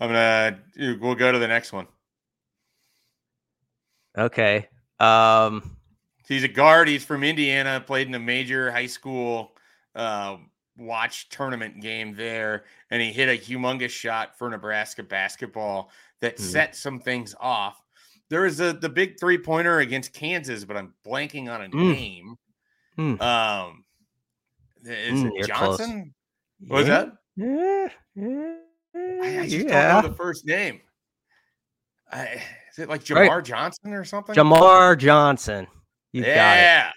I'm 0.00 0.08
gonna 0.08 0.58
we'll 1.00 1.14
go 1.14 1.30
to 1.30 1.38
the 1.38 1.48
next 1.48 1.72
one. 1.72 1.86
Okay. 4.16 4.66
Um, 4.98 5.76
he's 6.26 6.44
a 6.44 6.48
guard. 6.48 6.88
He's 6.88 7.04
from 7.04 7.22
Indiana. 7.22 7.82
Played 7.86 8.08
in 8.08 8.14
a 8.14 8.18
major 8.18 8.70
high 8.70 8.86
school 8.86 9.52
uh, 9.94 10.36
watch 10.76 11.28
tournament 11.28 11.80
game 11.80 12.14
there, 12.16 12.64
and 12.90 13.02
he 13.02 13.12
hit 13.12 13.28
a 13.28 13.40
humongous 13.40 13.90
shot 13.90 14.38
for 14.38 14.48
Nebraska 14.48 15.02
basketball 15.02 15.90
that 16.20 16.36
mm-hmm. 16.36 16.44
set 16.44 16.74
some 16.74 17.00
things 17.00 17.34
off. 17.38 17.82
There 18.30 18.42
was 18.42 18.60
a 18.60 18.72
the 18.72 18.88
big 18.88 19.18
three 19.18 19.38
pointer 19.38 19.80
against 19.80 20.12
Kansas, 20.12 20.64
but 20.64 20.76
I'm 20.76 20.94
blanking 21.06 21.52
on 21.52 21.62
a 21.62 21.68
mm. 21.68 21.92
name. 21.92 22.36
Mm. 22.98 23.20
Um, 23.20 23.84
is 24.84 25.24
mm, 25.24 25.30
it 25.34 25.46
Johnson? 25.46 26.14
What 26.66 26.78
was 26.78 26.86
that? 26.86 27.12
Yeah, 27.36 27.88
yeah, 28.14 28.54
I, 28.94 29.40
I 29.40 29.48
just 29.48 29.66
yeah. 29.66 29.92
don't 29.92 30.02
know 30.02 30.08
the 30.08 30.14
first 30.14 30.46
name. 30.46 30.80
I, 32.10 32.42
is 32.72 32.78
it 32.78 32.88
like 32.88 33.04
Jamar 33.04 33.28
right. 33.28 33.44
Johnson 33.44 33.92
or 33.92 34.04
something? 34.04 34.34
Jamar 34.34 34.98
Johnson. 34.98 35.66
You 36.12 36.24
yeah. 36.24 36.90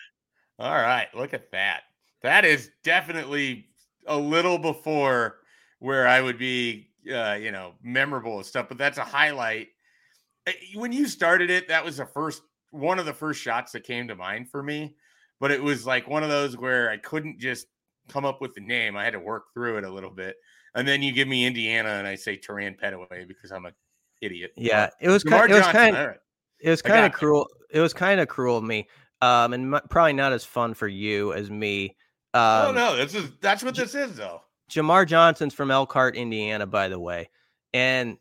All 0.59 0.73
right. 0.73 1.07
Look 1.15 1.33
at 1.33 1.51
that. 1.51 1.81
That 2.23 2.45
is 2.45 2.71
definitely 2.83 3.67
a 4.07 4.17
little 4.17 4.57
before 4.57 5.37
where 5.79 6.07
I 6.07 6.21
would 6.21 6.39
be, 6.39 6.87
uh, 7.13 7.33
you 7.33 7.51
know, 7.51 7.73
memorable 7.83 8.37
and 8.37 8.45
stuff. 8.45 8.67
But 8.69 8.77
that's 8.77 8.97
a 8.97 9.03
highlight 9.03 9.67
Eh, 10.45 10.53
when 10.75 10.91
you 10.91 11.07
started 11.07 11.49
it, 11.49 11.67
that 11.67 11.83
was 11.83 11.97
the 11.97 12.05
first 12.05 12.41
one 12.71 12.99
of 12.99 13.05
the 13.05 13.13
first 13.13 13.41
shots 13.41 13.71
that 13.71 13.83
came 13.83 14.07
to 14.07 14.15
mind 14.15 14.49
for 14.49 14.63
me. 14.63 14.95
But 15.39 15.51
it 15.51 15.61
was 15.61 15.85
like 15.85 16.07
one 16.07 16.23
of 16.23 16.29
those 16.29 16.57
where 16.57 16.89
I 16.89 16.97
couldn't 16.97 17.39
just 17.39 17.67
come 18.09 18.25
up 18.25 18.41
with 18.41 18.53
the 18.53 18.61
name. 18.61 18.95
I 18.95 19.03
had 19.03 19.13
to 19.13 19.19
work 19.19 19.53
through 19.53 19.77
it 19.77 19.83
a 19.83 19.89
little 19.89 20.09
bit. 20.09 20.35
And 20.75 20.87
then 20.87 21.03
you 21.03 21.11
give 21.11 21.27
me 21.27 21.45
Indiana 21.45 21.89
and 21.89 22.07
I 22.07 22.15
say 22.15 22.37
Terran 22.37 22.75
Petteway 22.81 23.27
because 23.27 23.51
I'm 23.51 23.65
an 23.65 23.73
idiot. 24.21 24.51
Yeah, 24.57 24.89
it 24.99 25.09
was 25.09 25.23
kind, 25.23 25.51
it 25.51 25.55
was 25.55 25.67
kind 25.67 25.95
of 25.95 26.15
it 26.59 26.69
was 26.69 26.81
kind 26.81 27.05
of 27.05 27.11
cruel. 27.11 27.47
It 27.69 27.79
was 27.79 27.93
kind 27.93 28.19
of 28.19 28.27
cruel 28.27 28.57
of 28.57 28.63
me. 28.63 28.87
Um, 29.21 29.53
and 29.53 29.75
m- 29.75 29.81
probably 29.89 30.13
not 30.13 30.33
as 30.33 30.43
fun 30.43 30.73
for 30.73 30.87
you 30.87 31.33
as 31.33 31.49
me. 31.49 31.95
Um, 32.33 32.67
oh 32.67 32.71
no, 32.73 32.95
this 32.95 33.13
is 33.13 33.31
that's 33.41 33.63
what 33.63 33.75
this 33.75 33.95
is 33.95 34.17
though. 34.17 34.41
Jamar 34.69 35.07
Johnson's 35.07 35.53
from 35.53 35.69
Elkhart, 35.69 36.15
Indiana, 36.15 36.65
by 36.65 36.87
the 36.87 36.99
way, 36.99 37.29
and 37.73 38.17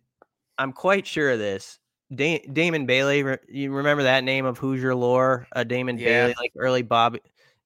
I'm 0.58 0.72
quite 0.72 1.06
sure 1.06 1.30
of 1.30 1.38
this. 1.38 1.78
Da- 2.14 2.44
Damon 2.52 2.84
Bailey, 2.84 3.38
you 3.48 3.72
remember 3.72 4.02
that 4.02 4.22
name 4.22 4.44
of 4.44 4.58
Hoosier 4.58 4.94
lore? 4.94 5.46
Uh, 5.52 5.64
Damon 5.64 5.96
yeah. 5.96 6.04
Bailey, 6.04 6.34
like 6.38 6.52
early 6.56 6.82
Bob, 6.82 7.16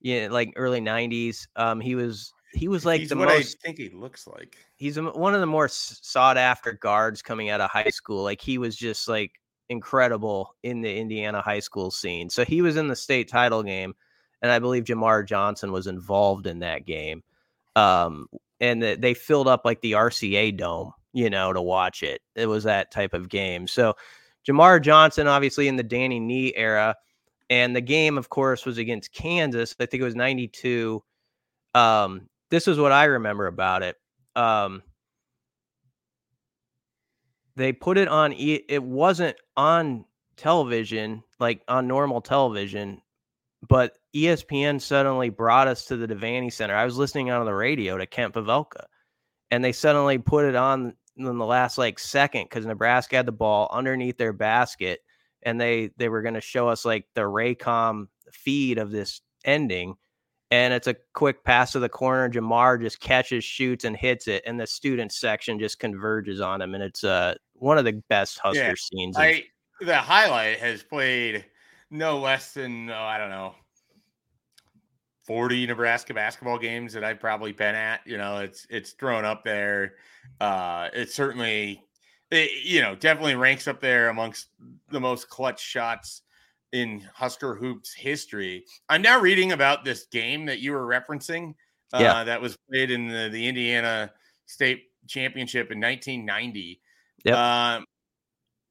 yeah, 0.06 0.28
like 0.30 0.52
early 0.54 0.80
'90s. 0.80 1.48
Um, 1.56 1.80
he 1.80 1.96
was 1.96 2.32
he 2.52 2.68
was 2.68 2.86
like 2.86 3.00
he's 3.00 3.08
the 3.08 3.16
what 3.16 3.26
most. 3.26 3.56
I 3.60 3.66
think 3.66 3.78
he 3.78 3.90
looks 3.90 4.28
like. 4.28 4.56
He's 4.76 5.00
one 5.00 5.34
of 5.34 5.40
the 5.40 5.46
more 5.46 5.66
sought 5.66 6.36
after 6.36 6.74
guards 6.74 7.22
coming 7.22 7.50
out 7.50 7.60
of 7.60 7.70
high 7.70 7.90
school. 7.90 8.22
Like 8.22 8.40
he 8.40 8.56
was 8.56 8.76
just 8.76 9.08
like 9.08 9.32
incredible 9.68 10.54
in 10.62 10.80
the 10.80 10.96
Indiana 10.96 11.40
high 11.40 11.58
school 11.58 11.90
scene. 11.90 12.30
So 12.30 12.44
he 12.44 12.62
was 12.62 12.76
in 12.76 12.86
the 12.86 12.94
state 12.94 13.28
title 13.28 13.64
game, 13.64 13.94
and 14.42 14.52
I 14.52 14.60
believe 14.60 14.84
Jamar 14.84 15.26
Johnson 15.26 15.72
was 15.72 15.88
involved 15.88 16.46
in 16.46 16.60
that 16.60 16.86
game. 16.86 17.24
Um, 17.74 18.28
and 18.60 18.80
the, 18.80 18.94
they 18.94 19.12
filled 19.12 19.48
up 19.48 19.62
like 19.64 19.80
the 19.80 19.92
RCA 19.92 20.56
dome, 20.56 20.92
you 21.14 21.30
know, 21.30 21.52
to 21.52 21.60
watch 21.60 22.04
it. 22.04 22.20
It 22.36 22.46
was 22.46 22.62
that 22.62 22.92
type 22.92 23.12
of 23.12 23.28
game. 23.28 23.66
So 23.66 23.94
Jamar 24.48 24.80
Johnson, 24.80 25.26
obviously 25.26 25.66
in 25.66 25.74
the 25.74 25.82
Danny 25.82 26.20
Nee 26.20 26.52
era. 26.54 26.94
And 27.48 27.76
the 27.76 27.80
game, 27.80 28.18
of 28.18 28.28
course, 28.28 28.66
was 28.66 28.78
against 28.78 29.12
Kansas. 29.12 29.74
I 29.78 29.86
think 29.86 30.00
it 30.00 30.04
was 30.04 30.16
92. 30.16 31.02
Um, 31.74 32.28
this 32.50 32.66
is 32.68 32.78
what 32.78 32.92
I 32.92 33.04
remember 33.04 33.46
about 33.46 33.82
it. 33.82 33.96
Um, 34.34 34.82
they 37.56 37.72
put 37.72 37.98
it 37.98 38.08
on, 38.08 38.32
it 38.32 38.82
wasn't 38.82 39.36
on 39.56 40.04
television, 40.36 41.22
like 41.38 41.62
on 41.68 41.86
normal 41.88 42.20
television. 42.20 43.00
but 43.68 43.96
ESPN 44.14 44.80
suddenly 44.80 45.28
brought 45.28 45.68
us 45.68 45.86
to 45.86 45.96
the 45.96 46.06
Devaney 46.06 46.52
Center. 46.52 46.74
I 46.74 46.84
was 46.84 46.96
listening 46.96 47.30
on 47.30 47.44
the 47.44 47.54
radio 47.54 47.98
to 47.98 48.06
Kent 48.06 48.34
Pavelka, 48.34 48.84
and 49.50 49.64
they 49.64 49.72
suddenly 49.72 50.18
put 50.18 50.44
it 50.44 50.54
on 50.54 50.94
in 51.16 51.38
the 51.38 51.46
last 51.46 51.78
like 51.78 51.98
second 51.98 52.44
because 52.44 52.66
Nebraska 52.66 53.16
had 53.16 53.26
the 53.26 53.32
ball 53.32 53.68
underneath 53.72 54.18
their 54.18 54.32
basket, 54.32 55.00
and 55.46 55.58
they 55.60 55.90
they 55.96 56.10
were 56.10 56.20
going 56.20 56.34
to 56.34 56.40
show 56.42 56.68
us 56.68 56.84
like 56.84 57.06
the 57.14 57.22
Raycom 57.22 58.08
feed 58.32 58.76
of 58.78 58.90
this 58.90 59.22
ending. 59.44 59.94
And 60.50 60.74
it's 60.74 60.86
a 60.86 60.96
quick 61.14 61.42
pass 61.42 61.72
to 61.72 61.80
the 61.80 61.88
corner. 61.88 62.28
Jamar 62.28 62.80
just 62.80 63.00
catches, 63.00 63.42
shoots, 63.42 63.84
and 63.84 63.96
hits 63.96 64.28
it, 64.28 64.42
and 64.46 64.60
the 64.60 64.66
student 64.66 65.12
section 65.12 65.58
just 65.58 65.80
converges 65.80 66.40
on 66.40 66.60
him, 66.60 66.74
and 66.74 66.82
it's 66.82 67.02
uh 67.02 67.34
one 67.54 67.78
of 67.78 67.84
the 67.84 68.02
best 68.08 68.38
Husker 68.38 68.60
yeah, 68.60 68.74
scenes. 68.76 69.16
I, 69.16 69.44
the 69.80 69.96
highlight 69.96 70.58
has 70.58 70.82
played 70.82 71.44
no 71.90 72.18
less 72.18 72.52
than 72.52 72.90
oh, 72.90 72.94
I 72.94 73.18
don't 73.18 73.30
know 73.30 73.54
40 75.26 75.66
Nebraska 75.66 76.14
basketball 76.14 76.58
games 76.58 76.92
that 76.92 77.02
I've 77.02 77.18
probably 77.18 77.52
been 77.52 77.74
at. 77.74 78.00
You 78.06 78.18
know, 78.18 78.38
it's 78.38 78.66
it's 78.70 78.92
thrown 78.92 79.24
up 79.24 79.44
there. 79.44 79.94
Uh 80.40 80.88
it 80.92 81.10
certainly 81.10 81.85
it, 82.30 82.64
you 82.64 82.80
know, 82.80 82.94
definitely 82.94 83.34
ranks 83.34 83.68
up 83.68 83.80
there 83.80 84.08
amongst 84.08 84.48
the 84.90 85.00
most 85.00 85.28
clutch 85.28 85.60
shots 85.60 86.22
in 86.72 87.02
Husker 87.14 87.54
hoops 87.54 87.94
history. 87.94 88.64
I'm 88.88 89.02
now 89.02 89.20
reading 89.20 89.52
about 89.52 89.84
this 89.84 90.06
game 90.06 90.46
that 90.46 90.60
you 90.60 90.72
were 90.72 90.86
referencing. 90.86 91.54
Uh, 91.92 91.98
yeah. 92.00 92.24
that 92.24 92.40
was 92.40 92.58
played 92.68 92.90
in 92.90 93.08
the, 93.08 93.28
the 93.30 93.46
Indiana 93.46 94.12
State 94.46 94.84
Championship 95.06 95.70
in 95.70 95.80
1990. 95.80 96.80
Yeah. 97.24 97.76
Um, 97.76 97.84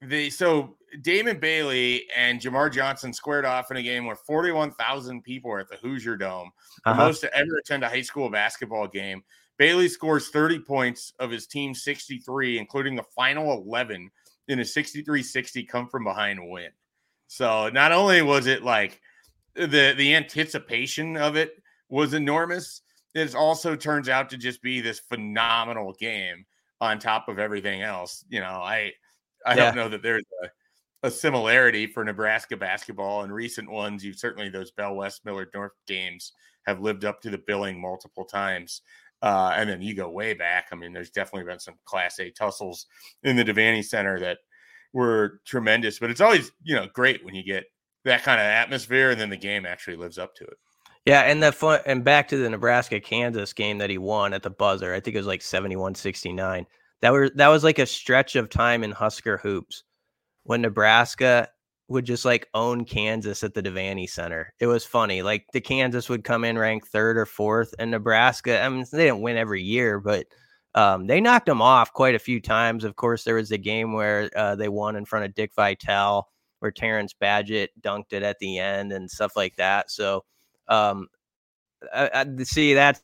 the 0.02 0.28
so 0.28 0.76
Damon 1.00 1.38
Bailey 1.38 2.06
and 2.14 2.40
Jamar 2.40 2.72
Johnson 2.72 3.12
squared 3.12 3.44
off 3.44 3.70
in 3.70 3.78
a 3.78 3.82
game 3.82 4.04
where 4.04 4.16
41,000 4.16 5.22
people 5.22 5.50
were 5.50 5.60
at 5.60 5.68
the 5.68 5.76
Hoosier 5.76 6.16
Dome, 6.16 6.50
the 6.84 6.90
uh-huh. 6.90 7.06
most 7.06 7.20
to 7.20 7.34
ever 7.34 7.56
attend 7.58 7.82
a 7.82 7.88
high 7.88 8.02
school 8.02 8.30
basketball 8.30 8.86
game. 8.86 9.22
Bailey 9.58 9.88
scores 9.88 10.28
30 10.28 10.60
points 10.60 11.12
of 11.18 11.30
his 11.30 11.46
team's 11.46 11.82
63, 11.82 12.58
including 12.58 12.94
the 12.94 13.04
final 13.14 13.52
11 13.52 14.10
in 14.48 14.60
a 14.60 14.64
63 14.64 15.22
60 15.22 15.64
come 15.64 15.88
from 15.88 16.04
behind 16.04 16.40
win. 16.48 16.70
So 17.26 17.68
not 17.70 17.92
only 17.92 18.22
was 18.22 18.46
it 18.46 18.62
like 18.62 19.00
the 19.54 19.94
the 19.96 20.14
anticipation 20.14 21.16
of 21.16 21.36
it 21.36 21.62
was 21.88 22.14
enormous, 22.14 22.82
it 23.14 23.34
also 23.34 23.74
turns 23.74 24.08
out 24.08 24.28
to 24.30 24.36
just 24.36 24.62
be 24.62 24.80
this 24.80 25.00
phenomenal 25.00 25.94
game 25.98 26.44
on 26.80 26.98
top 26.98 27.28
of 27.28 27.38
everything 27.38 27.82
else. 27.82 28.24
You 28.28 28.40
know, 28.40 28.46
I 28.46 28.92
I 29.44 29.54
yeah. 29.54 29.66
don't 29.66 29.76
know 29.76 29.88
that 29.88 30.02
there's 30.02 30.24
a, 30.42 31.06
a, 31.06 31.10
similarity 31.10 31.86
for 31.86 32.04
Nebraska 32.04 32.56
basketball 32.56 33.22
and 33.22 33.32
recent 33.32 33.70
ones. 33.70 34.04
You 34.04 34.12
certainly 34.12 34.48
those 34.48 34.70
Bell 34.70 34.94
West 34.94 35.24
Millard 35.24 35.48
North 35.54 35.72
games 35.86 36.32
have 36.66 36.80
lived 36.80 37.04
up 37.04 37.20
to 37.22 37.30
the 37.30 37.38
billing 37.46 37.80
multiple 37.80 38.24
times. 38.24 38.82
Uh, 39.22 39.52
and 39.56 39.68
then 39.68 39.82
you 39.82 39.94
go 39.94 40.08
way 40.08 40.34
back. 40.34 40.66
I 40.72 40.76
mean, 40.76 40.92
there's 40.92 41.10
definitely 41.10 41.50
been 41.50 41.58
some 41.58 41.74
Class 41.84 42.18
A 42.20 42.30
tussles 42.30 42.86
in 43.22 43.36
the 43.36 43.44
Devaney 43.44 43.84
Center 43.84 44.20
that 44.20 44.38
were 44.92 45.40
tremendous. 45.44 45.98
But 45.98 46.10
it's 46.10 46.20
always 46.20 46.52
you 46.62 46.74
know 46.74 46.86
great 46.92 47.24
when 47.24 47.34
you 47.34 47.42
get 47.42 47.64
that 48.04 48.22
kind 48.22 48.40
of 48.40 48.46
atmosphere, 48.46 49.10
and 49.10 49.20
then 49.20 49.30
the 49.30 49.36
game 49.36 49.66
actually 49.66 49.96
lives 49.96 50.18
up 50.18 50.34
to 50.36 50.44
it. 50.44 50.56
Yeah, 51.06 51.22
and 51.22 51.42
the 51.42 51.52
fun 51.52 51.80
and 51.86 52.04
back 52.04 52.28
to 52.28 52.36
the 52.36 52.50
Nebraska 52.50 53.00
Kansas 53.00 53.52
game 53.52 53.78
that 53.78 53.90
he 53.90 53.98
won 53.98 54.32
at 54.32 54.42
the 54.42 54.50
buzzer. 54.50 54.92
I 54.92 55.00
think 55.00 55.14
it 55.14 55.20
was 55.20 55.26
like 55.26 55.40
71-69. 55.40 56.66
That 57.00 57.32
that 57.36 57.48
was 57.48 57.62
like 57.62 57.78
a 57.78 57.86
stretch 57.86 58.36
of 58.36 58.50
time 58.50 58.82
in 58.82 58.90
Husker 58.90 59.36
hoops 59.36 59.84
when 60.42 60.62
Nebraska 60.62 61.48
would 61.88 62.04
just 62.04 62.24
like 62.24 62.48
own 62.54 62.84
Kansas 62.84 63.44
at 63.44 63.54
the 63.54 63.62
Devaney 63.62 64.08
Center. 64.08 64.52
It 64.58 64.66
was 64.66 64.84
funny. 64.84 65.22
Like 65.22 65.46
the 65.52 65.60
Kansas 65.60 66.08
would 66.08 66.24
come 66.24 66.44
in 66.44 66.58
ranked 66.58 66.88
third 66.88 67.16
or 67.16 67.26
fourth, 67.26 67.74
and 67.78 67.90
Nebraska. 67.90 68.60
I 68.60 68.68
mean, 68.68 68.84
they 68.90 69.04
didn't 69.04 69.20
win 69.20 69.36
every 69.36 69.62
year, 69.62 70.00
but 70.00 70.26
um, 70.74 71.06
they 71.06 71.20
knocked 71.20 71.46
them 71.46 71.62
off 71.62 71.92
quite 71.92 72.14
a 72.14 72.20
few 72.20 72.40
times. 72.40 72.84
Of 72.84 72.96
course, 72.96 73.24
there 73.24 73.36
was 73.36 73.52
a 73.52 73.58
game 73.58 73.92
where 73.92 74.30
uh, 74.36 74.56
they 74.56 74.68
won 74.68 74.96
in 74.96 75.04
front 75.04 75.24
of 75.24 75.34
Dick 75.34 75.52
Vitale, 75.54 76.28
where 76.58 76.72
Terrence 76.72 77.14
Badgett 77.18 77.68
dunked 77.80 78.12
it 78.12 78.22
at 78.22 78.38
the 78.40 78.58
end 78.58 78.92
and 78.92 79.10
stuff 79.10 79.36
like 79.36 79.56
that. 79.56 79.90
So, 79.90 80.24
um, 80.68 81.08
I, 81.94 82.10
I, 82.12 82.42
see 82.42 82.74
that's 82.74 83.02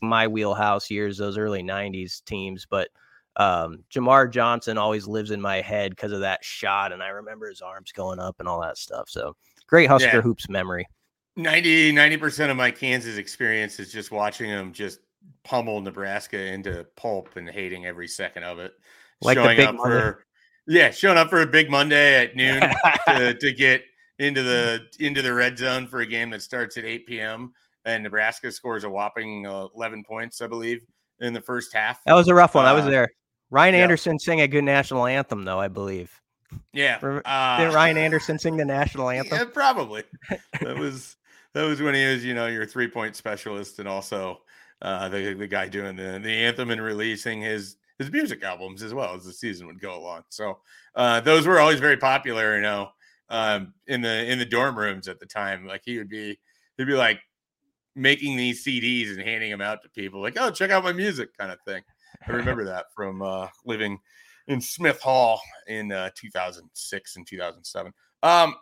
my 0.00 0.26
wheelhouse 0.26 0.90
years, 0.90 1.18
those 1.18 1.38
early 1.38 1.62
'90s 1.62 2.24
teams. 2.24 2.66
But 2.68 2.88
um, 3.36 3.84
Jamar 3.90 4.30
Johnson 4.30 4.78
always 4.78 5.06
lives 5.06 5.30
in 5.30 5.40
my 5.40 5.60
head 5.60 5.90
because 5.90 6.12
of 6.12 6.20
that 6.20 6.44
shot, 6.44 6.92
and 6.92 7.02
I 7.02 7.08
remember 7.08 7.48
his 7.48 7.60
arms 7.60 7.92
going 7.92 8.18
up 8.18 8.36
and 8.38 8.48
all 8.48 8.60
that 8.60 8.78
stuff. 8.78 9.08
So 9.08 9.36
great 9.66 9.88
Husker 9.88 10.16
yeah. 10.16 10.20
hoops 10.20 10.48
memory. 10.48 10.86
90 11.36 12.16
percent 12.18 12.50
of 12.50 12.56
my 12.56 12.70
Kansas 12.70 13.16
experience 13.16 13.80
is 13.80 13.90
just 13.92 14.12
watching 14.12 14.50
them 14.50 14.72
just 14.72 15.00
pummel 15.42 15.80
Nebraska 15.80 16.38
into 16.38 16.86
pulp 16.96 17.36
and 17.36 17.48
hating 17.48 17.86
every 17.86 18.06
second 18.06 18.44
of 18.44 18.58
it. 18.58 18.72
Like 19.20 19.36
showing 19.36 19.60
up 19.60 19.74
Monday. 19.74 20.00
for 20.00 20.26
yeah, 20.66 20.90
showing 20.90 21.18
up 21.18 21.30
for 21.30 21.42
a 21.42 21.46
big 21.46 21.70
Monday 21.70 22.22
at 22.22 22.36
noon 22.36 22.62
to, 23.08 23.34
to 23.34 23.52
get 23.52 23.82
into 24.20 24.42
the 24.42 24.86
into 25.00 25.22
the 25.22 25.34
red 25.34 25.58
zone 25.58 25.88
for 25.88 26.00
a 26.00 26.06
game 26.06 26.30
that 26.30 26.42
starts 26.42 26.76
at 26.76 26.84
8 26.84 27.06
p.m 27.06 27.52
and 27.84 28.02
Nebraska 28.02 28.50
scores 28.50 28.84
a 28.84 28.90
whopping 28.90 29.46
uh, 29.46 29.68
11 29.74 30.04
points, 30.04 30.40
I 30.40 30.46
believe, 30.46 30.82
in 31.20 31.32
the 31.32 31.40
first 31.40 31.72
half. 31.72 32.02
That 32.04 32.14
was 32.14 32.28
a 32.28 32.34
rough 32.34 32.54
one. 32.54 32.66
Uh, 32.66 32.70
I 32.70 32.72
was 32.72 32.86
uh, 32.86 32.90
there. 32.90 33.08
Ryan 33.54 33.74
yeah. 33.76 33.82
Anderson 33.82 34.18
sang 34.18 34.40
a 34.40 34.48
good 34.48 34.64
national 34.64 35.06
anthem, 35.06 35.44
though, 35.44 35.60
I 35.60 35.68
believe. 35.68 36.20
Yeah. 36.72 36.98
Uh, 37.24 37.58
Did 37.58 37.72
Ryan 37.72 37.96
Anderson 37.98 38.36
sing 38.36 38.56
the 38.56 38.64
national 38.64 39.10
anthem? 39.10 39.38
Yeah, 39.38 39.44
probably. 39.44 40.02
that 40.60 40.76
was 40.76 41.14
that 41.52 41.62
was 41.62 41.80
when 41.80 41.94
he 41.94 42.04
was, 42.04 42.24
you 42.24 42.34
know, 42.34 42.48
your 42.48 42.66
three 42.66 42.88
point 42.88 43.14
specialist 43.14 43.78
and 43.78 43.86
also 43.86 44.40
uh, 44.82 45.08
the 45.08 45.34
the 45.34 45.46
guy 45.46 45.68
doing 45.68 45.94
the 45.94 46.18
the 46.20 46.32
anthem 46.32 46.70
and 46.70 46.82
releasing 46.82 47.40
his 47.40 47.76
his 48.00 48.10
music 48.10 48.42
albums 48.42 48.82
as 48.82 48.92
well 48.92 49.14
as 49.14 49.24
the 49.24 49.32
season 49.32 49.68
would 49.68 49.80
go 49.80 49.96
along. 49.96 50.22
So 50.30 50.58
uh, 50.96 51.20
those 51.20 51.46
were 51.46 51.60
always 51.60 51.78
very 51.78 51.96
popular, 51.96 52.56
you 52.56 52.62
know, 52.62 52.88
um, 53.28 53.72
in 53.86 54.00
the 54.00 54.28
in 54.28 54.40
the 54.40 54.44
dorm 54.44 54.76
rooms 54.76 55.06
at 55.06 55.20
the 55.20 55.26
time. 55.26 55.64
Like 55.64 55.82
he 55.84 55.98
would 55.98 56.08
be 56.08 56.40
he'd 56.76 56.88
be 56.88 56.94
like 56.94 57.20
making 57.94 58.36
these 58.36 58.64
CDs 58.64 59.10
and 59.10 59.20
handing 59.20 59.52
them 59.52 59.60
out 59.60 59.80
to 59.82 59.88
people, 59.90 60.20
like, 60.20 60.36
oh, 60.40 60.50
check 60.50 60.72
out 60.72 60.82
my 60.82 60.92
music 60.92 61.36
kind 61.38 61.52
of 61.52 61.58
thing. 61.64 61.84
I 62.26 62.32
remember 62.32 62.64
that 62.64 62.86
from 62.94 63.22
uh, 63.22 63.48
living 63.64 63.98
in 64.48 64.60
Smith 64.60 65.00
Hall 65.00 65.40
in 65.66 65.92
uh, 65.92 66.10
2006 66.16 67.16
and 67.16 67.26
2007. 67.26 67.92
Um, 68.22 68.54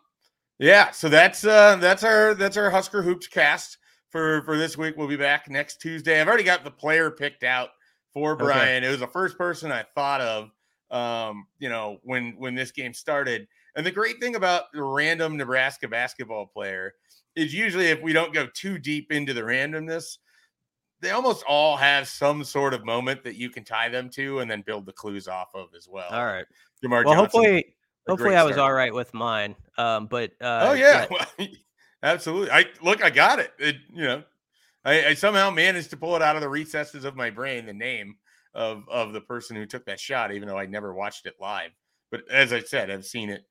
yeah, 0.58 0.90
so 0.90 1.08
that's 1.08 1.44
uh, 1.44 1.76
that's 1.76 2.04
our 2.04 2.34
that's 2.34 2.56
our 2.56 2.70
Husker 2.70 3.02
hoops 3.02 3.26
cast 3.26 3.78
for 4.10 4.42
for 4.42 4.56
this 4.56 4.76
week. 4.76 4.96
We'll 4.96 5.08
be 5.08 5.16
back 5.16 5.48
next 5.48 5.80
Tuesday. 5.80 6.20
I've 6.20 6.28
already 6.28 6.44
got 6.44 6.64
the 6.64 6.70
player 6.70 7.10
picked 7.10 7.42
out 7.42 7.70
for 8.12 8.36
Brian. 8.36 8.82
Okay. 8.82 8.86
It 8.86 8.90
was 8.90 9.00
the 9.00 9.06
first 9.06 9.38
person 9.38 9.72
I 9.72 9.84
thought 9.94 10.20
of, 10.20 10.50
um, 10.90 11.46
you 11.58 11.68
know, 11.68 11.98
when 12.02 12.34
when 12.38 12.54
this 12.54 12.70
game 12.70 12.94
started. 12.94 13.48
And 13.74 13.86
the 13.86 13.90
great 13.90 14.20
thing 14.20 14.36
about 14.36 14.64
the 14.72 14.82
random 14.82 15.36
Nebraska 15.36 15.88
basketball 15.88 16.46
player 16.46 16.94
is 17.34 17.54
usually 17.54 17.86
if 17.86 18.02
we 18.02 18.12
don't 18.12 18.34
go 18.34 18.46
too 18.52 18.78
deep 18.78 19.10
into 19.10 19.32
the 19.32 19.40
randomness, 19.40 20.18
they 21.02 21.10
almost 21.10 21.44
all 21.48 21.76
have 21.76 22.06
some 22.06 22.44
sort 22.44 22.72
of 22.72 22.84
moment 22.84 23.24
that 23.24 23.34
you 23.34 23.50
can 23.50 23.64
tie 23.64 23.88
them 23.88 24.08
to 24.10 24.38
and 24.38 24.50
then 24.50 24.62
build 24.62 24.86
the 24.86 24.92
clues 24.92 25.26
off 25.26 25.54
of 25.54 25.68
as 25.76 25.88
well. 25.88 26.08
All 26.10 26.24
right. 26.24 26.46
Jamar 26.82 27.04
well, 27.04 27.14
Johnson, 27.14 27.16
hopefully, 27.16 27.74
hopefully 28.08 28.36
I 28.36 28.44
was 28.44 28.56
all 28.56 28.72
right 28.72 28.94
with 28.94 29.12
mine. 29.12 29.56
Um, 29.76 30.06
but 30.06 30.30
uh, 30.40 30.68
oh 30.70 30.72
yeah, 30.74 31.06
absolutely. 32.02 32.52
I 32.52 32.66
look, 32.82 33.02
I 33.02 33.10
got 33.10 33.40
it. 33.40 33.52
it 33.58 33.76
you 33.92 34.04
know, 34.04 34.22
I, 34.84 35.06
I, 35.06 35.14
somehow 35.14 35.50
managed 35.50 35.90
to 35.90 35.96
pull 35.96 36.14
it 36.16 36.22
out 36.22 36.36
of 36.36 36.42
the 36.42 36.48
recesses 36.48 37.04
of 37.04 37.16
my 37.16 37.30
brain, 37.30 37.66
the 37.66 37.72
name 37.72 38.16
of 38.54 38.84
of 38.88 39.12
the 39.12 39.20
person 39.20 39.56
who 39.56 39.66
took 39.66 39.84
that 39.86 40.00
shot, 40.00 40.32
even 40.32 40.46
though 40.46 40.58
I 40.58 40.66
never 40.66 40.94
watched 40.94 41.26
it 41.26 41.34
live. 41.40 41.70
But 42.12 42.22
as 42.30 42.52
I 42.52 42.60
said, 42.60 42.90
I've 42.90 43.04
seen 43.04 43.28
it 43.28 43.44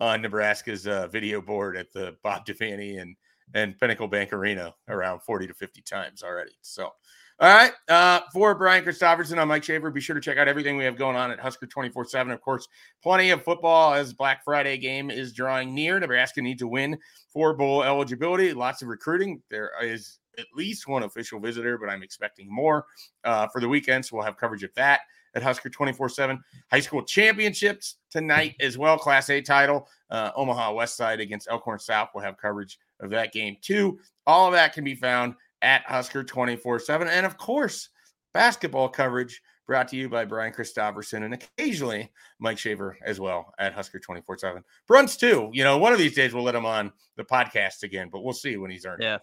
on 0.00 0.22
Nebraska's 0.22 0.86
uh, 0.86 1.06
video 1.06 1.40
board 1.40 1.76
at 1.76 1.92
the 1.92 2.16
Bob 2.22 2.46
Devaney 2.46 3.00
and 3.00 3.16
and 3.54 3.78
Pinnacle 3.78 4.08
Bank 4.08 4.32
Arena 4.32 4.74
around 4.88 5.20
40 5.20 5.46
to 5.46 5.54
50 5.54 5.82
times 5.82 6.22
already. 6.22 6.52
So, 6.62 6.92
all 7.38 7.54
right. 7.54 7.72
Uh, 7.88 8.20
for 8.32 8.54
Brian 8.54 8.82
Christopherson, 8.82 9.38
I'm 9.38 9.48
Mike 9.48 9.62
Schaefer. 9.62 9.90
Be 9.90 10.00
sure 10.00 10.14
to 10.14 10.20
check 10.22 10.38
out 10.38 10.48
everything 10.48 10.76
we 10.78 10.84
have 10.84 10.96
going 10.96 11.16
on 11.16 11.30
at 11.30 11.38
Husker 11.38 11.66
24 11.66 12.06
7. 12.06 12.32
Of 12.32 12.40
course, 12.40 12.66
plenty 13.02 13.30
of 13.30 13.42
football 13.42 13.92
as 13.92 14.14
Black 14.14 14.42
Friday 14.42 14.78
game 14.78 15.10
is 15.10 15.34
drawing 15.34 15.74
near. 15.74 16.00
Nebraska 16.00 16.40
needs 16.40 16.60
to 16.60 16.68
win 16.68 16.98
for 17.28 17.54
bowl 17.54 17.82
eligibility. 17.82 18.54
Lots 18.54 18.80
of 18.80 18.88
recruiting. 18.88 19.42
There 19.50 19.72
is 19.82 20.18
at 20.38 20.46
least 20.54 20.88
one 20.88 21.02
official 21.02 21.38
visitor, 21.38 21.76
but 21.76 21.90
I'm 21.90 22.02
expecting 22.02 22.46
more 22.50 22.86
uh, 23.24 23.48
for 23.48 23.60
the 23.60 23.68
weekend. 23.68 24.06
So 24.06 24.16
we'll 24.16 24.24
have 24.24 24.36
coverage 24.38 24.62
of 24.62 24.72
that 24.74 25.00
at 25.34 25.42
Husker 25.42 25.68
24 25.68 26.08
7. 26.08 26.42
High 26.72 26.80
school 26.80 27.02
championships 27.02 27.96
tonight 28.10 28.54
as 28.60 28.78
well. 28.78 28.98
Class 28.98 29.28
A 29.30 29.42
title. 29.42 29.88
Uh, 30.10 30.30
Omaha 30.34 30.72
West 30.72 30.96
Side 30.96 31.20
against 31.20 31.48
Elkhorn 31.50 31.78
South. 31.78 32.08
We'll 32.14 32.24
have 32.24 32.38
coverage 32.38 32.78
of 33.00 33.10
that 33.10 33.32
game 33.32 33.56
too. 33.60 33.98
All 34.26 34.46
of 34.46 34.52
that 34.52 34.72
can 34.72 34.84
be 34.84 34.94
found 34.94 35.34
at 35.62 35.82
Husker 35.82 36.24
24 36.24 36.80
7. 36.80 37.08
And 37.08 37.26
of 37.26 37.36
course, 37.36 37.88
basketball 38.34 38.88
coverage 38.88 39.40
brought 39.66 39.88
to 39.88 39.96
you 39.96 40.08
by 40.08 40.24
Brian 40.24 40.52
Christopherson 40.52 41.24
and 41.24 41.34
occasionally 41.34 42.10
Mike 42.38 42.58
Schaefer 42.58 42.96
as 43.04 43.18
well 43.18 43.52
at 43.58 43.74
Husker 43.74 43.98
24 43.98 44.38
7. 44.38 44.64
Bruns 44.86 45.16
too. 45.16 45.50
You 45.52 45.64
know, 45.64 45.78
one 45.78 45.92
of 45.92 45.98
these 45.98 46.14
days 46.14 46.32
we'll 46.32 46.44
let 46.44 46.54
him 46.54 46.66
on 46.66 46.92
the 47.16 47.24
podcast 47.24 47.82
again, 47.82 48.08
but 48.10 48.22
we'll 48.22 48.32
see 48.32 48.56
when 48.56 48.70
he's 48.70 48.86
earned. 48.86 49.02
Yeah. 49.02 49.18